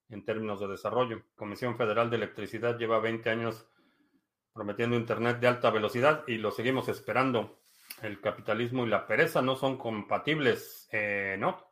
en 0.09 0.23
términos 0.23 0.59
de 0.59 0.67
desarrollo. 0.67 1.23
Comisión 1.35 1.77
Federal 1.77 2.09
de 2.09 2.17
Electricidad 2.17 2.77
lleva 2.77 2.99
20 2.99 3.29
años 3.29 3.67
prometiendo 4.53 4.95
Internet 4.95 5.39
de 5.39 5.47
alta 5.47 5.69
velocidad 5.69 6.23
y 6.27 6.37
lo 6.37 6.51
seguimos 6.51 6.89
esperando 6.89 7.59
el 8.01 8.21
capitalismo 8.21 8.85
y 8.85 8.89
la 8.89 9.05
pereza 9.05 9.41
no 9.41 9.55
son 9.55 9.77
compatibles, 9.77 10.87
eh, 10.91 11.35
¿no? 11.39 11.65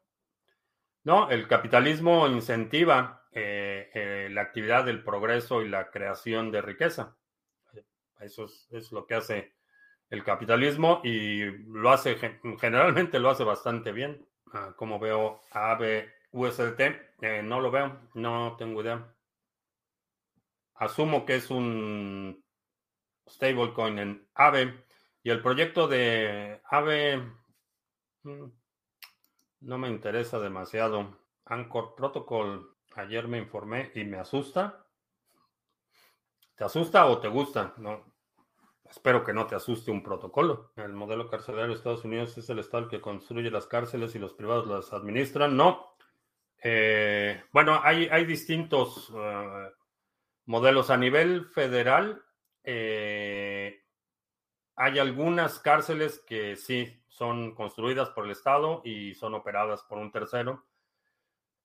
No, 1.03 1.30
el 1.30 1.47
capitalismo 1.47 2.28
incentiva 2.28 3.26
eh, 3.38 3.89
eh, 3.93 4.30
la 4.32 4.43
actividad 4.43 4.86
del 4.86 5.03
progreso 5.03 5.61
y 5.61 5.68
la 5.68 5.91
creación 5.91 6.51
de 6.51 6.61
riqueza. 6.61 7.18
Eso 8.22 8.45
es, 8.72 8.91
lo 8.93 9.05
que 9.05 9.16
hace 9.16 9.55
el 10.10 10.24
capitalismo 10.24 11.01
y 11.03 11.43
lo 11.68 11.91
hace, 11.91 12.18
generalmente 12.60 13.20
lo 13.20 13.30
hace 13.30 13.43
bastante 13.43 13.91
bien. 13.91 14.26
Ah, 14.53 14.74
como 14.78 14.99
veo 14.99 15.41
AVE 15.51 16.14
USDT, 16.32 16.82
eh, 17.22 17.41
no 17.43 17.60
lo 17.60 17.72
veo, 17.72 17.97
no 18.14 18.56
tengo 18.58 18.82
idea. 18.82 19.14
Asumo 20.76 21.26
que 21.26 21.36
es 21.36 21.49
un 21.49 22.43
stablecoin 23.28 23.99
en 23.99 24.28
AVE 24.36 24.86
y 25.24 25.30
el 25.30 25.41
proyecto 25.41 25.88
de 25.88 26.62
AVE 26.70 27.18
mm, 28.24 28.45
no 29.62 29.78
me 29.78 29.88
interesa 29.89 30.39
demasiado. 30.39 31.18
Anchor 31.45 31.95
Protocol, 31.95 32.76
ayer 32.95 33.28
me 33.28 33.38
informé 33.38 33.91
y 33.95 34.03
me 34.03 34.18
asusta. 34.18 34.86
¿Te 36.56 36.64
asusta 36.64 37.06
o 37.06 37.20
te 37.20 37.28
gusta? 37.28 37.74
No, 37.78 38.14
espero 38.95 39.25
que 39.25 39.33
no 39.33 39.45
te 39.45 39.55
asuste 39.55 39.91
un 39.91 40.01
protocolo. 40.01 40.71
El 40.77 40.93
modelo 40.93 41.29
carcelario 41.29 41.67
de 41.67 41.73
Estados 41.73 42.05
Unidos 42.05 42.37
es 42.37 42.49
el 42.49 42.59
Estado 42.59 42.87
que 42.87 43.01
construye 43.01 43.51
las 43.51 43.67
cárceles 43.67 44.15
y 44.15 44.19
los 44.19 44.33
privados 44.33 44.67
las 44.67 44.93
administran. 44.93 45.57
No. 45.57 45.95
Eh, 46.63 47.43
bueno, 47.51 47.81
hay, 47.83 48.07
hay 48.09 48.25
distintos 48.25 49.11
eh, 49.13 49.69
modelos 50.45 50.89
a 50.89 50.97
nivel 50.97 51.45
federal. 51.45 52.23
Eh, 52.63 53.83
hay 54.77 54.99
algunas 54.99 55.59
cárceles 55.59 56.23
que 56.25 56.55
sí 56.55 57.03
son 57.09 57.53
construidas 57.53 58.09
por 58.11 58.25
el 58.25 58.31
Estado 58.31 58.81
y 58.85 59.13
son 59.13 59.33
operadas 59.33 59.83
por 59.83 59.97
un 59.97 60.11
tercero. 60.11 60.65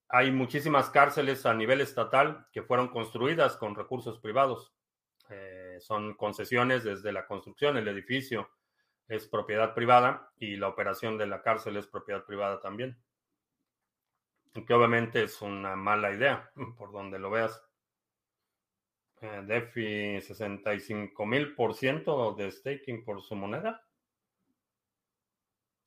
Hay 0.09 0.33
muchísimas 0.33 0.91
cárceles 0.91 1.47
a 1.47 1.55
nivel 1.55 1.81
estatal 1.81 2.49
que 2.53 2.63
fueron 2.63 2.89
construidas 2.89 3.57
con 3.57 3.77
recursos 3.77 4.19
privados. 4.19 4.75
Eh, 5.31 5.60
son 5.81 6.15
concesiones 6.15 6.85
desde 6.85 7.13
la 7.13 7.27
construcción, 7.27 7.77
el 7.77 7.89
edificio 7.89 8.51
es 9.11 9.27
propiedad 9.27 9.75
privada 9.75 10.31
y 10.39 10.57
la 10.57 10.69
operación 10.69 11.19
de 11.19 11.27
la 11.27 11.43
cárcel 11.43 11.77
es 11.77 11.87
propiedad 11.87 12.25
privada 12.25 12.61
también. 12.61 12.97
Que 14.67 14.75
obviamente 14.75 15.23
es 15.25 15.43
una 15.43 15.77
mala 15.77 16.13
idea, 16.13 16.51
por 16.79 16.93
donde 16.93 17.19
lo 17.19 17.31
veas. 17.31 17.63
Eh, 19.21 19.43
DeFi 19.45 20.21
65 20.21 21.27
mil 21.27 21.55
por 21.55 21.75
ciento 21.75 22.33
de 22.33 22.51
staking 22.51 23.05
por 23.05 23.21
su 23.21 23.35
moneda. 23.35 23.85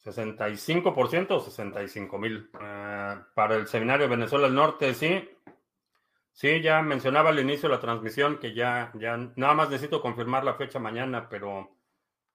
65% 0.03 1.31
o 1.31 1.39
65 1.39 2.17
mil. 2.17 2.49
Eh, 2.61 3.15
para 3.33 3.55
el 3.55 3.67
seminario 3.67 4.09
Venezuela 4.09 4.47
del 4.47 4.55
Norte, 4.55 4.93
sí. 4.93 5.29
Sí, 6.33 6.61
ya 6.61 6.81
mencionaba 6.81 7.29
al 7.29 7.39
inicio 7.39 7.69
de 7.69 7.75
la 7.75 7.81
transmisión 7.81 8.39
que 8.39 8.53
ya, 8.53 8.91
ya 8.95 9.15
nada 9.35 9.53
más 9.53 9.69
necesito 9.69 10.01
confirmar 10.01 10.43
la 10.43 10.55
fecha 10.55 10.79
mañana, 10.79 11.29
pero 11.29 11.77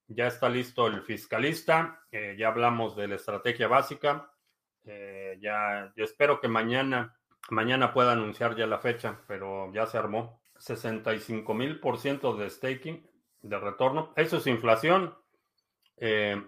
ya 0.06 0.28
está 0.28 0.48
listo 0.48 0.86
el 0.86 1.02
fiscalista. 1.02 2.06
Eh, 2.10 2.36
ya 2.38 2.48
hablamos 2.48 2.96
de 2.96 3.08
la 3.08 3.16
estrategia 3.16 3.68
básica. 3.68 4.32
ya, 5.40 5.92
yo 5.96 6.04
espero 6.04 6.40
que 6.40 6.48
mañana, 6.48 7.18
mañana 7.50 7.92
pueda 7.92 8.12
anunciar 8.12 8.56
ya 8.56 8.66
la 8.66 8.78
fecha, 8.78 9.20
pero 9.26 9.70
ya 9.72 9.86
se 9.86 9.98
armó. 9.98 10.40
65 10.58 11.54
mil 11.54 11.80
por 11.80 11.98
ciento 11.98 12.34
de 12.34 12.50
staking, 12.50 13.06
de 13.42 13.58
retorno. 13.58 14.12
Eso 14.16 14.38
es 14.38 14.46
inflación. 14.46 15.14
Eh, 15.96 16.42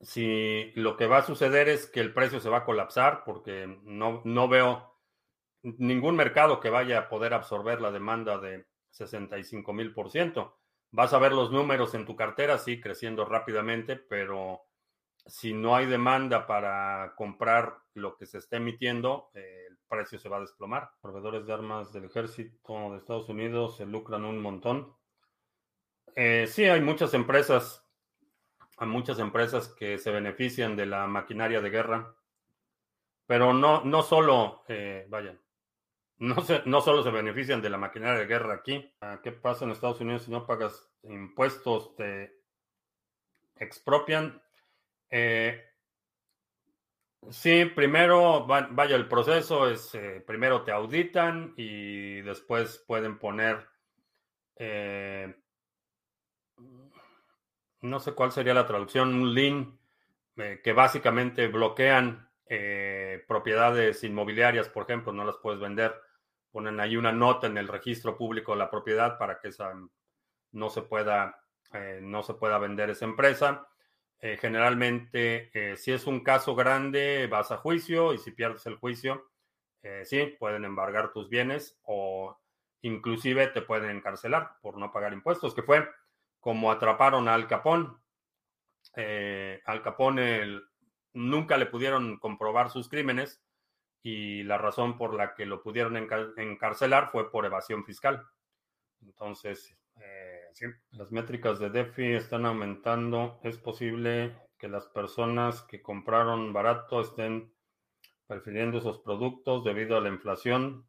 si 0.00 0.72
lo 0.74 0.96
que 0.96 1.06
va 1.06 1.18
a 1.18 1.26
suceder 1.26 1.68
es 1.68 1.86
que 1.86 2.00
el 2.00 2.12
precio 2.12 2.40
se 2.40 2.48
va 2.48 2.58
a 2.58 2.64
colapsar, 2.64 3.22
porque 3.24 3.78
no, 3.84 4.22
no 4.24 4.48
veo 4.48 4.95
ningún 5.78 6.16
mercado 6.16 6.60
que 6.60 6.70
vaya 6.70 6.98
a 6.98 7.08
poder 7.08 7.34
absorber 7.34 7.80
la 7.80 7.90
demanda 7.90 8.38
de 8.38 8.66
65 8.90 9.72
mil 9.72 9.92
por 9.92 10.10
ciento. 10.10 10.58
Vas 10.92 11.12
a 11.12 11.18
ver 11.18 11.32
los 11.32 11.50
números 11.50 11.94
en 11.94 12.06
tu 12.06 12.14
cartera, 12.14 12.58
sí, 12.58 12.80
creciendo 12.80 13.24
rápidamente, 13.24 13.96
pero 13.96 14.62
si 15.26 15.52
no 15.52 15.74
hay 15.74 15.86
demanda 15.86 16.46
para 16.46 17.14
comprar 17.16 17.78
lo 17.94 18.16
que 18.16 18.26
se 18.26 18.38
está 18.38 18.56
emitiendo, 18.58 19.30
eh, 19.34 19.66
el 19.68 19.76
precio 19.88 20.18
se 20.18 20.28
va 20.28 20.36
a 20.36 20.40
desplomar. 20.40 20.90
Proveedores 21.02 21.46
de 21.46 21.52
armas 21.52 21.92
del 21.92 22.04
ejército 22.04 22.92
de 22.92 22.98
Estados 22.98 23.28
Unidos 23.28 23.76
se 23.76 23.86
lucran 23.86 24.24
un 24.24 24.40
montón. 24.40 24.94
Eh, 26.14 26.46
sí, 26.46 26.64
hay 26.64 26.80
muchas 26.80 27.12
empresas, 27.12 27.84
hay 28.78 28.86
muchas 28.86 29.18
empresas 29.18 29.68
que 29.68 29.98
se 29.98 30.10
benefician 30.12 30.76
de 30.76 30.86
la 30.86 31.06
maquinaria 31.06 31.60
de 31.60 31.70
guerra, 31.70 32.14
pero 33.26 33.52
no, 33.52 33.84
no 33.84 34.02
solo, 34.02 34.62
eh, 34.68 35.06
vaya, 35.10 35.36
no, 36.18 36.42
se, 36.42 36.62
no 36.66 36.80
solo 36.80 37.02
se 37.02 37.10
benefician 37.10 37.62
de 37.62 37.70
la 37.70 37.78
maquinaria 37.78 38.20
de 38.20 38.26
guerra 38.26 38.54
aquí. 38.54 38.92
Ah, 39.00 39.20
¿Qué 39.22 39.32
pasa 39.32 39.64
en 39.64 39.70
Estados 39.70 40.00
Unidos 40.00 40.22
si 40.22 40.30
no 40.30 40.46
pagas 40.46 40.88
impuestos? 41.02 41.94
Te 41.96 42.40
expropian 43.58 44.42
eh, 45.10 45.62
sí, 47.30 47.64
primero, 47.66 48.46
vaya, 48.46 48.96
el 48.96 49.08
proceso 49.08 49.68
es, 49.70 49.94
eh, 49.94 50.22
primero 50.26 50.62
te 50.62 50.72
auditan 50.72 51.54
y 51.56 52.20
después 52.22 52.84
pueden 52.86 53.18
poner, 53.18 53.66
eh, 54.56 55.34
no 57.82 58.00
sé 58.00 58.12
cuál 58.12 58.32
sería 58.32 58.54
la 58.54 58.66
traducción, 58.66 59.14
un 59.14 59.34
link 59.34 59.78
que 60.62 60.72
básicamente 60.74 61.48
bloquean 61.48 62.28
propiedades 63.26 64.04
inmobiliarias, 64.04 64.68
por 64.68 64.82
ejemplo, 64.82 65.10
no 65.10 65.24
las 65.24 65.38
puedes 65.38 65.60
vender. 65.60 65.94
Ponen 66.56 66.80
ahí 66.80 66.96
una 66.96 67.12
nota 67.12 67.48
en 67.48 67.58
el 67.58 67.68
registro 67.68 68.16
público 68.16 68.52
de 68.52 68.58
la 68.60 68.70
propiedad 68.70 69.18
para 69.18 69.38
que 69.38 69.48
esa 69.48 69.74
no 70.52 70.70
se 70.70 70.80
pueda, 70.80 71.38
no 72.00 72.22
se 72.22 72.32
pueda 72.32 72.56
vender 72.56 72.88
esa 72.88 73.04
empresa. 73.04 73.68
Eh, 74.20 74.38
generalmente, 74.40 75.50
eh, 75.52 75.76
si 75.76 75.92
es 75.92 76.06
un 76.06 76.20
caso 76.20 76.54
grande, 76.54 77.26
vas 77.26 77.52
a 77.52 77.58
juicio 77.58 78.14
y 78.14 78.18
si 78.18 78.30
pierdes 78.30 78.64
el 78.64 78.76
juicio, 78.76 79.30
eh, 79.82 80.06
sí, 80.06 80.34
pueden 80.38 80.64
embargar 80.64 81.12
tus 81.12 81.28
bienes 81.28 81.78
o 81.82 82.40
inclusive 82.80 83.48
te 83.48 83.60
pueden 83.60 83.94
encarcelar 83.94 84.52
por 84.62 84.78
no 84.78 84.90
pagar 84.90 85.12
impuestos, 85.12 85.54
que 85.54 85.62
fue 85.62 85.86
como 86.40 86.72
atraparon 86.72 87.28
a 87.28 87.34
Al 87.34 87.48
Capone. 87.48 87.90
Al 88.94 89.82
Capone 89.82 90.62
nunca 91.12 91.58
le 91.58 91.66
pudieron 91.66 92.18
comprobar 92.18 92.70
sus 92.70 92.88
crímenes 92.88 93.42
y 94.08 94.44
la 94.44 94.56
razón 94.56 94.96
por 94.96 95.14
la 95.14 95.34
que 95.34 95.44
lo 95.44 95.64
pudieron 95.64 95.96
encarcelar 95.96 97.10
fue 97.10 97.28
por 97.28 97.44
evasión 97.44 97.84
fiscal. 97.84 98.24
Entonces, 99.02 99.76
las 100.92 101.10
métricas 101.10 101.58
de 101.58 101.70
DeFi 101.70 102.14
están 102.14 102.46
aumentando. 102.46 103.40
Es 103.42 103.58
posible 103.58 104.38
que 104.58 104.68
las 104.68 104.86
personas 104.86 105.62
que 105.62 105.82
compraron 105.82 106.52
barato 106.52 107.00
estén 107.00 107.52
prefiriendo 108.28 108.78
esos 108.78 109.00
productos 109.00 109.64
debido 109.64 109.96
a 109.96 110.00
la 110.00 110.08
inflación. 110.08 110.86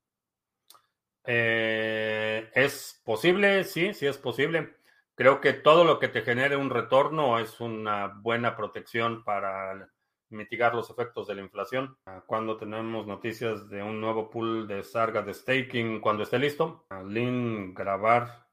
Eh, 1.23 2.51
es 2.53 3.01
posible, 3.03 3.63
sí, 3.63 3.95
sí 3.95 4.05
es 4.05 4.19
posible. 4.19 4.75
Creo 5.15 5.41
que 5.41 5.53
todo 5.53 5.85
lo 5.85 5.97
que 5.97 6.07
te 6.07 6.21
genere 6.21 6.55
un 6.55 6.69
retorno 6.69 7.39
es 7.39 7.59
una 7.61 8.09
buena 8.21 8.55
protección 8.55 9.23
para 9.23 9.89
mitigar 10.29 10.75
los 10.75 10.89
efectos 10.89 11.27
de 11.27 11.35
la 11.35 11.41
inflación. 11.41 11.97
Cuando 12.25 12.57
tenemos 12.57 13.07
noticias 13.07 13.69
de 13.69 13.81
un 13.83 14.01
nuevo 14.01 14.29
pool 14.29 14.67
de 14.67 14.83
Sarga 14.83 15.21
de 15.21 15.33
staking, 15.33 15.99
cuando 15.99 16.23
esté 16.23 16.39
listo, 16.39 16.85
Link 17.05 17.77
grabar 17.77 18.47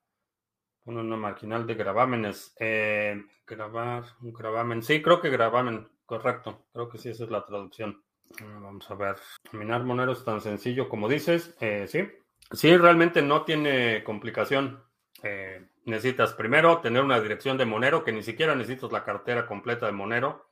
una 0.85 1.17
marginal 1.17 1.67
de 1.67 1.75
gravámenes. 1.75 2.55
Eh, 2.59 3.23
grabar, 3.47 4.05
un 4.21 4.33
gravamen. 4.33 4.83
Sí, 4.83 5.03
creo 5.03 5.21
que 5.21 5.31
gravamen, 5.31 5.89
correcto. 6.07 6.67
Creo 6.73 6.89
que 6.89 6.99
sí, 6.99 7.11
esa 7.11 7.25
es 7.25 7.31
la 7.31 7.45
traducción. 7.45 8.03
Ah, 8.41 8.59
vamos 8.61 8.91
a 8.91 8.95
ver. 8.95 9.17
Minar 9.53 9.85
Monero 9.85 10.13
es 10.13 10.25
tan 10.25 10.41
sencillo 10.41 10.89
como 10.89 11.09
dices. 11.09 11.57
Eh, 11.61 11.87
sí. 11.89 12.09
Sí, 12.53 12.77
realmente 12.77 13.23
no 13.23 13.45
tiene 13.45 14.05
complicación. 14.05 14.83
Eh, 15.23 15.67
necesitas 15.85 16.35
primero 16.35 16.81
tener 16.81 17.03
una 17.03 17.21
dirección 17.21 17.57
de 17.57 17.65
Monero, 17.65 18.05
que 18.05 18.13
ni 18.13 18.23
siquiera 18.23 18.55
necesitas 18.55 18.93
la 18.93 19.05
cartera 19.05 19.47
completa 19.47 19.87
de 19.87 19.93
Monero. 19.93 20.47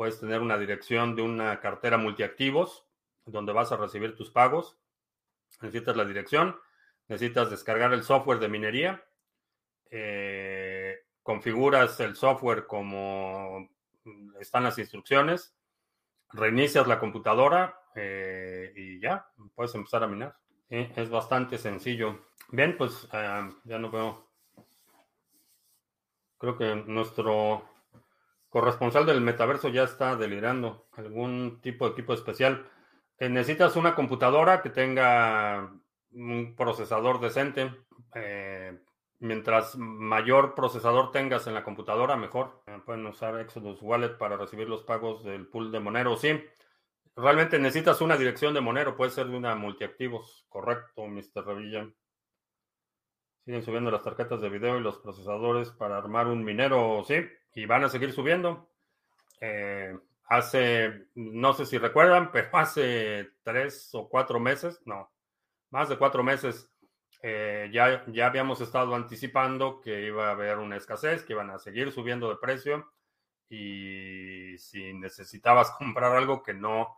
Puedes 0.00 0.18
tener 0.18 0.40
una 0.40 0.56
dirección 0.56 1.14
de 1.14 1.20
una 1.20 1.60
cartera 1.60 1.98
multiactivos, 1.98 2.86
donde 3.26 3.52
vas 3.52 3.70
a 3.70 3.76
recibir 3.76 4.16
tus 4.16 4.30
pagos. 4.30 4.78
Necesitas 5.60 5.94
la 5.94 6.06
dirección. 6.06 6.58
Necesitas 7.06 7.50
descargar 7.50 7.92
el 7.92 8.02
software 8.02 8.38
de 8.38 8.48
minería 8.48 9.04
eh, 9.90 11.00
configuras 11.22 12.00
el 12.00 12.16
software 12.16 12.66
como 12.66 13.68
están 14.40 14.64
las 14.64 14.78
instrucciones, 14.78 15.54
reinicias 16.30 16.86
la 16.86 16.98
computadora 16.98 17.78
eh, 17.94 18.72
y 18.74 19.00
ya, 19.00 19.30
puedes 19.54 19.74
empezar 19.74 20.02
a 20.02 20.08
minar. 20.08 20.34
es 20.70 21.10
bastante 21.10 21.58
sencillo. 21.58 22.24
Bien, 22.48 22.74
pues 22.78 23.06
ya 23.12 23.78
no 23.78 23.90
veo. 23.90 24.30
Creo 26.38 26.56
que 26.56 26.74
nuestro 26.86 27.69
corresponsal 28.50 29.06
del 29.06 29.22
metaverso 29.22 29.68
ya 29.68 29.84
está 29.84 30.16
delirando. 30.16 30.88
¿Algún 30.92 31.60
tipo 31.62 31.86
de 31.86 31.92
equipo 31.92 32.12
especial? 32.12 32.66
Eh, 33.18 33.28
necesitas 33.28 33.76
una 33.76 33.94
computadora 33.94 34.60
que 34.60 34.70
tenga 34.70 35.72
un 36.12 36.54
procesador 36.56 37.20
decente. 37.20 37.72
Eh, 38.14 38.78
mientras 39.20 39.76
mayor 39.76 40.54
procesador 40.54 41.12
tengas 41.12 41.46
en 41.46 41.54
la 41.54 41.62
computadora, 41.62 42.16
mejor. 42.16 42.62
Eh, 42.66 42.78
pueden 42.84 43.06
usar 43.06 43.38
Exodus 43.38 43.80
Wallet 43.80 44.18
para 44.18 44.36
recibir 44.36 44.68
los 44.68 44.82
pagos 44.82 45.24
del 45.24 45.46
pool 45.46 45.70
de 45.70 45.80
Monero. 45.80 46.16
Sí, 46.16 46.42
realmente 47.14 47.58
necesitas 47.58 48.00
una 48.00 48.16
dirección 48.16 48.52
de 48.52 48.60
Monero. 48.60 48.96
Puede 48.96 49.12
ser 49.12 49.28
de 49.28 49.36
una 49.36 49.54
multiactivos. 49.54 50.44
Correcto, 50.48 51.06
Mr. 51.06 51.46
Revilla. 51.46 51.88
Siguen 53.44 53.62
subiendo 53.62 53.90
las 53.90 54.02
tarjetas 54.02 54.40
de 54.40 54.48
video 54.48 54.78
y 54.78 54.82
los 54.82 54.98
procesadores 54.98 55.70
para 55.70 55.96
armar 55.96 56.26
un 56.26 56.44
minero. 56.44 57.02
Sí, 57.06 57.26
y 57.54 57.66
van 57.66 57.84
a 57.84 57.88
seguir 57.88 58.12
subiendo. 58.12 58.70
Eh, 59.40 59.96
hace, 60.30 61.06
no 61.14 61.52
sé 61.52 61.66
si 61.66 61.78
recuerdan, 61.78 62.30
pero 62.32 62.48
hace 62.52 63.30
tres 63.42 63.90
o 63.94 64.08
cuatro 64.08 64.40
meses, 64.40 64.80
no, 64.84 65.10
más 65.70 65.88
de 65.88 65.98
cuatro 65.98 66.22
meses, 66.22 66.70
eh, 67.22 67.68
ya, 67.72 68.04
ya 68.06 68.26
habíamos 68.26 68.60
estado 68.60 68.94
anticipando 68.94 69.80
que 69.80 70.06
iba 70.06 70.28
a 70.28 70.32
haber 70.32 70.58
una 70.58 70.76
escasez, 70.76 71.22
que 71.24 71.34
iban 71.34 71.50
a 71.50 71.58
seguir 71.58 71.92
subiendo 71.92 72.30
de 72.30 72.36
precio 72.36 72.90
y 73.48 74.56
si 74.58 74.94
necesitabas 74.94 75.70
comprar 75.78 76.16
algo 76.16 76.42
que 76.42 76.54
no, 76.54 76.96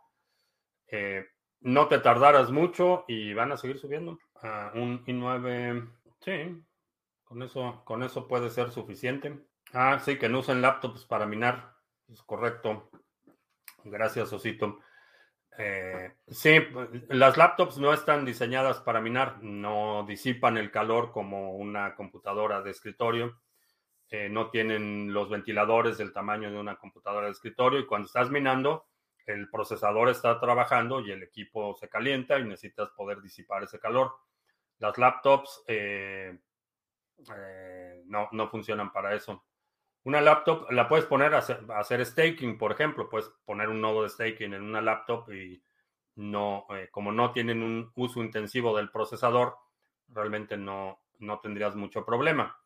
eh, 0.87 1.25
no 1.61 1.87
te 1.87 1.99
tardaras 1.99 2.51
mucho 2.51 3.05
y 3.07 3.33
van 3.33 3.51
a 3.51 3.57
seguir 3.57 3.79
subiendo. 3.79 4.19
a 4.41 4.71
un 4.75 5.03
i9, 5.05 5.89
sí, 6.23 6.63
con 7.23 7.41
eso, 7.41 7.81
con 7.85 8.03
eso 8.03 8.27
puede 8.27 8.49
ser 8.49 8.71
suficiente. 8.71 9.39
Ah, 9.73 9.99
sí, 9.99 10.17
que 10.17 10.29
no 10.29 10.39
usen 10.39 10.61
laptops 10.61 11.05
para 11.05 11.25
minar, 11.25 11.73
es 12.07 12.21
correcto. 12.21 12.89
Gracias, 13.83 14.31
Osito. 14.31 14.79
Eh, 15.57 16.13
sí, 16.27 16.59
las 17.09 17.37
laptops 17.37 17.77
no 17.77 17.93
están 17.93 18.25
diseñadas 18.25 18.79
para 18.79 19.01
minar, 19.01 19.43
no 19.43 20.05
disipan 20.07 20.57
el 20.57 20.71
calor 20.71 21.11
como 21.11 21.55
una 21.55 21.95
computadora 21.95 22.61
de 22.61 22.71
escritorio, 22.71 23.39
eh, 24.09 24.29
no 24.29 24.49
tienen 24.49 25.13
los 25.13 25.29
ventiladores 25.29 25.97
del 25.97 26.13
tamaño 26.13 26.51
de 26.51 26.59
una 26.59 26.77
computadora 26.77 27.27
de 27.27 27.33
escritorio 27.33 27.79
y 27.79 27.85
cuando 27.85 28.07
estás 28.07 28.31
minando, 28.31 28.87
el 29.25 29.49
procesador 29.49 30.09
está 30.09 30.39
trabajando 30.39 31.01
y 31.01 31.11
el 31.11 31.23
equipo 31.23 31.75
se 31.75 31.87
calienta 31.87 32.39
y 32.39 32.43
necesitas 32.43 32.89
poder 32.91 33.21
disipar 33.21 33.63
ese 33.63 33.79
calor. 33.79 34.11
Las 34.79 34.97
laptops 34.97 35.63
eh, 35.67 36.37
no, 38.05 38.29
no 38.31 38.49
funcionan 38.49 38.91
para 38.91 39.13
eso. 39.15 39.45
Una 40.05 40.19
laptop 40.19 40.69
la 40.71 40.89
puedes 40.89 41.05
poner 41.05 41.33
a 41.33 41.37
hacer, 41.37 42.05
staking, 42.05 42.57
por 42.57 42.73
ejemplo, 42.73 43.07
puedes 43.09 43.29
poner 43.45 43.69
un 43.69 43.79
nodo 43.79 44.03
de 44.03 44.09
staking 44.09 44.53
en 44.53 44.61
una 44.61 44.81
laptop 44.81 45.31
y 45.31 45.63
no, 46.15 46.65
eh, 46.71 46.89
como 46.91 47.11
no 47.11 47.31
tienen 47.31 47.63
un 47.63 47.91
uso 47.95 48.21
intensivo 48.21 48.75
del 48.75 48.91
procesador, 48.91 49.55
realmente 50.09 50.57
no, 50.57 51.03
no 51.19 51.39
tendrías 51.39 51.75
mucho 51.75 52.05
problema. 52.05 52.57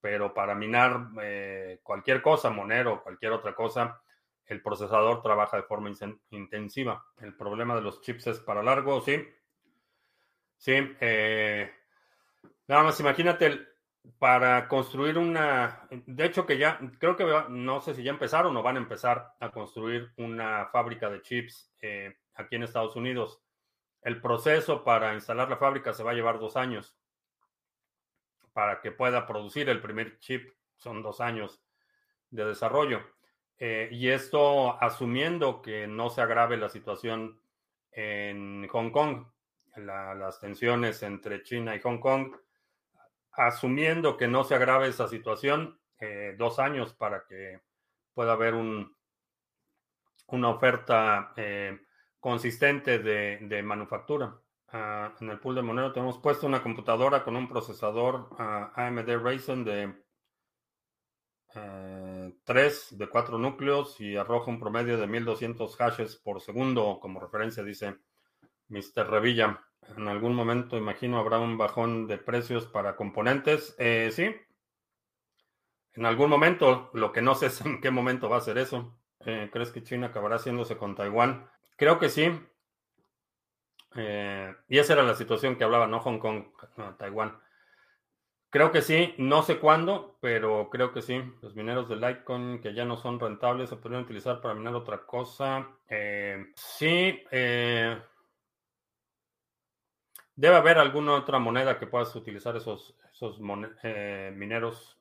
Pero 0.00 0.34
para 0.34 0.54
minar 0.54 1.08
eh, 1.22 1.80
cualquier 1.82 2.20
cosa, 2.20 2.50
Monero 2.50 3.02
cualquier 3.02 3.32
otra 3.32 3.54
cosa, 3.54 4.02
el 4.44 4.60
procesador 4.60 5.22
trabaja 5.22 5.56
de 5.56 5.62
forma 5.62 5.90
intensiva. 6.30 7.06
El 7.18 7.34
problema 7.36 7.74
de 7.74 7.80
los 7.82 8.02
chips 8.02 8.26
es 8.26 8.40
para 8.40 8.62
largo, 8.62 9.00
sí. 9.00 9.24
Sí. 10.62 10.74
Eh, 11.00 11.72
nada 12.68 12.84
más 12.84 13.00
imagínate 13.00 13.66
para 14.16 14.68
construir 14.68 15.18
una, 15.18 15.88
de 15.90 16.24
hecho 16.24 16.46
que 16.46 16.56
ya, 16.56 16.78
creo 17.00 17.16
que 17.16 17.26
no 17.48 17.80
sé 17.80 17.94
si 17.94 18.04
ya 18.04 18.12
empezaron 18.12 18.56
o 18.56 18.62
van 18.62 18.76
a 18.76 18.78
empezar 18.78 19.34
a 19.40 19.50
construir 19.50 20.12
una 20.18 20.66
fábrica 20.66 21.10
de 21.10 21.20
chips 21.20 21.72
eh, 21.80 22.16
aquí 22.34 22.54
en 22.54 22.62
Estados 22.62 22.94
Unidos. 22.94 23.42
El 24.02 24.20
proceso 24.20 24.84
para 24.84 25.14
instalar 25.14 25.50
la 25.50 25.56
fábrica 25.56 25.92
se 25.92 26.04
va 26.04 26.12
a 26.12 26.14
llevar 26.14 26.38
dos 26.38 26.56
años. 26.56 26.96
Para 28.52 28.80
que 28.80 28.92
pueda 28.92 29.26
producir 29.26 29.68
el 29.68 29.80
primer 29.80 30.20
chip 30.20 30.48
son 30.76 31.02
dos 31.02 31.20
años 31.20 31.60
de 32.30 32.44
desarrollo. 32.44 33.00
Eh, 33.58 33.88
y 33.90 34.10
esto 34.10 34.80
asumiendo 34.80 35.60
que 35.60 35.88
no 35.88 36.08
se 36.08 36.20
agrave 36.20 36.56
la 36.56 36.68
situación 36.68 37.40
en 37.90 38.68
Hong 38.68 38.90
Kong. 38.90 39.31
Las 39.76 40.40
tensiones 40.40 41.02
entre 41.02 41.42
China 41.42 41.74
y 41.74 41.80
Hong 41.80 41.98
Kong 41.98 42.34
asumiendo 43.32 44.16
que 44.16 44.28
no 44.28 44.44
se 44.44 44.54
agrave 44.54 44.88
esa 44.88 45.08
situación, 45.08 45.80
eh, 45.98 46.34
dos 46.38 46.58
años 46.58 46.92
para 46.94 47.24
que 47.26 47.60
pueda 48.14 48.32
haber 48.32 48.54
un, 48.54 48.94
una 50.26 50.50
oferta 50.50 51.32
eh, 51.36 51.80
consistente 52.20 52.98
de, 52.98 53.62
manufactura. 53.62 54.38
Ah, 54.68 55.14
en 55.20 55.30
el 55.30 55.38
pool 55.38 55.54
de 55.54 55.62
Monero 55.62 55.92
tenemos 55.92 56.18
puesto 56.18 56.46
una 56.46 56.62
computadora 56.62 57.24
con 57.24 57.36
un 57.36 57.48
procesador 57.48 58.30
ah, 58.38 58.72
AMD 58.74 59.08
Ryzen 59.22 59.64
de 59.64 60.02
3 62.44 62.92
eh, 62.92 62.96
de 62.96 63.08
4 63.08 63.38
núcleos 63.38 64.00
y 64.00 64.16
arroja 64.16 64.50
un 64.50 64.58
promedio 64.58 64.96
de 64.96 65.06
1200 65.06 65.76
hashes 65.76 66.16
por 66.16 66.40
segundo 66.40 66.98
como 67.00 67.20
referencia, 67.20 67.62
dice 67.62 67.98
Mr. 68.72 69.08
Revilla. 69.08 69.62
En 69.96 70.08
algún 70.08 70.34
momento, 70.34 70.76
imagino, 70.76 71.18
habrá 71.18 71.38
un 71.38 71.58
bajón 71.58 72.06
de 72.06 72.18
precios 72.18 72.66
para 72.66 72.96
componentes. 72.96 73.76
Eh, 73.78 74.10
sí. 74.12 74.34
En 75.94 76.06
algún 76.06 76.30
momento, 76.30 76.90
lo 76.94 77.12
que 77.12 77.20
no 77.20 77.34
sé 77.34 77.46
es 77.46 77.60
en 77.60 77.80
qué 77.80 77.90
momento 77.90 78.28
va 78.28 78.38
a 78.38 78.42
ser 78.42 78.58
eso. 78.58 78.98
Eh, 79.20 79.50
¿Crees 79.52 79.70
que 79.70 79.82
China 79.84 80.08
acabará 80.08 80.36
haciéndose 80.36 80.76
con 80.76 80.94
Taiwán? 80.94 81.48
Creo 81.76 81.98
que 81.98 82.08
sí. 82.08 82.30
Eh, 83.94 84.54
y 84.68 84.78
esa 84.78 84.94
era 84.94 85.02
la 85.02 85.14
situación 85.14 85.56
que 85.56 85.64
hablaba, 85.64 85.86
no 85.86 86.00
Hong 86.00 86.18
Kong, 86.18 86.44
Taiwán. 86.96 87.38
Creo 88.48 88.70
que 88.70 88.82
sí, 88.82 89.14
no 89.18 89.42
sé 89.42 89.58
cuándo, 89.58 90.16
pero 90.20 90.68
creo 90.70 90.92
que 90.92 91.02
sí. 91.02 91.22
Los 91.42 91.54
mineros 91.54 91.88
de 91.88 91.96
Litecoin 91.96 92.60
que 92.60 92.74
ya 92.74 92.84
no 92.86 92.96
son 92.96 93.20
rentables 93.20 93.68
se 93.68 93.76
podrían 93.76 94.02
utilizar 94.02 94.40
para 94.40 94.54
minar 94.54 94.74
otra 94.74 95.04
cosa. 95.04 95.68
sí, 96.54 97.22
Debe 100.34 100.56
haber 100.56 100.78
alguna 100.78 101.14
otra 101.14 101.38
moneda 101.38 101.78
que 101.78 101.86
puedas 101.86 102.14
utilizar 102.16 102.56
esos, 102.56 102.96
esos 103.12 103.38
eh, 103.82 104.32
mineros. 104.34 104.98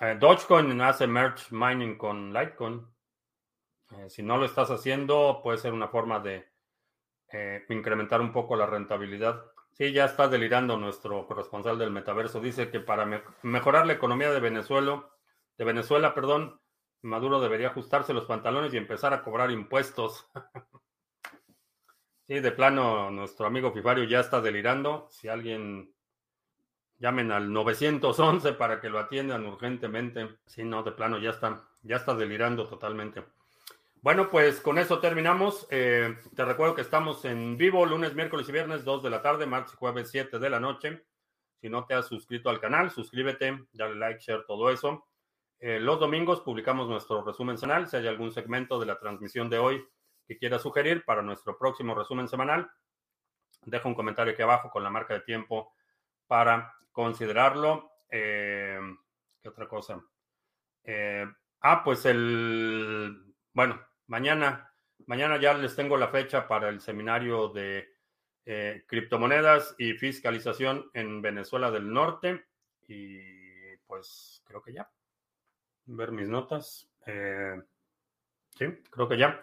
Eh, 0.00 0.16
Dogecoin 0.18 0.80
hace 0.80 1.06
merge 1.06 1.46
mining 1.50 1.98
con 1.98 2.32
Litecoin. 2.32 2.86
Eh, 3.90 4.08
si 4.08 4.22
no 4.22 4.36
lo 4.36 4.44
estás 4.44 4.70
haciendo, 4.70 5.40
puede 5.42 5.58
ser 5.58 5.72
una 5.72 5.88
forma 5.88 6.20
de 6.20 6.46
incrementar 7.68 8.20
un 8.20 8.32
poco 8.32 8.56
la 8.56 8.66
rentabilidad. 8.66 9.44
Sí, 9.72 9.92
ya 9.92 10.06
está 10.06 10.28
delirando 10.28 10.76
nuestro 10.76 11.26
corresponsal 11.26 11.78
del 11.78 11.90
metaverso. 11.90 12.40
Dice 12.40 12.70
que 12.70 12.80
para 12.80 13.06
mejorar 13.42 13.86
la 13.86 13.92
economía 13.92 14.30
de 14.30 14.40
Venezuela, 14.40 15.06
de 15.56 15.64
Venezuela, 15.64 16.14
perdón, 16.14 16.60
Maduro 17.02 17.40
debería 17.40 17.68
ajustarse 17.68 18.14
los 18.14 18.24
pantalones 18.24 18.72
y 18.72 18.76
empezar 18.76 19.12
a 19.12 19.22
cobrar 19.22 19.50
impuestos. 19.50 20.30
Sí, 22.28 22.40
de 22.40 22.52
plano, 22.52 23.10
nuestro 23.10 23.46
amigo 23.46 23.72
Fifario 23.72 24.04
ya 24.04 24.20
está 24.20 24.42
delirando. 24.42 25.08
Si 25.10 25.28
alguien 25.28 25.94
llamen 26.98 27.32
al 27.32 27.50
911 27.50 28.52
para 28.52 28.82
que 28.82 28.90
lo 28.90 28.98
atiendan 28.98 29.46
urgentemente. 29.46 30.36
Sí, 30.44 30.62
no, 30.62 30.82
de 30.82 30.92
plano 30.92 31.18
ya 31.18 31.30
está, 31.30 31.66
ya 31.80 31.96
está 31.96 32.14
delirando 32.14 32.68
totalmente. 32.68 33.24
Bueno, 34.02 34.28
pues 34.28 34.60
con 34.60 34.76
eso 34.76 34.98
terminamos. 34.98 35.66
Eh, 35.70 36.18
te 36.36 36.44
recuerdo 36.44 36.74
que 36.74 36.82
estamos 36.82 37.24
en 37.24 37.56
vivo 37.56 37.86
lunes, 37.86 38.14
miércoles 38.14 38.46
y 38.50 38.52
viernes, 38.52 38.84
2 38.84 39.02
de 39.04 39.10
la 39.10 39.22
tarde, 39.22 39.46
martes 39.46 39.72
y 39.72 39.76
jueves, 39.78 40.10
7 40.10 40.38
de 40.38 40.50
la 40.50 40.60
noche. 40.60 41.02
Si 41.62 41.70
no 41.70 41.86
te 41.86 41.94
has 41.94 42.08
suscrito 42.08 42.50
al 42.50 42.60
canal, 42.60 42.90
suscríbete, 42.90 43.58
dale 43.72 43.94
like, 43.94 44.20
share, 44.20 44.44
todo 44.46 44.68
eso. 44.68 45.06
Eh, 45.60 45.80
los 45.80 45.98
domingos 45.98 46.42
publicamos 46.42 46.90
nuestro 46.90 47.24
resumen 47.24 47.56
semanal. 47.56 47.88
Si 47.88 47.96
hay 47.96 48.06
algún 48.06 48.32
segmento 48.32 48.78
de 48.78 48.84
la 48.84 48.98
transmisión 48.98 49.48
de 49.48 49.56
hoy 49.56 49.88
que 50.28 50.36
quiera 50.36 50.58
sugerir 50.58 51.06
para 51.06 51.22
nuestro 51.22 51.56
próximo 51.56 51.94
resumen 51.94 52.28
semanal, 52.28 52.70
deja 53.64 53.88
un 53.88 53.94
comentario 53.94 54.34
aquí 54.34 54.42
abajo 54.42 54.70
con 54.70 54.82
la 54.82 54.90
marca 54.90 55.14
de 55.14 55.20
tiempo 55.20 55.72
para 56.26 56.74
considerarlo. 56.92 57.90
Eh, 58.10 58.78
¿Qué 59.40 59.48
otra 59.48 59.66
cosa? 59.66 60.04
Eh, 60.84 61.26
ah, 61.62 61.82
pues 61.82 62.04
el, 62.04 63.34
bueno, 63.54 63.80
mañana, 64.06 64.70
mañana 65.06 65.40
ya 65.40 65.54
les 65.54 65.74
tengo 65.74 65.96
la 65.96 66.08
fecha 66.08 66.46
para 66.46 66.68
el 66.68 66.80
seminario 66.80 67.48
de 67.48 67.88
eh, 68.44 68.84
criptomonedas 68.86 69.74
y 69.78 69.94
fiscalización 69.94 70.90
en 70.92 71.22
Venezuela 71.22 71.70
del 71.70 71.90
Norte. 71.90 72.44
Y 72.86 73.76
pues 73.86 74.42
creo 74.44 74.62
que 74.62 74.74
ya. 74.74 74.90
Ver 75.86 76.12
mis 76.12 76.28
notas. 76.28 76.86
sí, 78.58 78.66
creo 78.90 79.08
que 79.08 79.16
ya. 79.16 79.42